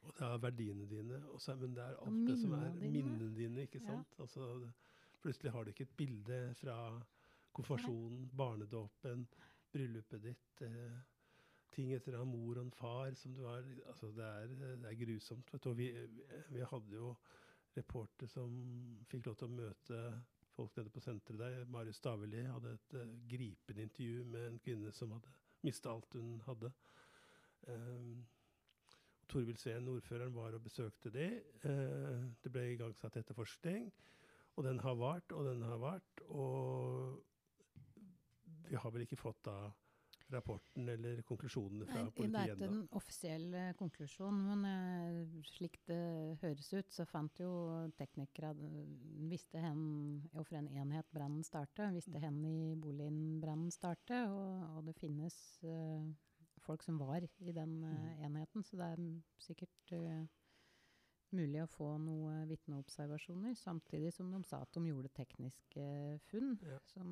Og 0.04 0.14
det 0.18 0.26
er 0.28 0.38
verdiene 0.44 0.86
dine, 0.90 1.22
og 1.32 1.42
så, 1.42 1.56
men 1.56 1.76
det 1.76 1.84
er 1.84 1.96
alt 2.04 2.28
det 2.28 2.38
som 2.42 2.52
er 2.58 2.70
dine. 2.74 2.92
minnene 2.92 3.30
dine. 3.36 3.62
ikke 3.68 3.80
Ja. 3.80 3.86
sant? 3.88 4.16
Altså, 4.20 4.72
plutselig 5.22 5.52
har 5.52 5.64
du 5.64 5.70
ikke 5.72 5.84
et 5.88 5.98
bilde 5.98 6.54
fra 6.60 6.78
konfirmasjonen, 7.54 8.30
barnedåpen, 8.38 9.28
bryllupet 9.72 10.22
ditt. 10.24 10.62
Eh, 10.62 10.98
ting 11.72 11.94
etter 11.94 12.20
en 12.20 12.28
mor 12.28 12.58
og 12.58 12.66
en 12.66 12.72
far 12.72 13.16
som 13.16 13.34
du 13.34 13.42
har 13.48 13.64
altså 13.88 14.12
Det 14.12 14.24
er, 14.26 14.48
det 14.76 14.86
er 14.92 15.06
grusomt. 15.06 15.54
vet 15.54 15.64
du. 15.64 15.70
Og 15.70 15.78
vi, 15.78 15.88
vi 16.50 16.60
hadde 16.72 16.96
jo 16.96 17.16
reporter 17.78 18.28
som 18.28 18.52
fikk 19.10 19.26
lov 19.26 19.36
til 19.36 19.48
å 19.48 19.56
møte 19.56 20.02
folk 20.54 20.76
nede 20.78 20.90
på 20.94 21.00
senteret 21.02 21.40
der. 21.40 21.66
Marius 21.66 21.96
Staveli 21.96 22.44
hadde 22.46 22.74
et 22.74 22.94
uh, 22.94 23.16
gripende 23.30 23.82
intervju 23.88 24.26
med 24.26 24.48
en 24.48 24.60
kvinne 24.60 24.92
som 24.94 25.12
hadde 25.16 25.32
mista 25.64 25.90
alt 25.90 26.14
hun 26.14 26.42
hadde. 26.46 26.72
Um, 27.68 28.26
Torvild 29.34 29.62
Sveen, 29.62 29.88
ordføreren, 29.90 30.34
var 30.36 30.54
og 30.54 30.62
besøkte 30.66 31.10
de. 31.14 31.28
Eh, 31.66 32.26
det 32.44 32.52
ble 32.54 32.68
igangsatt 32.74 33.18
etterforskning. 33.22 33.88
Og 34.56 34.68
den 34.68 34.80
har 34.84 34.98
vart, 35.00 35.32
og 35.34 35.48
den 35.50 35.64
har 35.66 35.80
vart. 35.82 36.26
Og 36.30 37.24
vi 38.70 38.78
har 38.78 38.94
vel 38.94 39.08
ikke 39.08 39.18
fått 39.18 39.42
da 39.48 39.58
rapporten 40.34 40.88
eller 40.90 41.22
konklusjonene 41.28 41.86
fra 41.86 42.04
politiet 42.16 42.34
Nei, 42.34 42.46
det 42.46 42.52
er 42.54 42.56
ikke 42.56 42.68
ennå. 42.70 42.82
en 42.84 42.98
offisiell 43.00 43.48
eh, 43.60 43.72
konklusjon, 43.78 44.40
men 44.48 44.66
eh, 44.70 45.42
slik 45.54 45.80
det 45.90 46.00
høres 46.42 46.70
ut, 46.74 46.94
så 46.96 47.06
fant 47.10 47.42
jo 47.44 47.52
teknikere 48.00 48.54
visste 49.30 49.62
hen 49.62 49.84
hvorfor 50.34 50.60
en 50.62 50.72
enhet 50.72 51.10
brannen 51.14 51.46
startet, 51.46 51.94
visste 51.96 52.22
hen 52.24 52.40
i 52.50 52.74
boligen 52.80 53.40
brannen 53.44 53.74
startet, 53.74 54.30
og, 54.32 54.78
og 54.78 54.88
det 54.88 54.96
finnes 54.98 55.38
eh, 55.68 56.08
folk 56.64 56.84
som 56.86 57.00
var 57.02 57.24
i 57.24 57.52
den 57.56 57.82
eh, 57.88 58.26
enheten, 58.26 58.64
så 58.64 58.80
det 58.80 58.88
er 58.94 59.02
mm, 59.02 59.18
sikkert 59.42 59.94
eh, 59.98 60.26
mulig 61.34 61.64
å 61.64 61.70
få 61.72 61.94
noen 62.02 62.48
vitneobservasjoner, 62.50 63.56
samtidig 63.58 64.14
som 64.14 64.30
de 64.34 64.44
sa 64.48 64.62
at 64.64 64.76
de 64.76 64.86
gjorde 64.90 65.14
tekniske 65.18 65.88
funn 66.30 66.56
Ja. 66.62 66.80
som 66.94 67.10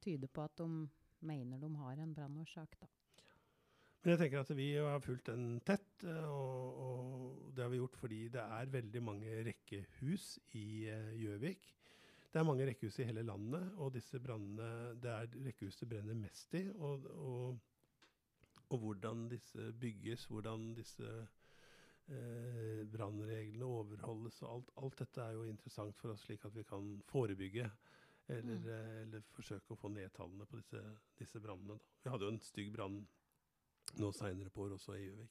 tyder 0.00 0.28
på 0.28 0.46
at 0.46 0.56
de 0.58 0.88
mener 1.20 1.60
de 1.60 1.74
har 1.76 2.00
en 2.00 2.14
brannårsak. 2.14 2.78
Men 4.00 4.14
jeg 4.14 4.20
tenker 4.22 4.40
at 4.40 4.50
vi 4.56 4.70
har 4.80 5.02
fulgt 5.04 5.28
den 5.28 5.58
tett, 5.60 6.04
eh, 6.08 6.24
og, 6.24 6.78
og 6.80 7.50
det 7.56 7.66
har 7.66 7.72
vi 7.72 7.82
gjort 7.82 7.98
fordi 8.00 8.20
det 8.32 8.40
er 8.40 8.72
veldig 8.72 9.02
mange 9.04 9.42
rekkehus 9.50 10.38
i 10.56 10.88
eh, 10.88 11.10
Gjøvik. 11.20 11.74
Det 12.30 12.38
er 12.40 12.46
mange 12.46 12.64
rekkehus 12.64 12.96
i 13.02 13.08
hele 13.08 13.24
landet, 13.26 13.72
og 13.76 13.92
disse 13.92 14.20
brannene, 14.22 14.94
det 15.02 15.10
er 15.10 15.36
rekkehus 15.50 15.80
det 15.82 15.88
brenner 15.90 16.16
mest 16.16 16.54
i. 16.56 16.62
Og, 16.78 17.04
og, 17.10 17.58
og 18.70 18.78
hvordan 18.78 19.28
disse 19.28 19.72
bygges, 19.80 20.26
hvordan 20.30 20.74
disse 20.74 21.06
eh, 22.08 22.84
brannreglene 22.92 23.64
overholdes. 23.66 24.42
og 24.42 24.54
alt, 24.54 24.70
alt 24.82 24.98
dette 24.98 25.22
er 25.22 25.32
jo 25.36 25.44
interessant 25.48 25.96
for 25.98 26.10
oss, 26.14 26.24
slik 26.26 26.44
at 26.44 26.54
vi 26.56 26.62
kan 26.66 27.02
forebygge. 27.10 27.70
Eller, 28.30 28.58
Mm. 28.58 28.68
eh, 28.68 29.02
eller 29.02 29.20
forsøke 29.34 29.74
å 29.74 29.78
få 29.78 29.88
ned 29.90 30.12
tallene 30.14 30.46
på 30.46 30.56
disse, 30.56 30.80
disse 31.18 31.40
brannene. 31.40 31.78
Vi 32.04 32.10
hadde 32.10 32.24
jo 32.24 32.30
en 32.30 32.38
stygg 32.40 32.72
brann 32.72 33.06
nå 33.98 34.12
seinere 34.14 34.50
på 34.50 34.62
år 34.68 34.76
også 34.76 34.94
i 34.94 35.04
Gjøvik. 35.08 35.30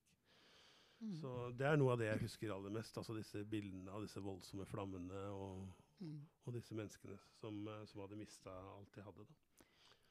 Mm. 1.01 1.13
Så 1.15 1.57
det 1.57 1.65
er 1.65 1.77
noe 1.77 1.93
av 1.93 1.99
det 2.01 2.09
jeg 2.09 2.19
husker 2.25 2.51
aller 2.51 2.69
mest. 2.69 2.97
Altså 2.97 3.15
disse 3.15 3.45
bildene 3.45 3.89
av 3.91 4.01
disse 4.03 4.19
voldsomme 4.19 4.65
flammene 4.67 5.21
og, 5.31 5.69
Mm. 6.01 6.25
og 6.45 6.53
disse 6.53 6.75
menneskene 6.75 7.17
som, 7.39 7.67
eh, 7.67 7.85
som 7.85 8.01
hadde 8.01 8.17
mista 8.17 8.49
alt 8.51 8.91
de 8.95 9.01
hadde. 9.01 9.25
Da. 9.25 9.33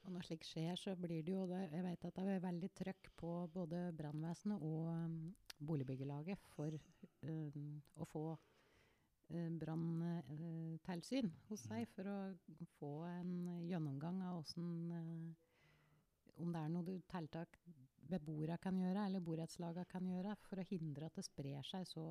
Og 0.07 0.13
når 0.15 0.27
slikt 0.27 0.47
skjer, 0.49 0.77
så 0.79 0.95
blir 0.97 1.25
det 1.25 1.35
jo 1.35 1.47
det, 1.51 1.65
Jeg 1.73 1.85
vet 1.85 2.05
at 2.09 2.21
det 2.21 2.35
er 2.35 2.45
veldig 2.45 2.71
trøkk 2.81 3.11
på 3.19 3.33
både 3.55 3.81
brannvesenet 3.99 4.63
og 4.65 4.93
um, 4.95 5.19
boligbyggelaget 5.59 6.39
for 6.55 6.79
um, 7.29 7.83
å 7.97 8.07
få 8.09 8.25
uh, 8.33 9.51
branntilsyn 9.61 11.33
hos 11.51 11.67
seg, 11.69 11.89
for 11.97 12.09
å 12.09 12.19
få 12.79 12.93
en 13.11 13.35
gjennomgang 13.69 14.23
av 14.31 14.41
åssen 14.41 14.71
Om 16.39 16.53
det 16.55 16.61
er 16.63 16.73
noe 16.73 17.01
tiltak 17.11 17.59
beboere 18.09 18.57
kan 18.63 18.79
gjøre, 18.81 19.05
eller 19.09 19.25
borettslagene 19.25 19.89
kan 19.91 20.07
gjøre, 20.09 20.37
for 20.47 20.61
å 20.61 20.69
hindre 20.71 21.09
at 21.09 21.19
det 21.19 21.27
sprer 21.27 21.67
seg 21.67 21.85
så 21.89 22.05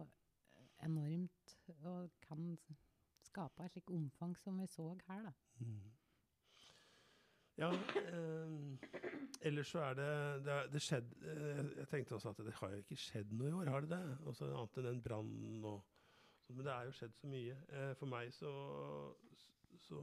enormt 0.86 1.56
og 1.80 2.12
kan 2.22 2.52
skape 3.26 3.66
et 3.66 3.74
slikt 3.74 3.94
omfang 3.96 4.36
som 4.44 4.60
vi 4.62 4.68
så 4.70 4.92
her. 5.08 5.24
da. 5.30 5.34
Mm. 5.64 5.97
Ja, 7.58 7.72
eh, 7.74 8.51
ellers 9.49 9.72
så 9.72 9.80
er 9.82 9.93
det 9.97 10.10
Det, 10.45 10.58
det 10.74 10.82
skjedd 10.86 11.14
eh, 11.26 11.64
Jeg 11.80 11.88
tenkte 11.89 12.16
også 12.16 12.30
at 12.30 12.41
det 12.45 12.53
har 12.60 12.76
jo 12.76 12.84
ikke 12.84 12.99
skjedd 13.01 13.32
noe 13.34 13.49
i 13.49 13.55
år, 13.58 13.72
har 13.74 13.86
det 13.86 13.95
det? 13.95 14.18
Også 14.30 14.49
annet 14.51 14.78
enn 14.78 14.89
den 14.91 15.01
brannen 15.01 15.66
og 15.66 15.82
Men 16.49 16.64
det 16.66 16.74
er 16.74 16.86
jo 16.88 16.93
skjedd 16.95 17.16
så 17.18 17.28
mye. 17.28 17.55
Eh, 17.76 17.89
for 17.99 18.08
meg 18.08 18.30
så, 18.32 18.51
så 19.84 19.99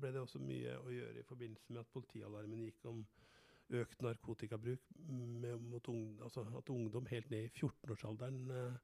ble 0.00 0.10
det 0.10 0.22
også 0.24 0.40
mye 0.42 0.72
å 0.80 0.90
gjøre 0.90 1.20
i 1.20 1.28
forbindelse 1.28 1.72
med 1.72 1.84
at 1.84 1.92
politialarmen 1.94 2.64
gikk 2.64 2.88
om 2.90 3.04
økt 3.76 4.02
narkotikabruk 4.02 4.82
med, 5.06 5.56
mot 5.62 5.88
ungdom, 5.88 6.22
altså 6.22 6.44
at 6.58 6.70
ungdom 6.70 7.06
helt 7.10 7.30
ned 7.30 7.46
i 7.46 7.52
14-årsalderen 7.52 8.50
eh, 8.50 8.76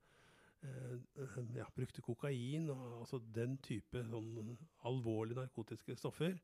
eh, 0.63 1.37
ja, 1.57 1.67
brukte 1.75 2.03
kokain 2.03 2.71
og 2.71 3.01
altså 3.01 3.21
den 3.35 3.59
type 3.63 4.03
sånn 4.11 4.57
alvorlige 4.89 5.43
narkotiske 5.43 5.97
stoffer. 5.99 6.39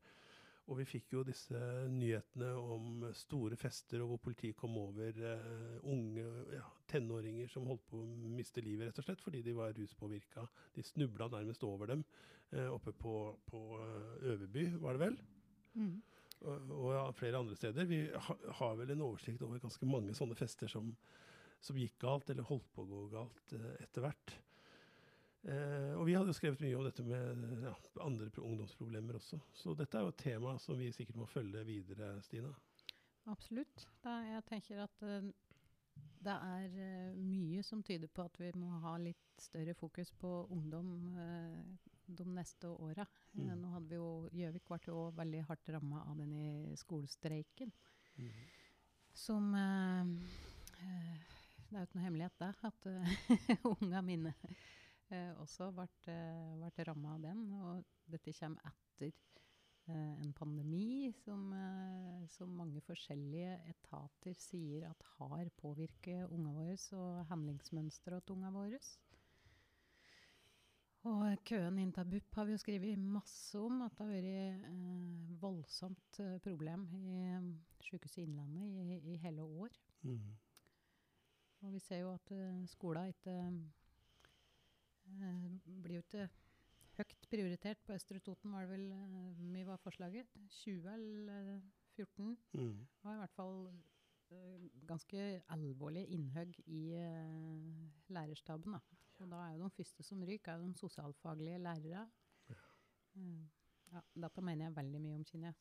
Og 0.69 0.77
vi 0.77 0.85
fikk 0.85 1.15
jo 1.15 1.23
disse 1.25 1.57
nyhetene 1.89 2.49
om 2.53 3.07
store 3.17 3.57
fester 3.57 4.03
og 4.03 4.11
hvor 4.11 4.19
politiet 4.27 4.57
kom 4.57 4.75
over 4.77 5.15
uh, 5.17 5.79
unge 5.89 6.25
ja, 6.53 6.65
tenåringer 6.91 7.49
som 7.49 7.65
holdt 7.69 7.87
på 7.89 8.01
å 8.03 8.33
miste 8.35 8.61
livet, 8.61 8.89
rett 8.89 9.01
og 9.01 9.07
slett, 9.07 9.23
fordi 9.25 9.41
de 9.45 9.55
var 9.57 9.73
ruspåvirka. 9.73 10.45
De 10.75 10.85
snubla 10.85 11.31
nærmest 11.33 11.65
over 11.65 11.89
dem 11.89 12.03
uh, 12.53 12.67
oppe 12.75 12.93
på, 12.93 13.15
på 13.49 13.63
uh, 13.79 14.29
Øverby, 14.29 14.67
var 14.83 14.97
det 14.97 15.07
vel? 15.07 15.17
Mm. 15.73 15.95
Og, 16.39 16.69
og 16.75 16.91
ja, 16.93 17.01
flere 17.17 17.41
andre 17.41 17.57
steder. 17.57 17.89
Vi 17.89 18.03
ha, 18.13 18.37
har 18.61 18.77
vel 18.77 18.93
en 18.93 19.07
oversikt 19.07 19.41
over 19.47 19.63
ganske 19.63 19.89
mange 19.89 20.13
sånne 20.17 20.37
fester 20.37 20.69
som, 20.69 20.93
som 21.65 21.81
gikk 21.81 21.97
galt, 22.05 22.29
eller 22.29 22.45
holdt 22.45 22.69
på 22.75 22.85
å 22.85 22.91
gå 22.93 23.01
galt 23.17 23.57
etter 23.57 24.05
hvert. 24.05 24.37
Eh, 25.47 25.93
og 25.95 26.03
vi 26.07 26.13
hadde 26.17 26.33
jo 26.33 26.35
skrevet 26.35 26.59
mye 26.65 26.75
om 26.75 26.83
dette 26.83 27.03
med 27.07 27.43
ja, 27.63 27.71
andre 28.03 28.27
ungdomsproblemer 28.43 29.15
også. 29.19 29.39
Så 29.55 29.73
dette 29.77 29.97
er 29.97 30.01
jo 30.03 30.11
et 30.11 30.19
tema 30.19 30.57
som 30.59 30.79
vi 30.79 30.91
sikkert 30.91 31.15
må 31.21 31.25
følge 31.29 31.63
videre, 31.67 32.21
Stina. 32.25 32.51
Absolutt. 33.31 33.87
Da, 34.03 34.17
jeg 34.25 34.43
tenker 34.49 34.81
at 34.83 35.03
uh, 35.05 35.29
det 36.25 36.35
er 36.35 36.67
uh, 36.75 37.21
mye 37.21 37.63
som 37.63 37.83
tyder 37.85 38.07
på 38.11 38.21
at 38.25 38.39
vi 38.41 38.51
må 38.57 38.79
ha 38.83 38.97
litt 38.99 39.39
større 39.39 39.73
fokus 39.77 40.11
på 40.19 40.47
ungdom 40.51 41.15
uh, 41.15 41.63
de 42.09 42.25
neste 42.27 42.67
åra. 42.73 43.05
Mm. 43.37 43.53
nå 43.61 43.69
hadde 43.75 43.89
vi 43.91 43.97
jo 43.99 44.29
Gjøvik 44.33 44.65
ble 44.65 44.79
jo 44.87 45.13
veldig 45.15 45.41
hardt 45.45 45.69
ramma 45.75 45.99
av 46.09 46.17
denne 46.17 46.73
skolestreiken. 46.81 47.69
Mm. 48.17 48.31
Som 49.13 49.53
Det 49.53 49.61
er 51.75 51.77
jo 51.77 51.85
ikke 51.85 51.97
noe 51.99 52.07
hemmelighet, 52.07 52.37
det, 52.41 52.49
at 52.65 52.81
unga 53.75 54.01
mine 54.01 54.33
også 55.41 55.71
ble, 55.73 55.87
ble 56.05 56.85
ramma 56.87 57.15
av 57.15 57.23
den. 57.23 57.45
Og 57.57 57.83
dette 58.09 58.33
kommer 58.37 58.69
etter 58.69 59.11
eh, 59.89 60.15
en 60.23 60.33
pandemi 60.33 61.11
som, 61.23 61.51
eh, 61.53 62.25
som, 62.35 62.55
mange 62.55 62.81
forskjellige 62.85 63.57
etater 63.71 64.37
sier 64.37 64.89
at 64.89 65.05
har 65.17 65.51
påvirket 65.59 66.29
ungene 66.29 66.55
våre 66.55 66.75
og 66.97 67.23
handlingsmønsteret 67.31 68.25
til 68.25 68.37
ungene 68.37 68.55
våre. 68.55 68.81
Og 71.07 71.39
køen 71.47 71.77
inn 71.79 71.93
til 71.95 72.09
BUP 72.11 72.35
har 72.35 72.45
vi 72.45 72.57
jo 72.57 72.59
skrevet 72.59 72.99
masse 72.99 73.55
om. 73.57 73.81
At 73.85 73.95
det 73.97 74.05
har 74.05 74.13
vært 74.13 74.67
eh, 74.67 75.33
voldsomt 75.41 76.21
eh, 76.21 76.37
problem 76.43 76.85
i 76.99 77.23
Sykehuset 77.87 78.25
Innlandet 78.25 78.83
i, 78.83 79.01
i, 79.13 79.17
hele 79.23 79.47
år. 79.47 79.79
Mm. 80.03 80.35
Og 81.63 81.73
vi 81.75 81.79
ser 81.83 82.03
jo 82.03 82.13
at 82.15 82.29
skolen 82.71 83.09
ikke 83.11 83.33
blir 85.83 85.99
jo 85.99 86.05
ikke 86.05 86.29
høyt 86.99 87.27
prioritert. 87.31 87.81
På 87.85 87.95
Østre 87.97 88.19
Toten 88.23 88.53
var 88.53 88.65
det 88.65 88.73
vel 88.75 88.87
mye 89.39 89.67
var 89.67 89.81
forslaget? 89.83 90.27
20 90.61 90.93
eller 90.93 91.61
14? 91.95 92.37
Mm. 92.53 92.87
var 93.03 93.15
i 93.17 93.21
hvert 93.23 93.37
fall 93.39 93.55
ganske 94.87 95.41
alvorlige 95.49 96.05
innhugg 96.05 96.59
i 96.67 96.83
lærerstaben. 98.13 98.73
Da. 98.73 98.79
Og 99.19 99.31
da 99.31 99.35
er 99.35 99.55
jo 99.57 99.63
de 99.63 99.69
første 99.69 100.03
som 100.03 100.23
ryker, 100.23 100.53
er 100.53 100.57
de 100.57 100.73
sosialfaglige 100.77 101.57
lærere. 101.57 102.07
Ja, 103.89 104.01
dette 104.21 104.41
mener 104.45 104.65
jeg 104.65 104.75
veldig 104.75 105.01
mye 105.01 105.15
om, 105.17 105.23
Kine. 105.25 105.53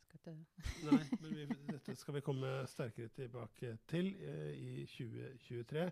Nei, 0.85 0.99
men 1.23 1.31
vi, 1.33 1.47
dette 1.71 1.95
skal 1.97 2.19
vi 2.19 2.21
komme 2.21 2.51
sterkere 2.69 3.09
tilbake 3.09 3.79
til 3.89 4.11
i 4.53 4.85
2023. 4.85 5.87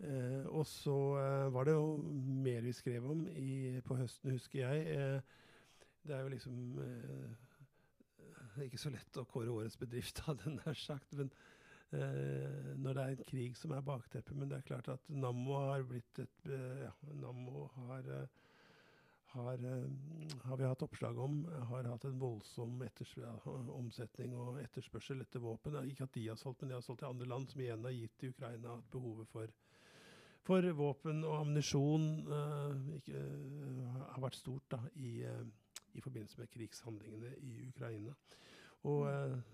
Eh, 0.00 0.46
og 0.48 0.64
så 0.66 0.96
eh, 1.20 1.52
var 1.52 1.68
det 1.68 1.74
jo 1.76 1.96
mer 2.44 2.64
vi 2.64 2.72
skrev 2.72 3.04
om 3.10 3.26
i, 3.36 3.80
på 3.84 3.98
høsten, 3.98 4.32
husker 4.32 4.62
jeg. 4.62 4.96
Eh, 4.96 5.20
det 6.08 6.16
er 6.16 6.22
jo 6.24 6.32
liksom 6.32 6.78
eh, 6.80 8.64
ikke 8.64 8.80
så 8.80 8.92
lett 8.94 9.20
å 9.20 9.26
kåre 9.28 9.52
årets 9.52 9.76
bedrift, 9.80 10.22
hadde 10.26 10.46
den 10.46 10.60
nær 10.62 10.78
sagt. 10.78 11.12
Men 11.18 11.32
eh, 11.92 12.72
når 12.80 12.96
det 12.96 13.04
er 13.04 13.16
en 13.16 13.28
krig 13.28 13.58
som 13.60 13.76
er 13.76 13.84
bakteppet. 13.84 14.36
Men 14.36 14.48
det 14.48 14.60
er 14.60 14.68
klart 14.72 14.88
at 14.94 15.10
Nammo 15.12 15.58
har 15.66 15.84
blitt 15.88 16.22
et 16.24 16.48
eh, 16.48 16.86
Ja, 16.86 16.94
Nammo 17.20 17.66
har, 17.76 18.08
har, 19.34 19.66
har, 20.46 20.56
vi 20.56 20.64
hatt 20.70 20.86
oppslag 20.86 21.20
om. 21.20 21.42
Har 21.68 21.92
hatt 21.92 22.08
en 22.08 22.20
voldsom 22.22 22.80
omsetning 23.76 24.32
og 24.32 24.62
etterspørsel 24.64 25.20
etter 25.26 25.44
våpen. 25.44 25.76
Ikke 25.84 26.08
at 26.08 26.16
de 26.16 26.30
har 26.30 26.40
solgt, 26.40 26.64
men 26.64 26.72
de 26.72 26.80
har 26.80 26.86
solgt 26.88 27.04
til 27.04 27.12
andre 27.12 27.28
land, 27.28 27.52
som 27.52 27.60
igjen 27.60 27.84
har 27.84 27.98
gitt 27.98 28.16
til 28.16 28.32
Ukraina 28.32 28.80
behovet 28.94 29.28
for 29.28 29.52
for 30.46 30.64
våpen 30.76 31.24
og 31.28 31.40
ammunisjon 31.42 32.06
uh, 32.28 32.72
har 34.12 34.22
vært 34.22 34.38
stort 34.38 34.66
da, 34.72 34.80
i, 34.96 35.20
uh, 35.26 35.42
i, 35.92 36.00
forbindelse 36.00 36.40
med 36.40 36.52
krigshandlingene 36.54 37.34
i 37.44 37.66
Ukraina. 37.68 38.14
Og 38.88 39.04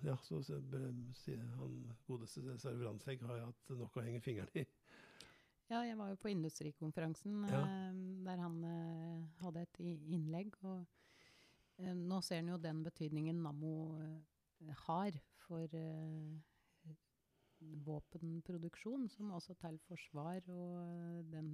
ja, 0.07 0.13
så 0.23 0.39
sier 0.39 1.41
han 1.59 1.73
godeste 2.07 2.45
Sverre 2.63 2.79
Brandtzæg 2.79 3.25
har 3.27 3.41
jeg 3.41 3.49
hatt 3.49 3.73
nok 3.75 3.97
å 3.99 4.05
henge 4.07 4.21
fingeren 4.23 4.61
i. 4.61 4.63
Ja, 5.67 5.81
jeg 5.83 5.97
var 5.99 6.13
jo 6.13 6.19
på 6.23 6.31
industrikonferansen 6.31 7.41
ja. 7.51 7.65
der 8.23 8.39
han 8.39 8.61
hadde 9.41 9.65
et 9.67 9.81
innlegg. 9.83 10.55
Og 10.63 10.87
nå 12.07 12.21
ser 12.23 12.45
han 12.45 12.53
jo 12.53 12.61
den 12.63 12.85
betydningen 12.87 13.43
Nammo 13.43 13.75
har 14.87 15.19
for 15.49 15.75
våpenproduksjon, 17.87 19.09
som 19.09 19.31
også 19.37 19.55
til 19.61 19.79
forsvar 19.89 20.41
og 20.53 21.25
den 21.33 21.51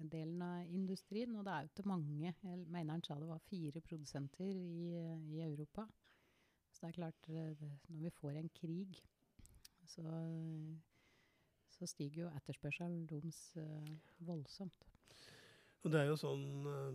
uh, 0.00 0.06
delen 0.12 0.42
av 0.42 0.68
industrien. 0.68 1.36
Og 1.36 1.44
det 1.46 1.54
er 1.54 1.66
jo 1.66 1.72
ikke 1.72 1.88
mange, 1.88 2.34
jeg 2.42 2.58
mener 2.66 2.96
han 2.96 3.04
sa 3.06 3.18
det 3.20 3.28
var 3.28 3.42
fire 3.50 3.80
produsenter 3.80 4.52
i, 4.56 4.92
i 5.36 5.42
Europa. 5.44 5.86
Så 6.70 6.86
det 6.86 6.90
er 6.90 6.98
klart, 7.00 7.28
uh, 7.28 7.66
når 7.88 8.04
vi 8.04 8.14
får 8.20 8.38
en 8.40 8.52
krig, 8.60 9.02
så, 9.90 10.06
så 11.70 11.86
stiger 11.86 12.22
jo 12.22 12.32
etterspørselen 12.38 13.08
deres 13.10 13.40
voldsomt. 14.22 14.86
Og 15.82 15.90
det 15.90 16.02
er 16.02 16.10
jo 16.12 16.18
sånn 16.20 16.46
Eh, 16.70 16.94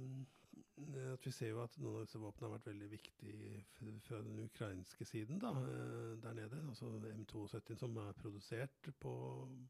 at 0.76 1.24
vi 1.24 1.32
ser 1.32 1.54
jo 1.54 1.62
at 1.64 1.78
noen 1.80 2.02
av 2.02 2.04
disse 2.04 2.20
våpnene 2.20 2.50
har 2.50 2.58
vært 2.58 2.68
veldig 2.68 2.90
viktige 2.92 3.62
fra 4.04 4.20
den 4.26 4.42
ukrainske 4.44 5.08
siden 5.08 5.40
da, 5.40 5.54
eh, 5.64 6.12
der 6.24 6.36
nede. 6.36 6.60
Altså 6.68 6.90
M72 7.14 7.78
som 7.80 7.96
er 8.04 8.18
produsert 8.20 8.92
på, 9.00 9.14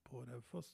på 0.07 0.23
Raufoss. 0.25 0.71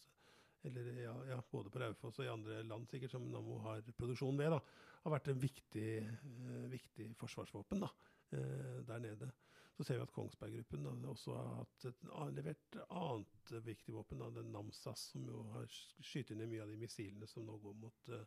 Eller 0.64 0.88
ja, 1.02 1.14
ja, 1.34 1.40
både 1.52 1.74
på 1.74 1.82
Raufoss 1.82 2.22
og 2.22 2.28
i 2.28 2.32
andre 2.32 2.62
land 2.64 2.88
sikkert 2.88 3.16
som 3.16 3.28
Nammo 3.34 3.60
har 3.66 3.84
produksjon 3.98 4.40
ved. 4.40 4.54
da, 4.56 4.62
Har 5.04 5.16
vært 5.18 5.32
en 5.34 5.42
viktig, 5.42 5.88
eh, 6.00 6.66
viktig 6.72 7.12
forsvarsvåpen 7.20 7.84
da, 7.84 7.92
der 8.32 9.00
nede. 9.04 9.34
Så 9.76 9.84
ser 9.84 9.98
vi 9.98 10.06
at 10.06 10.14
Kongsberg 10.16 10.54
Gruppen 10.56 10.86
da, 10.86 10.92
også 11.10 11.34
har 11.36 11.56
hatt 11.58 11.86
et, 11.90 12.04
levert 12.36 12.78
annet 12.88 13.54
viktig 13.66 13.96
våpen, 13.96 14.22
da, 14.22 14.30
den 14.36 14.52
Namsas, 14.54 15.10
som 15.12 15.26
jo 15.28 15.42
har 15.56 15.68
skutt 15.72 16.32
ned 16.38 16.52
mye 16.52 16.64
av 16.64 16.72
de 16.72 16.80
missilene 16.80 17.28
som 17.28 17.48
nå 17.48 17.58
går 17.64 17.80
mot 17.82 18.12
uh, 18.14 18.22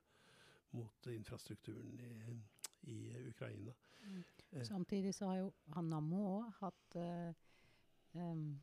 mot 0.71 1.07
infrastrukturen 1.07 2.01
i, 2.01 2.37
i 2.91 3.29
Ukraina. 3.29 3.73
Mm. 4.05 4.25
Eh. 4.51 4.65
Samtidig 4.65 5.15
så 5.15 5.27
har 5.27 5.37
jo 5.39 5.53
Nammo 5.83 6.23
òg 6.37 6.53
hatt 6.61 6.97
uh, 6.97 7.33
um, 8.15 8.63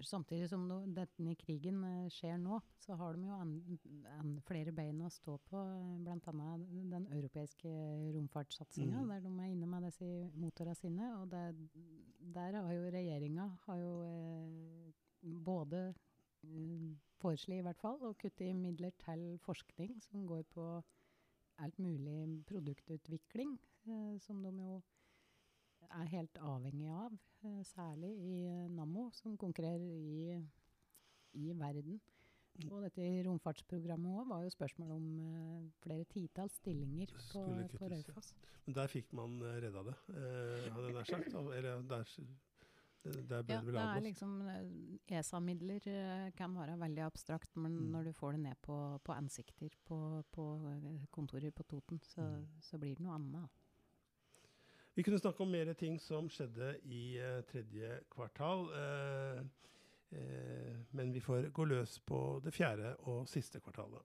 Samtidig 0.00 0.48
som 0.48 0.62
no, 0.68 0.78
denne 0.96 1.34
krigen 1.36 1.82
eh, 1.84 2.06
skjer 2.08 2.38
nå, 2.40 2.56
så 2.80 2.94
har 2.96 3.16
de 3.16 3.26
jo 3.26 3.36
en, 3.36 3.78
en 4.16 4.30
flere 4.48 4.72
bein 4.72 5.02
å 5.04 5.10
stå 5.12 5.34
på. 5.44 5.60
Bl.a. 6.00 6.46
den 6.94 7.06
europeiske 7.12 7.68
romfartssatsinga, 8.14 9.02
Mm. 9.02 9.08
der 9.10 9.20
de 9.20 9.32
er 9.34 9.50
inne 9.52 9.66
med 9.68 9.84
disse 9.84 10.08
motorene 10.40 10.74
sine. 10.74 11.10
Og 11.20 11.28
det, 11.30 11.42
der 12.34 12.56
har 12.56 12.72
jo 12.72 12.88
regjeringa 12.94 13.48
har 13.66 13.82
jo 13.82 13.92
eh, 14.06 15.34
både 15.44 15.94
eh, 16.44 17.56
i 17.56 17.62
hvert 17.66 17.80
fall 17.80 18.00
å 18.06 18.14
kutte 18.18 18.46
i 18.46 18.54
midler 18.56 18.94
til 19.02 19.38
forskning 19.44 20.00
som 20.02 20.26
går 20.26 20.42
på 20.54 20.66
alt 21.60 21.78
mulig 21.78 22.44
produktutvikling, 22.48 23.58
eh, 23.86 24.18
som 24.18 24.42
de 24.42 24.54
jo 24.56 24.80
er 25.90 26.12
helt 26.14 26.38
avhengig 26.38 26.90
av, 26.92 27.18
eh, 27.44 27.62
særlig 27.64 28.14
i 28.14 28.46
eh, 28.46 28.68
Nammo, 28.68 29.10
som 29.12 29.36
konkurrerer 29.36 29.80
i, 29.80 30.40
i 31.34 31.52
verden. 31.52 32.00
Og 32.68 32.82
dette 32.84 33.06
romfartsprogrammet 33.24 34.18
òg 34.20 34.28
var 34.28 34.44
jo 34.44 34.52
spørsmål 34.52 34.92
om 34.96 35.04
eh, 35.24 35.66
flere 35.84 36.04
titalls 36.12 36.58
stillinger 36.60 37.12
på, 37.32 37.44
på 37.76 37.88
ja. 37.88 37.94
Raufoss. 37.94 38.34
Men 38.66 38.76
der 38.76 38.92
fikk 38.92 39.12
man 39.16 39.38
eh, 39.46 39.60
redda 39.64 39.84
det, 39.86 39.96
eh, 40.12 40.66
hadde 40.74 40.88
jeg 40.88 40.96
nær 40.98 41.08
sagt. 41.08 41.38
Eller 41.56 41.84
der, 41.88 42.12
der 43.04 43.42
ble 43.42 43.54
Ja, 43.54 43.60
det 43.60 43.64
det 43.64 43.72
vel 43.72 43.76
er 43.80 44.00
liksom 44.04 44.32
eh, 44.48 45.18
ESA-midler 45.18 45.86
eh, 45.88 46.30
kan 46.36 46.54
være 46.54 46.78
veldig 46.78 47.02
abstrakt, 47.06 47.56
men 47.56 47.72
Mm. 47.72 47.90
når 47.92 48.04
du 48.04 48.12
får 48.12 48.32
det 48.32 48.40
ned 48.40 48.56
på, 48.62 49.00
på 49.04 49.12
ansikter 49.12 49.70
på, 49.84 50.22
på 50.32 50.46
eh, 50.70 51.06
kontorer 51.10 51.50
på 51.50 51.62
Toten, 51.64 52.00
så, 52.02 52.20
Mm. 52.22 52.46
så 52.60 52.78
blir 52.78 52.94
det 52.96 53.00
noe 53.04 53.14
annet. 53.14 53.48
Vi 54.96 55.02
kunne 55.02 55.18
snakke 55.18 55.40
om 55.40 55.50
mer 55.50 55.72
ting 55.74 55.98
som 56.00 56.28
skjedde 56.28 56.80
i 56.84 57.16
eh, 57.18 57.42
tredje 57.42 58.00
kvartal. 58.10 58.68
eh, 58.74 59.42
eh, 60.12 60.76
men 60.92 61.12
vi 61.12 61.20
får 61.20 61.50
gå 61.52 61.64
løs 61.64 61.98
på 62.00 62.40
det 62.44 62.52
fjerde 62.52 62.96
og 63.06 63.28
siste 63.28 63.60
kvartalet. 63.60 64.02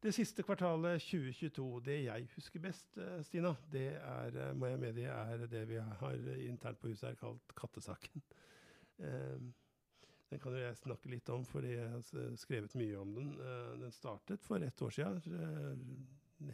Det 0.00 0.14
siste 0.16 0.40
kvartalet 0.40 1.02
2022, 1.04 1.64
det 1.84 1.94
jeg 2.06 2.28
husker 2.32 2.60
best, 2.64 2.94
eh, 2.96 3.18
Stina, 3.20 3.50
det 3.68 3.98
er, 4.00 4.36
eh, 4.36 4.54
må 4.56 4.70
jeg 4.70 4.78
medgi, 4.80 5.02
er 5.04 5.46
det 5.46 5.66
vi 5.68 5.76
har 5.76 6.14
internt 6.40 6.80
på 6.80 6.88
huset 6.88 7.10
her 7.10 7.16
kalt 7.20 7.52
kattesaken. 7.54 8.22
Eh, 8.98 9.36
den 10.30 10.38
kan 10.40 10.52
jo 10.52 10.62
jeg 10.62 10.76
snakke 10.76 11.10
litt 11.10 11.28
om, 11.28 11.44
fordi 11.44 11.74
jeg 11.74 11.90
har 11.90 12.36
skrevet 12.36 12.74
mye 12.76 12.96
om 12.96 13.14
den. 13.14 13.28
Eh, 13.40 13.76
Den 13.80 13.92
startet 13.92 14.40
for 14.40 14.56
ett 14.56 14.82
år 14.82 14.90
siden, 14.90 16.06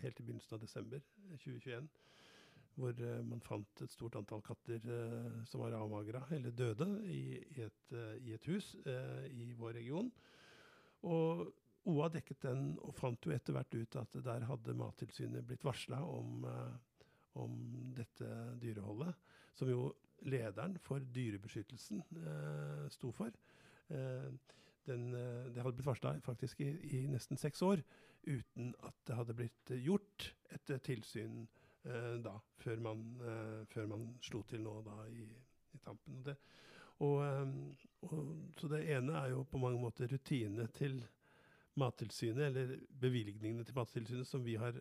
helt 0.02 0.20
i 0.20 0.22
begynnelsen 0.24 0.54
av 0.54 0.60
desember 0.60 1.00
2021. 1.38 1.88
Hvor 2.74 3.22
man 3.22 3.40
fant 3.40 3.82
et 3.82 3.90
stort 3.90 4.16
antall 4.16 4.42
katter 4.42 4.80
som 5.46 5.60
var 5.60 5.72
avmagra 5.72 6.26
eller 6.32 6.50
døde 6.50 7.00
i, 7.06 7.38
et, 7.62 7.92
i 8.20 8.34
et 8.34 8.44
hus 8.44 8.74
i 9.30 9.52
vår 9.56 9.72
region. 9.72 10.12
Og 11.02 11.54
OA 11.86 12.08
dekket 12.10 12.42
den 12.48 12.72
og 12.82 12.94
fant 12.98 13.26
jo 13.26 13.34
etter 13.34 13.54
hvert 13.56 13.76
ut 13.76 13.98
at 14.00 14.18
der 14.26 14.46
hadde 14.48 14.74
Mattilsynet 14.78 15.46
blitt 15.46 15.64
varsla 15.66 16.00
om, 16.02 16.44
eh, 16.50 17.04
om 17.42 17.54
dette 17.96 18.30
dyreholdet, 18.62 19.14
som 19.54 19.70
jo 19.70 19.92
lederen 20.26 20.76
for 20.82 21.04
dyrebeskyttelsen 21.14 22.02
eh, 22.22 22.86
sto 22.90 23.12
for. 23.14 23.30
Eh, 23.88 24.30
den, 24.86 25.14
eh, 25.14 25.52
det 25.52 25.62
hadde 25.62 25.76
blitt 25.76 25.86
varsla 25.86 26.14
faktisk 26.24 26.60
i, 26.60 26.70
i 26.96 27.06
nesten 27.10 27.38
seks 27.40 27.62
år, 27.62 27.82
uten 28.26 28.72
at 28.86 28.96
det 29.06 29.18
hadde 29.18 29.36
blitt 29.38 29.72
gjort 29.82 30.30
et 30.54 30.70
eh, 30.70 30.82
tilsyn 30.86 31.42
eh, 31.86 32.14
da, 32.22 32.36
før 32.62 32.82
man, 32.82 33.02
før 33.72 33.90
man 33.90 34.08
slo 34.24 34.42
til 34.48 34.62
nå 34.66 34.80
da 34.86 35.00
i, 35.10 35.26
i 35.74 35.82
tampen. 35.82 36.20
Og 36.20 36.30
det, 36.30 36.36
og, 37.04 37.20
og, 38.08 38.20
så 38.56 38.70
det 38.72 38.86
ene 38.94 39.18
er 39.20 39.34
jo 39.34 39.44
på 39.50 39.60
mange 39.60 39.80
måter 39.82 40.08
rutine 40.08 40.64
til 40.74 41.02
Mattilsynet, 41.80 42.48
eller 42.48 42.76
bevilgningene 43.02 43.64
til 43.66 43.76
Mattilsynet, 43.76 44.28
som 44.28 44.44
vi 44.44 44.56
har 44.60 44.78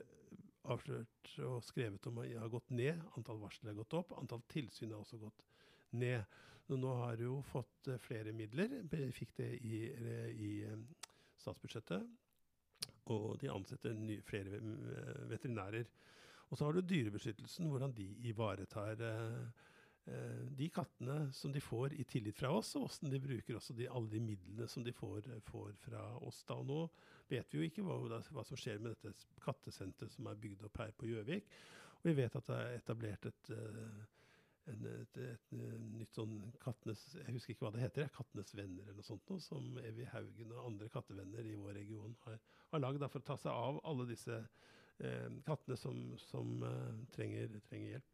avslørt 0.72 1.34
og 1.46 1.60
skrevet 1.66 2.08
om 2.10 2.22
har 2.24 2.52
gått 2.52 2.72
ned. 2.74 3.02
Antall 3.20 3.42
varsler 3.42 3.74
har 3.74 3.80
gått 3.82 3.98
opp. 4.00 4.16
Antall 4.20 4.44
tilsyn 4.52 4.94
har 4.94 5.04
også 5.04 5.20
gått 5.22 5.44
ned. 6.00 6.24
Og 6.72 6.80
nå 6.82 6.94
har 7.04 7.22
jo 7.22 7.40
fått 7.46 7.92
eh, 7.92 8.02
flere 8.02 8.34
midler. 8.34 8.80
Fikk 9.14 9.36
det 9.38 9.52
i, 9.62 9.82
eh, 9.94 10.30
i 10.34 10.52
eh, 10.66 10.80
statsbudsjettet. 11.38 12.08
Og 13.14 13.36
de 13.42 13.52
ansetter 13.54 13.94
nye, 13.94 14.24
flere 14.26 14.58
veterinærer. 15.30 15.86
Og 16.50 16.58
så 16.58 16.66
har 16.66 16.74
du 16.74 16.82
dyrebeskyttelsen, 16.82 17.70
hvordan 17.70 17.94
de 17.98 18.08
ivaretar 18.30 19.02
eh, 19.02 19.66
de 20.06 20.68
kattene 20.70 21.32
som 21.34 21.50
de 21.50 21.62
får 21.64 21.96
i 21.98 22.04
tillit 22.06 22.38
fra 22.38 22.52
oss, 22.54 22.76
og 22.78 22.84
hvordan 22.86 23.10
de 23.10 23.20
bruker 23.24 23.58
også 23.58 23.74
de, 23.74 23.88
alle 23.90 24.12
de 24.12 24.20
midlene 24.22 24.68
som 24.70 24.84
de 24.86 24.94
får, 24.94 25.26
får 25.48 25.72
fra 25.82 26.04
oss. 26.22 26.44
da. 26.46 26.60
Og 26.62 26.68
nå 26.70 26.78
vet 27.32 27.54
vi 27.54 27.58
jo 27.58 27.70
ikke 27.70 27.86
hva, 27.86 28.20
hva 28.30 28.44
som 28.46 28.60
skjer 28.60 28.84
med 28.84 28.94
dette 28.94 29.40
kattesenteret 29.42 30.14
som 30.14 30.30
er 30.30 30.38
bygd 30.42 30.68
opp 30.68 30.78
her 30.84 30.94
på 30.98 31.10
Gjøvik. 31.10 31.50
Og 32.02 32.12
vi 32.12 32.20
vet 32.20 32.38
at 32.38 32.52
det 32.52 32.60
er 32.62 32.78
etablert 32.78 33.26
et, 33.26 33.50
eh, 33.56 34.04
en, 34.74 34.86
et, 34.92 35.20
et, 35.26 35.52
eh, 35.58 35.76
nytt 35.98 36.14
sånn 36.14 36.38
kattenes 36.62 37.02
Jeg 37.18 37.34
husker 37.34 37.56
ikke 37.56 37.66
hva 37.66 37.74
det 37.74 37.82
heter, 37.82 38.12
Kattenes 38.14 38.54
venner 38.54 38.86
eller 38.86 39.00
noe 39.00 39.08
sånt, 39.08 39.26
noe, 39.30 39.42
som 39.42 39.80
Evy 39.82 40.06
Haugen 40.12 40.54
og 40.54 40.68
andre 40.70 40.90
kattevenner 40.94 41.50
i 41.50 41.58
vår 41.58 41.80
region 41.80 42.14
har, 42.28 42.38
har 42.74 42.84
lagd 42.84 43.06
for 43.10 43.24
å 43.24 43.30
ta 43.32 43.40
seg 43.42 43.54
av 43.54 43.82
alle 43.90 44.06
disse 44.10 44.38
eh, 44.38 45.30
kattene 45.48 45.80
som, 45.82 46.04
som 46.28 46.62
eh, 46.70 47.06
trenger, 47.18 47.58
trenger 47.70 47.96
hjelp. 47.96 48.12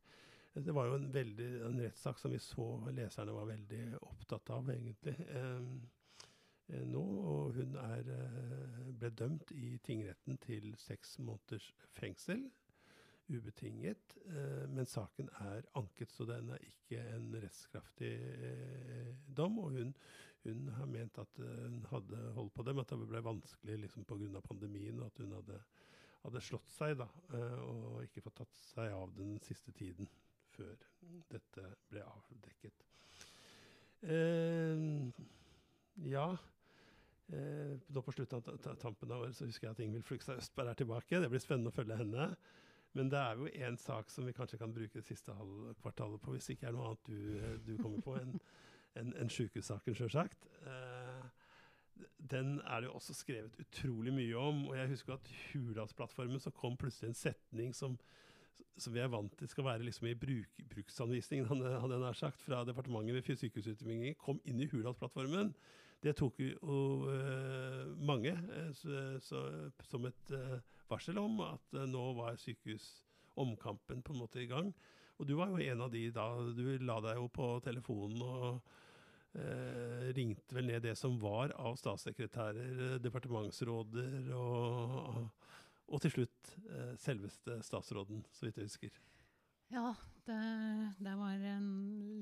Det 0.53 0.71
var 0.71 0.85
jo 0.89 0.97
en, 0.99 1.05
en 1.15 1.79
rettssak 1.79 2.19
som 2.19 2.31
vi 2.31 2.39
så 2.43 2.65
leserne 2.91 3.31
var 3.31 3.47
veldig 3.47 3.83
opptatt 4.03 4.49
av, 4.51 4.71
egentlig. 4.73 5.13
Eh, 5.31 5.61
eh, 6.75 6.87
nå, 6.87 7.03
og 7.33 7.53
hun 7.55 7.77
er, 7.79 8.09
eh, 8.17 8.89
ble 8.99 9.11
dømt 9.15 9.53
i 9.55 9.77
tingretten 9.85 10.39
til 10.43 10.73
seks 10.81 11.15
måneders 11.23 11.69
fengsel. 11.95 12.49
Ubetinget. 13.31 14.17
Eh, 14.25 14.67
men 14.67 14.85
saken 14.85 15.29
er 15.39 15.63
anket, 15.79 16.11
så 16.11 16.27
den 16.27 16.51
er 16.51 16.65
ikke 16.67 16.99
en 17.13 17.29
rettskraftig 17.39 18.11
eh, 18.49 19.13
dom. 19.37 19.55
Og 19.63 19.77
hun, 19.77 19.93
hun 20.43 20.67
har 20.75 20.89
ment 20.91 21.21
at 21.23 21.39
eh, 21.39 21.61
hun 21.61 21.79
hadde 21.93 22.19
holdt 22.35 22.57
på 22.57 22.65
det, 22.67 22.75
men 22.75 22.83
at 22.83 22.91
det 22.91 23.07
ble 23.13 23.23
vanskelig 23.23 23.77
liksom, 23.85 24.03
pga. 24.09 24.43
pandemien, 24.49 24.99
og 24.99 25.07
at 25.07 25.23
hun 25.23 25.37
hadde, 25.37 25.61
hadde 26.25 26.43
slått 26.43 26.75
seg 26.75 26.97
da, 26.99 27.07
og 27.63 28.03
ikke 28.03 28.21
fått 28.27 28.41
tatt 28.43 28.59
seg 28.73 28.91
av 28.93 29.15
den 29.15 29.39
siste 29.47 29.71
tiden 29.73 30.11
før 30.55 30.75
dette 31.31 31.65
ble 31.91 32.03
avdekket. 32.05 32.87
Eh, 34.01 35.11
ja 36.09 36.25
eh, 37.29 37.75
Nå 37.93 38.01
på 38.01 38.13
slutten 38.15 38.39
av 38.39 38.45
ta- 38.47 38.57
ta- 38.63 38.73
tampen 38.81 39.11
av 39.13 39.21
året 39.27 39.37
så 39.37 39.45
husker 39.45 39.67
jeg 39.69 39.75
at 39.75 39.83
Ingvild 39.85 40.07
Flugstad 40.07 40.39
Østberg 40.41 40.71
er 40.73 40.79
tilbake. 40.79 41.19
Det 41.21 41.29
blir 41.29 41.43
spennende 41.43 41.69
å 41.73 41.75
følge 41.75 41.99
henne. 41.99 42.31
Men 42.97 43.07
det 43.13 43.19
er 43.21 43.37
jo 43.39 43.47
én 43.67 43.77
sak 43.79 44.09
som 44.11 44.25
vi 44.27 44.33
kanskje 44.35 44.57
kan 44.59 44.73
bruke 44.75 44.97
det 44.99 45.05
siste 45.07 45.31
halvkvartalet 45.37 46.19
på, 46.25 46.33
hvis 46.33 46.49
det 46.49 46.57
ikke 46.57 46.67
er 46.67 46.73
noe 46.75 46.89
annet 46.89 47.05
du, 47.07 47.69
du 47.69 47.77
kommer 47.79 48.01
på 48.03 48.17
enn 48.19 48.33
en, 48.99 49.13
en 49.15 49.29
sjukehussaken, 49.31 49.95
sjølsagt. 49.95 50.49
Eh, 50.67 51.29
den 52.33 52.57
er 52.65 52.81
det 52.81 52.89
jo 52.89 52.97
også 52.97 53.13
skrevet 53.15 53.55
utrolig 53.63 54.11
mye 54.17 54.35
om. 54.41 54.65
Og 54.67 54.75
jeg 54.75 54.89
husker 54.91 55.13
at 55.15 55.29
Hurdalsplattformen 55.53 56.41
så 56.43 56.51
kom 56.57 56.75
plutselig 56.81 57.13
en 57.13 57.19
setning 57.21 57.71
som, 57.77 57.95
som 58.81 58.93
vi 58.95 59.01
er 59.03 59.11
vant 59.11 59.33
til 59.37 59.49
skal 59.49 59.67
være 59.67 59.85
liksom 59.85 60.07
i 60.09 60.15
bruk, 60.17 60.63
bruksanvisningen, 60.71 61.47
hadde 61.49 61.93
jeg 61.95 62.01
nær 62.01 62.17
sagt, 62.17 62.41
fra 62.41 62.63
departementet 62.65 63.17
ved 63.19 63.37
sykehusutbygging, 63.43 64.17
kom 64.17 64.41
inn 64.49 64.61
i 64.63 64.69
Hurdalsplattformen. 64.71 65.53
Det 66.01 66.15
tok 66.17 66.39
jo 66.41 66.71
uh, 67.05 67.91
mange 68.01 68.31
eh, 68.33 68.71
så, 68.73 69.03
så, 69.21 69.41
som 69.85 70.07
et 70.09 70.31
uh, 70.33 70.57
varsel 70.89 71.19
om 71.21 71.43
at 71.45 71.75
uh, 71.77 71.83
nå 71.85 72.07
var 72.17 72.39
sykehusomkampen 72.41 74.01
på 74.01 74.15
en 74.15 74.21
måte 74.23 74.41
i 74.41 74.49
gang. 74.49 74.73
Og 75.21 75.27
du 75.29 75.35
var 75.37 75.53
jo 75.53 75.61
en 75.61 75.83
av 75.85 75.91
de 75.93 76.07
da. 76.09 76.25
Du 76.57 76.63
la 76.81 76.97
deg 77.05 77.19
jo 77.19 77.27
på 77.29 77.51
telefonen 77.61 78.23
og 78.25 78.71
eh, 79.37 80.07
ringte 80.17 80.57
vel 80.57 80.65
ned 80.71 80.81
det 80.87 80.95
som 80.97 81.19
var 81.21 81.53
av 81.61 81.77
statssekretærer, 81.77 82.97
departementsråder 83.03 84.31
og, 84.33 85.21
og 85.91 86.01
til 86.03 86.13
slutt 86.15 86.51
eh, 86.71 86.93
selveste 86.99 87.59
statsråden, 87.65 88.23
så 88.31 88.47
vidt 88.47 88.61
jeg 88.61 88.69
husker. 88.69 88.99
Ja, 89.71 89.93
det, 90.27 90.39
det 90.99 91.15
var 91.19 91.45
en 91.53 91.69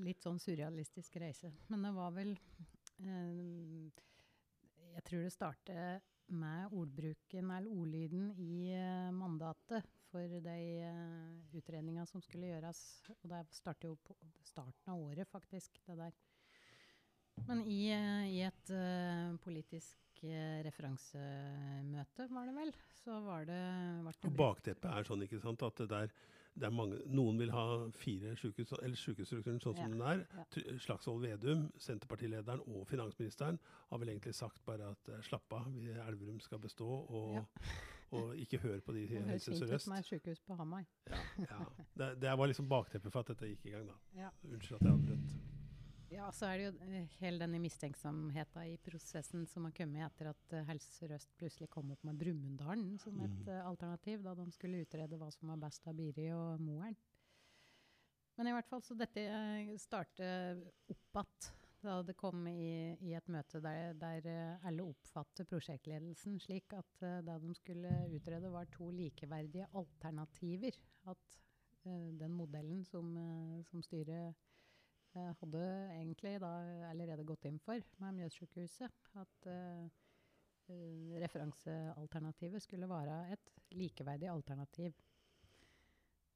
litt 0.05 0.25
sånn 0.25 0.41
surrealistisk 0.41 1.17
reise. 1.21 1.51
Men 1.69 1.85
det 1.87 1.93
var 1.95 2.13
vel 2.13 2.35
eh, 2.35 3.89
Jeg 4.95 5.05
tror 5.07 5.25
det 5.25 5.33
startet 5.33 6.15
med 6.29 6.75
ordbruken 6.77 7.49
eller 7.55 7.73
ordlyden 7.73 8.29
i 8.37 8.69
eh, 8.77 9.09
mandatet 9.15 9.87
for 10.09 10.25
de 10.41 10.57
uh, 10.89 11.57
utredninga 11.57 12.05
som 12.09 12.21
skulle 12.25 12.49
gjøres. 12.49 12.79
Og 13.13 13.27
det 13.29 13.43
startet 13.53 13.89
jo 13.89 13.95
på 14.01 14.15
starten 14.45 14.93
av 14.93 15.01
året, 15.09 15.29
faktisk, 15.29 15.77
det 15.85 15.97
der. 15.99 16.15
Men 17.47 17.61
i, 17.69 17.87
eh, 17.93 18.25
i 18.33 18.41
et 18.43 18.71
eh, 18.73 19.35
politisk 19.43 19.97
eh, 20.08 20.08
referansemøte, 20.65 22.27
var 22.33 22.45
det 22.49 22.55
vel, 22.55 22.73
så 23.03 23.19
var 23.25 23.45
det, 23.47 23.61
det 24.23 24.33
bakteppet 24.37 24.89
er 24.91 25.07
sånn 25.07 25.23
ikke 25.25 25.39
sant, 25.43 25.63
at 25.63 25.75
det 25.83 25.89
der 25.89 26.11
det 26.59 26.65
er 26.65 26.73
mange, 26.75 26.97
Noen 27.07 27.37
vil 27.39 27.51
ha 27.53 27.85
fire 27.95 28.33
sykehus, 28.35 28.73
eller 28.81 28.97
sykehusstrukturen 28.99 29.59
sånn 29.63 29.75
som 29.77 29.91
den 29.93 30.01
er. 30.03 30.23
ja. 30.35 30.73
Slagsvold 30.81 31.21
Vedum, 31.23 31.67
Senterpartilederen 31.79 32.59
og 32.65 32.87
finansministeren 32.89 33.59
har 33.91 34.01
vel 34.01 34.09
egentlig 34.11 34.33
sagt 34.35 34.59
bare 34.65 34.89
at 34.91 35.11
eh, 35.13 35.21
slapp 35.23 35.53
av, 35.55 35.69
Elverum 36.07 36.39
skal 36.43 36.59
bestå, 36.59 36.89
og, 36.89 37.37
Ja. 37.37 37.45
og 38.17 38.33
ikke 38.35 38.59
hør 38.65 38.81
på 38.81 38.91
de 38.97 39.05
i 39.05 39.07
Det 39.13 39.23
Helse 39.29 39.55
Sør-Øst. 39.61 39.87
med 39.93 40.03
sykehus 40.09 40.41
på 40.41 40.57
Hamar. 40.59 40.83
Ja, 41.07 41.21
ja. 41.45 41.61
Det, 41.95 42.09
det 42.25 42.35
var 42.37 42.47
liksom 42.51 42.67
bakteppet 42.67 43.11
for 43.13 43.19
at 43.23 43.27
dette 43.31 43.53
gikk 43.53 43.65
i 43.69 43.77
gang, 43.77 43.87
da. 43.87 43.95
Ja. 44.25 44.29
Unnskyld 44.43 44.81
at 44.81 44.89
jeg 44.89 44.97
avbrøt. 44.97 45.58
Ja, 46.09 46.31
så 46.33 46.47
er 46.49 46.57
det 46.57 46.63
jo 46.65 46.87
eh, 46.89 47.11
hele 47.19 47.37
denne 47.43 47.59
mistenksomheten 47.61 48.71
i 48.71 48.77
prosessen 48.81 49.43
som 49.49 49.67
har 49.67 49.73
kommet 49.77 50.07
etter 50.07 50.31
at 50.31 50.55
eh, 50.57 50.65
Helse 50.65 50.89
Sør-Øst 50.95 51.35
plutselig 51.37 51.67
kom 51.69 51.91
opp 51.93 52.01
med 52.07 52.17
Brumunddalen 52.17 52.95
som 53.01 53.19
et 53.21 53.29
Mm. 53.45 53.51
eh, 53.53 53.67
alternativ, 53.67 54.23
da 54.23 54.33
de 54.33 54.47
skulle 54.51 54.81
utrede 54.81 55.19
hva 55.21 55.29
som 55.31 55.49
var 55.53 55.61
best 55.61 55.85
av 55.87 55.93
Biri 55.99 56.31
og 56.33 56.63
Moelv. 56.65 56.97
Men 58.39 58.47
i 58.47 58.55
hvert 58.55 58.69
fall, 58.71 58.81
så 58.81 58.97
dette 58.97 59.21
startet 59.77 60.65
opp 60.89 61.19
igjen 61.19 61.55
da 61.81 62.01
det 62.03 62.15
kom 62.17 62.47
i, 62.47 62.95
i 63.05 63.13
et 63.15 63.27
møte 63.31 63.61
der, 63.63 63.93
der 63.93 64.57
alle 64.67 64.83
oppfatter 64.83 65.45
prosjektledelsen 65.47 66.39
slik 66.39 66.73
at 66.75 67.05
det 67.23 67.37
de 67.39 67.53
skulle 67.55 67.93
utrede, 68.15 68.51
var 68.51 68.65
to 68.71 68.89
likeverdige 68.91 69.67
alternativer. 69.79 70.75
At 71.07 71.39
den 71.85 72.33
modellen 72.35 72.83
som, 72.83 73.13
som 73.69 73.83
styret 73.83 74.35
hadde 75.13 75.63
egentlig 75.95 76.35
da 76.41 76.51
allerede 76.89 77.25
gått 77.27 77.47
inn 77.49 77.59
for 77.63 77.81
med 78.03 78.17
Mjøssykehuset. 78.19 79.05
At 79.19 79.49
uh, 79.49 79.87
referansealternativet 81.23 82.61
skulle 82.61 82.89
være 82.89 83.21
et 83.33 83.53
likeverdig 83.71 84.29
alternativ. 84.29 84.93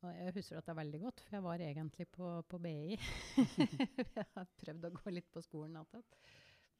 Og 0.03 0.11
jeg 0.17 0.33
husker 0.35 0.57
dette 0.59 0.75
veldig 0.75 0.99
godt, 0.99 1.21
for 1.23 1.37
jeg 1.37 1.43
var 1.45 1.61
egentlig 1.63 2.07
på, 2.11 2.29
på 2.49 2.57
BI. 2.59 2.97
jeg 4.17 4.25
har 4.33 4.49
prøvd 4.59 4.89
å 4.89 4.95
gå 4.97 5.13
litt 5.13 5.29
på 5.31 5.43
skolen 5.45 5.77
igjen. 5.79 6.03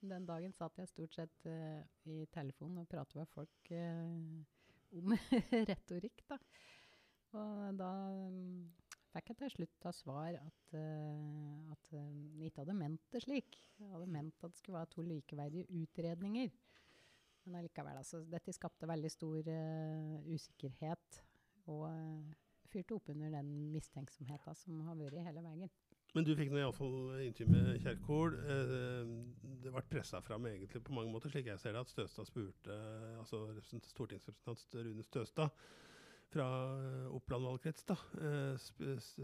Den 0.04 0.26
dagen 0.28 0.52
satt 0.52 0.82
jeg 0.82 0.92
stort 0.92 1.16
sett 1.16 1.48
uh, 1.48 1.80
i 2.12 2.26
telefonen 2.34 2.82
og 2.82 2.90
pratet 2.92 3.22
med 3.22 3.30
folk 3.32 3.72
uh, 3.72 4.98
om 5.00 5.16
retorikk. 5.72 6.26
Da. 6.28 6.40
Og 7.40 7.78
da 7.80 7.92
mm, 8.28 8.58
fikk 9.14 9.32
jeg 9.32 9.40
til 9.42 9.54
slutt 9.54 9.76
da 9.84 9.94
svar 9.96 10.38
at, 10.40 10.62
uh, 10.76 11.74
at 11.74 11.92
jeg 11.94 12.14
de 12.38 12.50
ikke 12.50 12.64
hadde 12.64 12.78
ment 12.78 13.04
det 13.14 13.24
slik. 13.26 13.58
De 13.80 13.90
hadde 13.92 14.10
ment 14.12 14.46
at 14.46 14.54
det 14.54 14.60
skulle 14.60 14.80
være 14.80 14.92
to 14.94 15.06
likeverdige 15.08 15.70
utredninger. 15.82 16.54
Men 17.44 17.60
allikevel, 17.60 18.00
altså, 18.00 18.24
dette 18.32 18.56
skapte 18.56 18.90
veldig 18.90 19.12
stor 19.12 19.52
uh, 19.52 20.34
usikkerhet 20.34 21.24
og 21.72 21.88
uh, 21.90 22.36
fyrte 22.72 22.98
opp 22.98 23.10
under 23.14 23.34
den 23.38 23.54
mistenksomheten 23.74 24.58
som 24.58 24.86
har 24.88 25.00
vært 25.00 25.26
hele 25.28 25.44
veien. 25.46 25.74
Men 26.14 26.26
du 26.28 26.36
fikk 26.38 26.52
nå 26.54 26.60
iallfall 26.62 27.24
intervju 27.26 27.50
med 27.50 27.80
Kjerkol. 27.82 28.36
Eh, 28.38 29.14
det 29.64 29.72
ble 29.74 29.82
pressa 29.90 30.20
fram 30.22 30.46
egentlig 30.46 30.84
på 30.86 30.94
mange 30.94 31.10
måter, 31.10 31.32
slik 31.34 31.50
jeg 31.50 31.62
ser 31.62 31.74
det, 31.74 31.82
at 31.82 31.90
Støstad 31.90 32.30
spurte 32.30 32.76
altså 33.18 33.48
stortingsrepresentant 33.90 34.78
Rune 34.78 35.06
Støstad 35.08 35.50
fra 36.34 36.48
eh, 36.80 37.14
Oppland 37.14 37.46
valgkrets 37.48 37.86
da, 37.90 37.98
eh, 38.20 38.54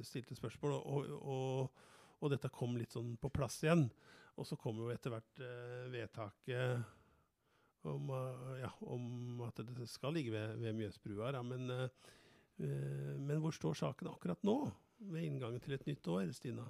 stilte 0.05 0.36
spørsmål, 0.38 0.72
og, 0.78 0.99
og, 1.20 1.84
og 2.20 2.28
dette 2.34 2.51
kom 2.53 2.78
litt 2.78 2.93
sånn 2.95 3.16
på 3.22 3.30
plass 3.34 3.57
igjen. 3.66 3.88
Og 4.39 4.43
så 4.47 4.55
kom 4.60 4.76
jo 4.80 4.91
etter 4.93 5.12
hvert 5.12 5.36
eh, 5.43 5.86
vedtaket 5.91 6.64
om, 7.89 8.03
ja, 8.60 8.70
om 8.91 9.39
at 9.47 9.57
det 9.64 9.88
skal 9.88 10.14
ligge 10.16 10.32
ved, 10.34 10.57
ved 10.60 10.76
Mjøsbrua. 10.76 11.32
Da, 11.32 11.39
men, 11.47 11.64
men 12.60 13.39
hvor 13.39 13.53
står 13.55 13.76
saken 13.80 14.10
akkurat 14.12 14.43
nå? 14.43 14.55
Ved 15.14 15.24
inngangen 15.24 15.64
til 15.64 15.78
et 15.78 15.88
nytt 15.88 16.10
år, 16.12 16.28
Stina? 16.36 16.66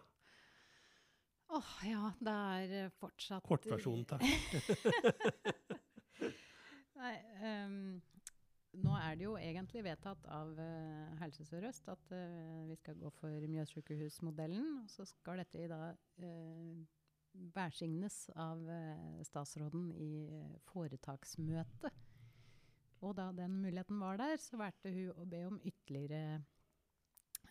Åh, 1.50 1.72
ja, 1.90 2.12
det 2.22 2.36
er 2.78 2.94
fortsatt 3.02 3.42
Kortversjonen, 3.50 4.06
takk. 4.06 4.22
Nei, 7.00 7.16
ehm, 7.42 7.82
nå 8.78 8.94
er 9.00 9.18
det 9.18 9.26
jo 9.26 9.34
egentlig 9.40 9.84
vedtatt 9.84 10.28
av 10.30 10.54
uh, 10.60 11.18
Helse 11.22 11.46
Sør-Øst 11.48 11.90
at 11.90 12.14
uh, 12.14 12.68
vi 12.70 12.78
skal 12.78 13.00
gå 13.02 13.10
for 13.18 13.50
Mjøssykehusmodellen. 13.50 14.84
Og 14.84 14.90
så 14.94 15.08
skal 15.10 15.42
dette 15.42 15.64
i 15.64 15.72
dag 15.72 15.98
uh, 16.24 16.86
bærsignes 17.34 18.30
av 18.36 18.62
eh, 18.70 19.24
statsråden 19.28 19.90
i 19.94 20.12
eh, 20.34 20.56
foretaksmøte. 20.70 21.92
Og 23.06 23.16
da 23.16 23.30
den 23.36 23.60
muligheten 23.64 24.00
var 24.02 24.20
der, 24.20 24.36
så 24.42 24.60
valgte 24.60 24.92
hun 24.92 25.14
å 25.16 25.28
be 25.30 25.44
om 25.48 25.60
ytterligere 25.64 26.40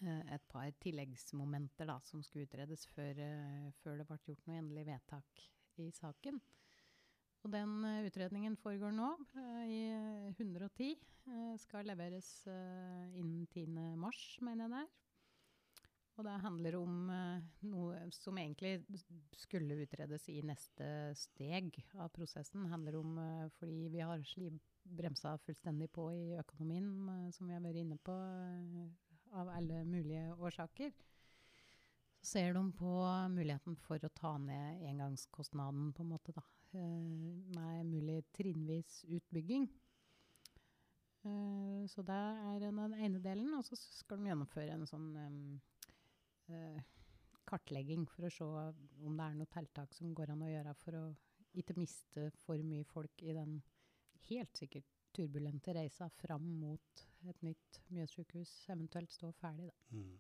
eh, 0.03 0.35
et 0.35 0.45
par 0.51 0.69
tilleggsmomenter 0.83 1.89
da, 1.89 1.99
som 2.05 2.23
skulle 2.25 2.49
utredes 2.49 2.85
før, 2.93 3.23
eh, 3.25 3.71
før 3.81 4.03
det 4.03 4.09
ble 4.11 4.21
gjort 4.27 4.49
noe 4.51 4.61
endelig 4.61 4.87
vedtak 4.91 5.47
i 5.81 5.91
saken. 5.95 6.43
Og 7.47 7.53
den 7.53 7.75
eh, 7.87 8.05
utredningen 8.09 8.57
foregår 8.59 8.95
nå 8.95 9.13
eh, 9.39 9.67
i 9.71 9.83
110. 10.35 10.97
eh, 11.31 11.53
skal 11.63 11.87
leveres 11.87 12.31
innen 12.49 13.47
10. 13.47 13.95
mars, 13.99 14.39
mener 14.43 14.67
jeg 14.67 14.75
det 14.75 14.81
er. 14.85 14.95
Og 16.19 16.27
det 16.27 16.33
handler 16.43 16.75
om 16.75 16.95
noe 17.71 17.99
som 18.11 18.41
egentlig 18.43 18.81
skulle 19.39 19.77
utredes 19.85 20.25
i 20.33 20.41
neste 20.43 20.89
steg 21.15 21.77
av 21.95 22.11
prosessen. 22.11 22.65
handler 22.67 22.97
om, 22.99 23.13
Fordi 23.55 23.87
vi 23.93 24.01
har 24.03 24.19
bremsa 24.83 25.37
fullstendig 25.39 25.93
på 25.95 26.09
i 26.11 26.35
økonomien, 26.41 27.31
som 27.31 27.47
vi 27.47 27.55
har 27.55 27.63
vært 27.63 27.79
inne 27.85 28.01
på, 28.03 28.17
av 29.31 29.53
alle 29.55 29.85
mulige 29.87 30.35
årsaker. 30.35 30.91
Så 32.19 32.33
ser 32.33 32.59
de 32.59 32.67
på 32.73 32.93
muligheten 33.31 33.79
for 33.79 34.03
å 34.03 34.11
ta 34.11 34.35
ned 34.43 34.83
engangskostnaden, 34.91 35.93
på 35.95 36.03
en 36.03 36.17
måte, 36.17 36.35
da. 36.35 36.43
Eh, 36.77 37.39
med 37.57 37.87
mulig 37.87 38.23
trinnvis 38.37 39.05
utbygging. 39.09 39.69
Eh, 41.23 41.87
så 41.91 42.05
det 42.07 42.19
er 42.53 42.61
den 42.63 42.79
ene 42.95 43.23
delen. 43.25 43.55
Og 43.59 43.65
så 43.67 43.79
skal 43.79 44.21
de 44.21 44.31
gjennomføre 44.31 44.77
en 44.77 44.87
sånn 44.89 45.09
eh, 46.51 46.85
kartlegging 47.49 48.07
for 48.11 48.29
å 48.29 48.33
se 48.33 48.47
om 48.49 49.17
det 49.17 49.25
er 49.25 49.41
noe 49.41 49.53
tiltak 49.53 49.97
som 49.97 50.15
går 50.15 50.35
an 50.35 50.45
å 50.45 50.53
gjøre 50.53 50.77
for 50.83 51.01
å 51.01 51.07
ikke 51.59 51.79
miste 51.79 52.29
for 52.45 52.61
mye 52.63 52.85
folk 52.87 53.23
i 53.25 53.35
den 53.35 53.59
helt 54.29 54.57
sikkert 54.59 54.87
turbulente 55.17 55.73
reisa 55.75 56.11
fram 56.21 56.45
mot 56.61 57.05
et 57.31 57.41
nytt 57.43 57.81
Mjøssykehus 57.89 58.53
eventuelt 58.75 59.13
stå 59.13 59.33
ferdig. 59.41 59.71
Da. 59.71 59.97
Mm. 59.97 60.19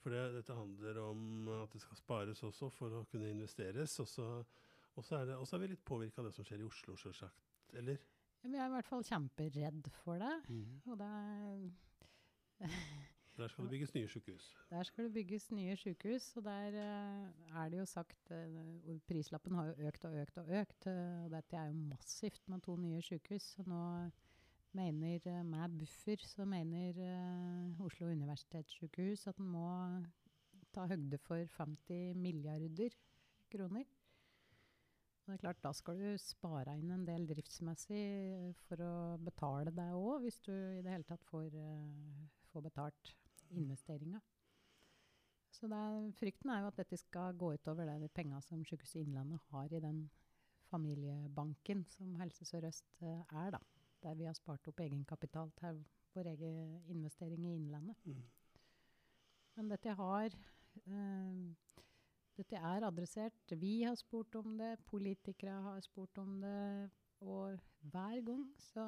For 0.00 0.14
det, 0.14 0.22
dette 0.38 0.56
handler 0.56 1.02
om 1.04 1.50
at 1.60 1.74
det 1.76 1.82
skal 1.84 2.00
spares 2.00 2.40
også 2.46 2.70
for 2.72 2.96
å 2.96 3.04
kunne 3.10 3.28
investeres. 3.30 3.98
Og 4.00 4.08
så 4.08 4.28
og 4.96 5.04
så 5.04 5.16
er, 5.20 5.24
det- 5.30 5.38
er 5.38 5.58
vi 5.58 5.66
litt 5.66 5.84
påvirka 5.84 6.20
av 6.20 6.26
det 6.28 6.34
som 6.34 6.44
skjer 6.44 6.60
i 6.60 6.68
Oslo, 6.68 6.96
sjølsagt. 6.96 7.46
Eller? 7.72 7.98
Vi 8.42 8.56
er 8.56 8.66
i 8.66 8.72
hvert 8.72 8.88
fall 8.88 9.02
kjemperedd 9.04 9.90
for 10.02 10.18
det. 10.18 10.36
Og 10.86 10.98
det 10.98 11.06
er 11.06 11.70
Der 13.40 13.48
skal 13.48 13.64
det 13.64 13.70
bygges 13.70 13.94
nye 13.94 14.08
sykehus. 14.08 14.46
Der 14.70 14.82
skal 14.82 15.04
det 15.04 15.12
bygges 15.14 15.50
nye 15.50 15.76
sykehus, 15.76 16.36
og 16.36 16.44
der 16.44 16.74
eh, 16.76 17.56
er 17.62 17.68
det 17.72 17.78
jo 17.78 17.84
sagt 17.88 18.30
eh, 18.30 18.98
Prislappen 19.08 19.54
har 19.56 19.70
jo 19.70 19.88
økt 19.88 20.04
og 20.04 20.16
økt 20.22 20.38
og 20.42 20.50
økt, 20.60 20.86
eh, 20.86 21.24
og 21.24 21.30
dette 21.30 21.56
er 21.56 21.70
jo 21.70 21.72
massivt 21.72 22.48
med 22.48 22.60
to 22.66 22.76
nye 22.76 23.00
sykehus. 23.02 23.42
Så 23.56 23.64
nå 23.66 24.10
mener, 24.72 25.42
med 25.42 25.78
buffer, 25.78 26.16
så 26.26 26.44
mener 26.44 27.00
Oslo 27.80 28.06
universitetssykehus 28.06 29.26
at 29.26 29.40
en 29.40 29.48
må 29.54 29.70
ta 30.74 30.84
høgde 30.86 31.18
for 31.18 31.40
50 31.56 32.14
milliarder 32.20 32.92
kroner. 33.50 33.84
Det 35.30 35.36
er 35.36 35.42
klart, 35.44 35.62
Da 35.62 35.70
skal 35.72 35.98
du 36.00 36.18
spare 36.18 36.72
inn 36.74 36.90
en 36.90 37.04
del 37.06 37.22
driftsmessig 37.28 37.98
eh, 38.02 38.46
for 38.66 38.82
å 38.82 38.94
betale 39.22 39.70
deg 39.70 39.94
òg, 39.94 40.24
hvis 40.24 40.40
du 40.42 40.50
i 40.50 40.80
det 40.82 40.90
hele 40.90 41.06
tatt 41.06 41.22
får, 41.28 41.54
eh, 41.54 42.24
får 42.50 42.64
betalt 42.64 43.12
investeringa. 43.54 44.18
Så 45.54 45.70
det 45.70 45.78
er, 45.78 46.08
frykten 46.18 46.50
er 46.50 46.64
jo 46.64 46.72
at 46.72 46.80
dette 46.82 46.98
skal 46.98 47.38
gå 47.38 47.52
utover 47.54 47.86
det, 47.86 48.00
de 48.02 48.10
penga 48.10 48.40
som 48.42 48.64
Sykehuset 48.66 49.04
Innlandet 49.04 49.46
har 49.52 49.70
i 49.70 49.82
den 49.86 50.02
familiebanken 50.70 51.84
som 51.94 52.18
Helse 52.18 52.48
Sør-Øst 52.50 53.06
eh, 53.06 53.22
er, 53.30 53.54
da. 53.54 53.62
Der 54.02 54.18
vi 54.18 54.26
har 54.26 54.34
spart 54.34 54.66
opp 54.66 54.82
egenkapital 54.82 55.54
til 55.62 55.84
vår 56.16 56.32
egen 56.32 56.82
investering 56.90 57.46
i 57.46 57.54
Innlandet. 57.60 58.02
Mm. 58.02 58.24
Men 59.60 59.70
dette 59.76 59.94
har 59.94 60.34
eh, 60.34 61.69
Dette 62.38 62.56
er 62.56 62.86
adressert. 62.86 63.54
Vi 63.58 63.82
har 63.82 63.96
spurt 63.98 64.34
om 64.38 64.56
det, 64.58 64.76
politikere 64.88 65.58
har 65.66 65.80
spurt 65.84 66.18
om 66.22 66.38
det. 66.40 66.90
Og 67.20 67.58
hver 67.92 68.22
gang 68.24 68.46
så 68.56 68.84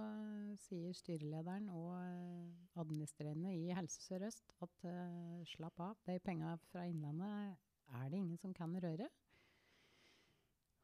sier 0.62 0.95
styrelederen 0.97 1.66
og 1.68 1.90
eh, 1.99 2.78
administrerende 2.80 3.53
i 3.53 3.74
Helse 3.76 4.01
Sør-Øst 4.07 4.55
at 4.64 4.86
uh, 4.88 5.43
slapp 5.51 5.82
av, 5.84 5.99
de 6.09 6.16
penga 6.24 6.55
fra 6.70 6.86
Innlandet 6.88 7.59
er 7.93 8.09
det 8.09 8.22
ingen 8.22 8.40
som 8.40 8.55
kan 8.57 8.72
røre. 8.80 9.11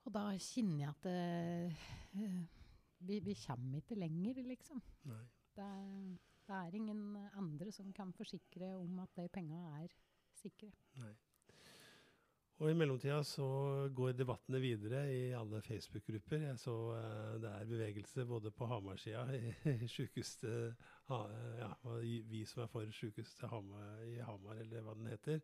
Og 0.04 0.12
da 0.12 0.26
kjenner 0.36 0.82
jeg 0.82 0.92
at 0.92 1.08
uh, 1.08 2.36
vi, 3.08 3.20
vi 3.24 3.36
kommer 3.46 3.80
ikke 3.80 3.96
lenger, 3.96 4.42
liksom. 4.44 4.82
Nei. 5.08 5.24
Det 5.56 5.64
er, 5.64 6.18
Det 6.48 6.56
er 6.56 6.76
ingen 6.76 7.16
andre 7.36 7.72
som 7.72 7.92
kan 7.92 8.12
forsikre 8.12 8.74
om 8.76 9.00
at 9.04 9.16
de 9.16 9.28
penga 9.32 9.64
er 9.80 9.96
sikre. 10.36 10.70
Nei. 11.00 11.14
Og 12.58 12.70
i 12.72 12.74
mellomtida 12.74 13.20
så 13.22 13.44
går 13.94 14.16
debattene 14.18 14.58
videre 14.58 15.04
i 15.14 15.30
alle 15.38 15.60
Facebook-grupper. 15.62 16.40
Jeg 16.42 16.58
så 16.58 16.74
eh, 16.96 17.36
det 17.38 17.52
er 17.52 17.68
bevegelse 17.70 18.24
både 18.26 18.50
på 18.50 18.66
Hamar-sida, 18.66 19.22
ha, 21.08 21.18
ja, 21.60 21.68
vi 22.02 22.42
som 22.44 22.64
er 22.64 22.72
for 22.72 22.90
sjukehuset 22.90 23.44
i 24.08 24.18
Hamar, 24.26 24.58
eller 24.58 24.82
hva 24.82 24.96
den 24.98 25.06
heter. 25.06 25.38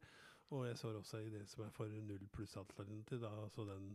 Og 0.50 0.66
jeg 0.66 0.78
så 0.78 0.90
også 0.90 1.22
i 1.22 1.30
det 1.30 1.46
som 1.48 1.62
er 1.64 1.70
for 1.70 1.86
null 1.86 2.26
pluss-alternativ, 2.34 3.22
da, 3.22 3.30
altså 3.44 3.64
den, 3.70 3.94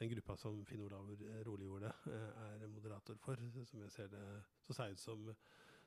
den 0.00 0.10
gruppa 0.16 0.36
som 0.36 0.64
Finn 0.66 0.82
Olav 0.82 1.06
Roliggjorde 1.46 1.94
eh, 2.10 2.44
er 2.48 2.66
moderator 2.66 3.14
for, 3.22 3.38
som 3.64 3.86
jeg 3.86 3.94
ser 3.94 4.10
det 4.10 4.26
så 4.66 4.74
seint 4.82 4.98
som 4.98 5.30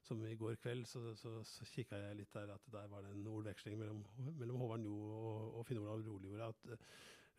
som 0.03 0.21
i 0.27 0.35
går 0.35 0.57
kveld, 0.61 0.85
så, 0.89 1.13
så, 1.15 1.37
så 1.47 1.65
kikka 1.71 1.99
jeg 1.99 2.19
litt 2.19 2.35
der 2.35 2.51
at 2.53 2.69
der 2.71 2.87
var 2.91 3.05
det 3.05 3.13
en 3.13 3.27
ordveksling 3.31 3.77
mellom, 3.79 4.03
mellom 4.39 4.61
Håvard 4.61 4.83
Njo 4.83 4.97
og, 5.15 5.57
og 5.59 5.67
Finn 5.67 5.79
Olav 5.81 6.03
Roliggjorde. 6.03 6.77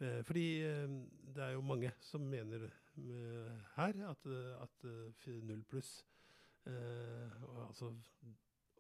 Eh, 0.01 0.21
fordi 0.27 0.47
eh, 0.67 0.97
det 1.37 1.45
er 1.45 1.55
jo 1.55 1.65
mange 1.67 1.93
som 2.03 2.25
mener 2.27 2.67
eh, 2.67 3.53
her 3.77 4.01
at, 4.11 4.29
at 4.65 4.89
eh, 4.91 5.41
null 5.45 5.63
pluss 5.71 5.97
eh, 6.67 7.43
altså 7.69 7.93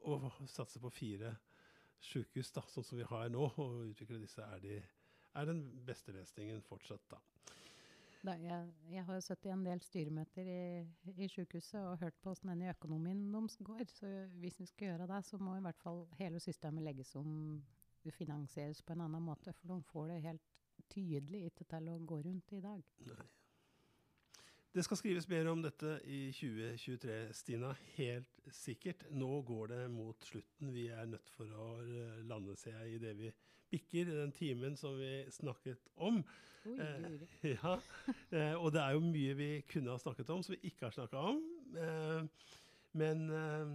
Å 0.04 0.18
satse 0.52 0.80
på 0.82 0.90
fire 0.92 1.30
sjukehus, 2.04 2.50
sånn 2.52 2.84
som 2.84 2.98
vi 2.98 3.06
har 3.08 3.30
nå, 3.32 3.46
og 3.62 3.86
utvikle 3.88 4.18
disse, 4.20 4.44
er, 4.44 4.60
de, 4.60 4.74
er 5.40 5.46
den 5.48 5.62
beste 5.86 6.12
løsningen 6.12 6.60
fortsatt, 6.66 7.06
da. 7.08 7.20
Da, 8.24 8.32
jeg, 8.40 8.68
jeg 8.88 9.04
har 9.04 9.20
sittet 9.20 9.50
i 9.50 9.52
en 9.52 9.64
del 9.66 9.82
styremøter 9.84 10.46
i, 10.48 10.60
i 11.20 11.28
sykehuset 11.28 11.80
og 11.82 11.98
hørt 12.00 12.16
på 12.22 12.32
hvordan 12.32 12.62
den 12.62 12.70
økonomien 12.72 13.20
deres 13.34 13.58
går. 13.60 13.84
Så 13.92 14.12
hvis 14.40 14.60
vi 14.60 14.66
skal 14.70 14.88
gjøre 14.88 15.08
det, 15.10 15.20
så 15.28 15.38
må 15.38 15.58
i 15.58 15.64
hvert 15.66 15.80
fall 15.82 16.06
hele 16.16 16.40
systemet 16.40 16.86
legges 16.86 17.14
om, 17.20 17.62
finansieres 18.16 18.82
på 18.84 18.92
en 18.92 19.04
annen 19.04 19.24
måte. 19.24 19.52
For 19.52 19.68
de 19.68 19.82
får 19.92 20.08
det 20.08 20.22
helt 20.24 20.48
tydelig 20.92 21.46
ikke 21.50 21.68
til 21.68 21.92
å 21.92 22.00
gå 22.08 22.20
rundt 22.24 22.56
i 22.56 22.64
dag. 22.64 22.84
Nei. 23.08 23.28
Det 24.74 24.82
skal 24.82 24.98
skrives 24.98 25.28
mer 25.30 25.46
om 25.46 25.60
dette 25.62 26.00
i 26.10 26.32
2023, 26.34 27.16
Stina. 27.38 27.68
Helt 27.94 28.48
sikkert. 28.50 29.04
Nå 29.14 29.36
går 29.46 29.68
det 29.70 29.82
mot 29.94 30.26
slutten. 30.26 30.72
Vi 30.74 30.88
er 30.90 31.06
nødt 31.06 31.30
for 31.30 31.46
å 31.46 31.66
lande, 31.78 32.24
lande 32.26 32.56
seg 32.58 32.96
i 32.96 32.98
det 32.98 33.12
vi 33.20 33.30
bikker, 33.70 34.10
den 34.10 34.34
timen 34.34 34.74
som 34.74 34.96
vi 34.98 35.12
snakket 35.30 35.92
om. 35.94 36.18
Oi, 36.18 36.74
Eh. 36.80 37.22
Ja, 37.54 37.74
eh, 38.32 38.54
og 38.56 38.70
det 38.72 38.80
er 38.80 38.94
jo 38.96 39.04
mye 39.04 39.34
vi 39.36 39.48
kunne 39.68 39.92
ha 39.92 39.98
snakket 40.00 40.30
om 40.32 40.42
som 40.42 40.54
vi 40.56 40.70
ikke 40.70 40.86
har 40.88 40.94
snakka 40.96 41.22
om. 41.22 41.42
Eh, 41.76 42.48
men, 42.96 43.24
eh, 43.30 43.74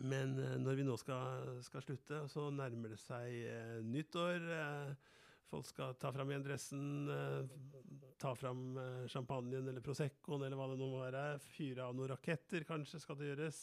men 0.00 0.32
eh, 0.40 0.56
når 0.64 0.78
vi 0.80 0.86
nå 0.88 0.96
skal, 0.96 1.58
skal 1.62 1.84
slutte, 1.84 2.22
så 2.32 2.48
nærmer 2.50 2.96
det 2.96 2.98
seg 3.04 3.28
eh, 3.44 3.82
nyttår. 3.84 4.48
Eh, 4.56 5.12
folk 5.52 5.68
skal 5.68 5.94
ta 6.00 6.08
fram 6.14 6.30
igjen 6.32 6.44
dressen, 6.46 6.84
eh, 7.12 8.08
ta 8.22 8.32
fram 8.38 8.62
eh, 8.80 9.06
champagnen 9.12 9.68
eller 9.68 9.84
Proseccoen 9.84 10.46
eller 10.46 10.56
hva 10.56 10.70
det 10.72 10.78
nå 10.80 10.88
må 10.94 11.02
være. 11.04 11.24
Fyre 11.52 11.84
av 11.90 11.96
noen 11.98 12.08
raketter, 12.14 12.64
kanskje, 12.68 13.00
skal 13.02 13.18
det 13.20 13.28
gjøres. 13.32 13.62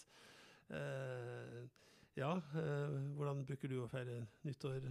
Eh, 0.70 1.60
ja, 2.20 2.34
hvordan 3.16 3.46
bruker 3.48 3.72
du 3.72 3.78
å 3.84 3.90
feire 3.90 4.20
nyttår? 4.46 4.90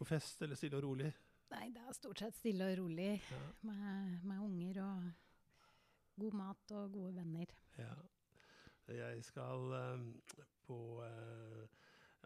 På 0.00 0.06
fest 0.08 0.40
eller 0.42 0.56
stille 0.56 0.78
og 0.80 0.86
rolig? 0.88 1.10
Nei, 1.52 1.66
det 1.74 1.82
er 1.82 1.96
stort 1.98 2.22
sett 2.22 2.36
stille 2.38 2.70
og 2.72 2.78
rolig 2.78 3.10
Ja. 3.30 3.40
med, 3.68 4.22
med 4.24 4.38
unger 4.46 4.78
og 4.84 5.10
god 6.22 6.36
mat 6.38 6.72
og 6.78 6.92
gode 6.94 7.14
venner. 7.18 7.52
Ja. 7.76 7.92
Jeg 8.90 9.22
skal 9.26 9.68
på 10.66 10.78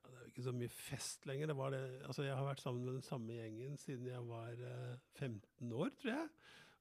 ja, 0.04 0.10
Det 0.10 0.18
er 0.18 0.26
jo 0.26 0.32
ikke 0.32 0.46
så 0.48 0.54
mye 0.56 0.74
fest 0.74 1.26
lenger. 1.26 1.50
Det 1.50 1.56
det, 1.74 1.84
altså 2.08 2.26
jeg 2.26 2.36
har 2.36 2.44
vært 2.44 2.60
sammen 2.60 2.84
med 2.84 2.92
den 2.98 3.06
samme 3.06 3.38
gjengen 3.38 3.78
siden 3.80 4.06
jeg 4.10 4.28
var 4.28 4.52
eh, 4.52 4.98
15 5.18 5.72
år, 5.72 5.90
tror 6.00 6.14
jeg. 6.14 6.28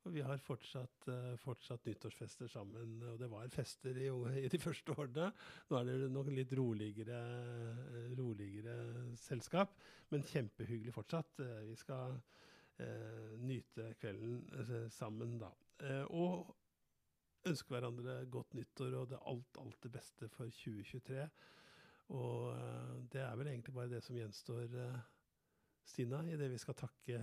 Og 0.03 0.11
vi 0.11 0.23
har 0.25 0.41
fortsatt, 0.43 1.07
eh, 1.07 1.35
fortsatt 1.39 1.85
nyttårsfester 1.87 2.47
sammen. 2.51 2.97
Og 3.07 3.19
det 3.19 3.29
var 3.31 3.47
fester 3.47 3.95
i, 3.95 4.09
i 4.45 4.51
de 4.51 4.59
første 4.59 4.95
årene. 4.97 5.29
Nå 5.69 5.79
er 5.79 5.91
det 5.91 6.11
nok 6.11 6.31
litt 6.33 6.51
roligere, 6.59 7.19
eh, 7.87 8.09
roligere 8.19 8.75
selskap, 9.19 9.77
men 10.11 10.27
kjempehyggelig 10.27 10.95
fortsatt. 10.95 11.39
Eh, 11.39 11.61
vi 11.69 11.77
skal 11.79 12.19
eh, 12.83 13.37
nyte 13.39 13.93
kvelden 14.01 14.43
eh, 14.59 14.89
sammen 14.91 15.37
da. 15.39 15.53
Eh, 15.83 16.03
og 16.11 16.51
ønske 17.47 17.73
hverandre 17.73 18.21
godt 18.31 18.53
nyttår 18.55 18.95
og 18.99 19.09
det 19.11 19.19
alt, 19.27 19.59
alt 19.59 19.79
det 19.83 19.91
beste 19.91 20.29
for 20.31 20.51
2023. 20.51 21.27
Og 22.13 22.53
eh, 22.53 22.95
det 23.13 23.21
er 23.25 23.35
vel 23.39 23.49
egentlig 23.51 23.73
bare 23.75 23.91
det 23.91 24.03
som 24.05 24.17
gjenstår, 24.17 24.77
eh, 24.85 25.03
Stina, 25.83 26.21
i 26.29 26.37
det 26.39 26.47
vi 26.53 26.61
skal 26.61 26.77
takke 26.79 27.19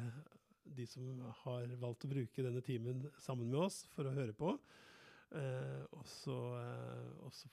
de 0.77 0.87
som 0.87 1.23
har 1.45 1.71
valgt 1.81 2.05
å 2.07 2.11
bruke 2.11 2.45
denne 2.45 2.63
timen 2.65 3.07
sammen 3.19 3.49
med 3.49 3.63
oss 3.67 3.83
for 3.95 4.07
å 4.07 4.15
høre 4.15 4.37
på. 4.37 4.53
Eh, 5.39 5.83
og, 5.95 6.07
så, 6.11 6.39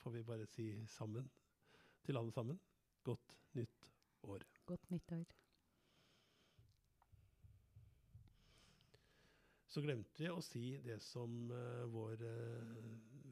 får 0.01 0.17
vi 0.17 0.27
bare 0.27 0.49
si 0.49 0.69
sammen, 0.91 1.29
til 2.05 2.19
alle 2.19 2.33
sammen, 2.33 2.59
godt 3.05 3.38
nytt 3.57 3.91
år. 4.27 4.47
Godt 4.67 4.89
nyttår. 4.93 5.46
Så 9.68 9.82
glemte 9.84 10.24
vi 10.24 10.30
å 10.32 10.41
si 10.43 10.78
det 10.86 11.01
som 11.03 11.51
eh, 11.51 11.84
vår 11.91 12.22
eh, 12.24 12.84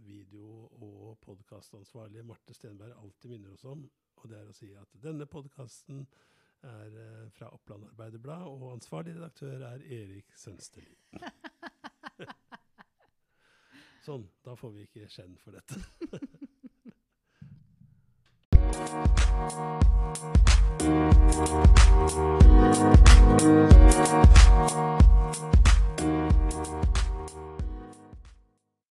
video- 0.05 0.67
og 0.83 1.15
podkastansvarlige 1.23 2.25
Marte 2.27 2.53
Stenberg 2.53 2.91
alltid 2.99 3.31
minner 3.31 3.53
oss 3.55 3.63
om. 3.65 3.85
Og 4.19 4.29
det 4.29 4.41
er 4.41 4.49
å 4.51 4.55
si 4.55 4.73
at 4.75 4.97
denne 5.03 5.25
podkasten 5.31 6.03
er 6.65 6.99
eh, 7.05 7.29
fra 7.37 7.47
Oppland 7.55 7.87
Arbeiderblad, 7.87 8.43
og 8.51 8.73
ansvarlig 8.73 9.15
redaktør 9.15 9.63
er 9.69 9.79
Erik 9.87 10.35
Sønsterli. 10.35 10.97
sånn, 14.05 14.27
da 14.43 14.57
får 14.59 14.75
vi 14.75 14.81
ikke 14.89 15.07
skjenn 15.09 15.39
for 15.39 15.55
dette. 15.55 15.79
Thank 24.55 25.05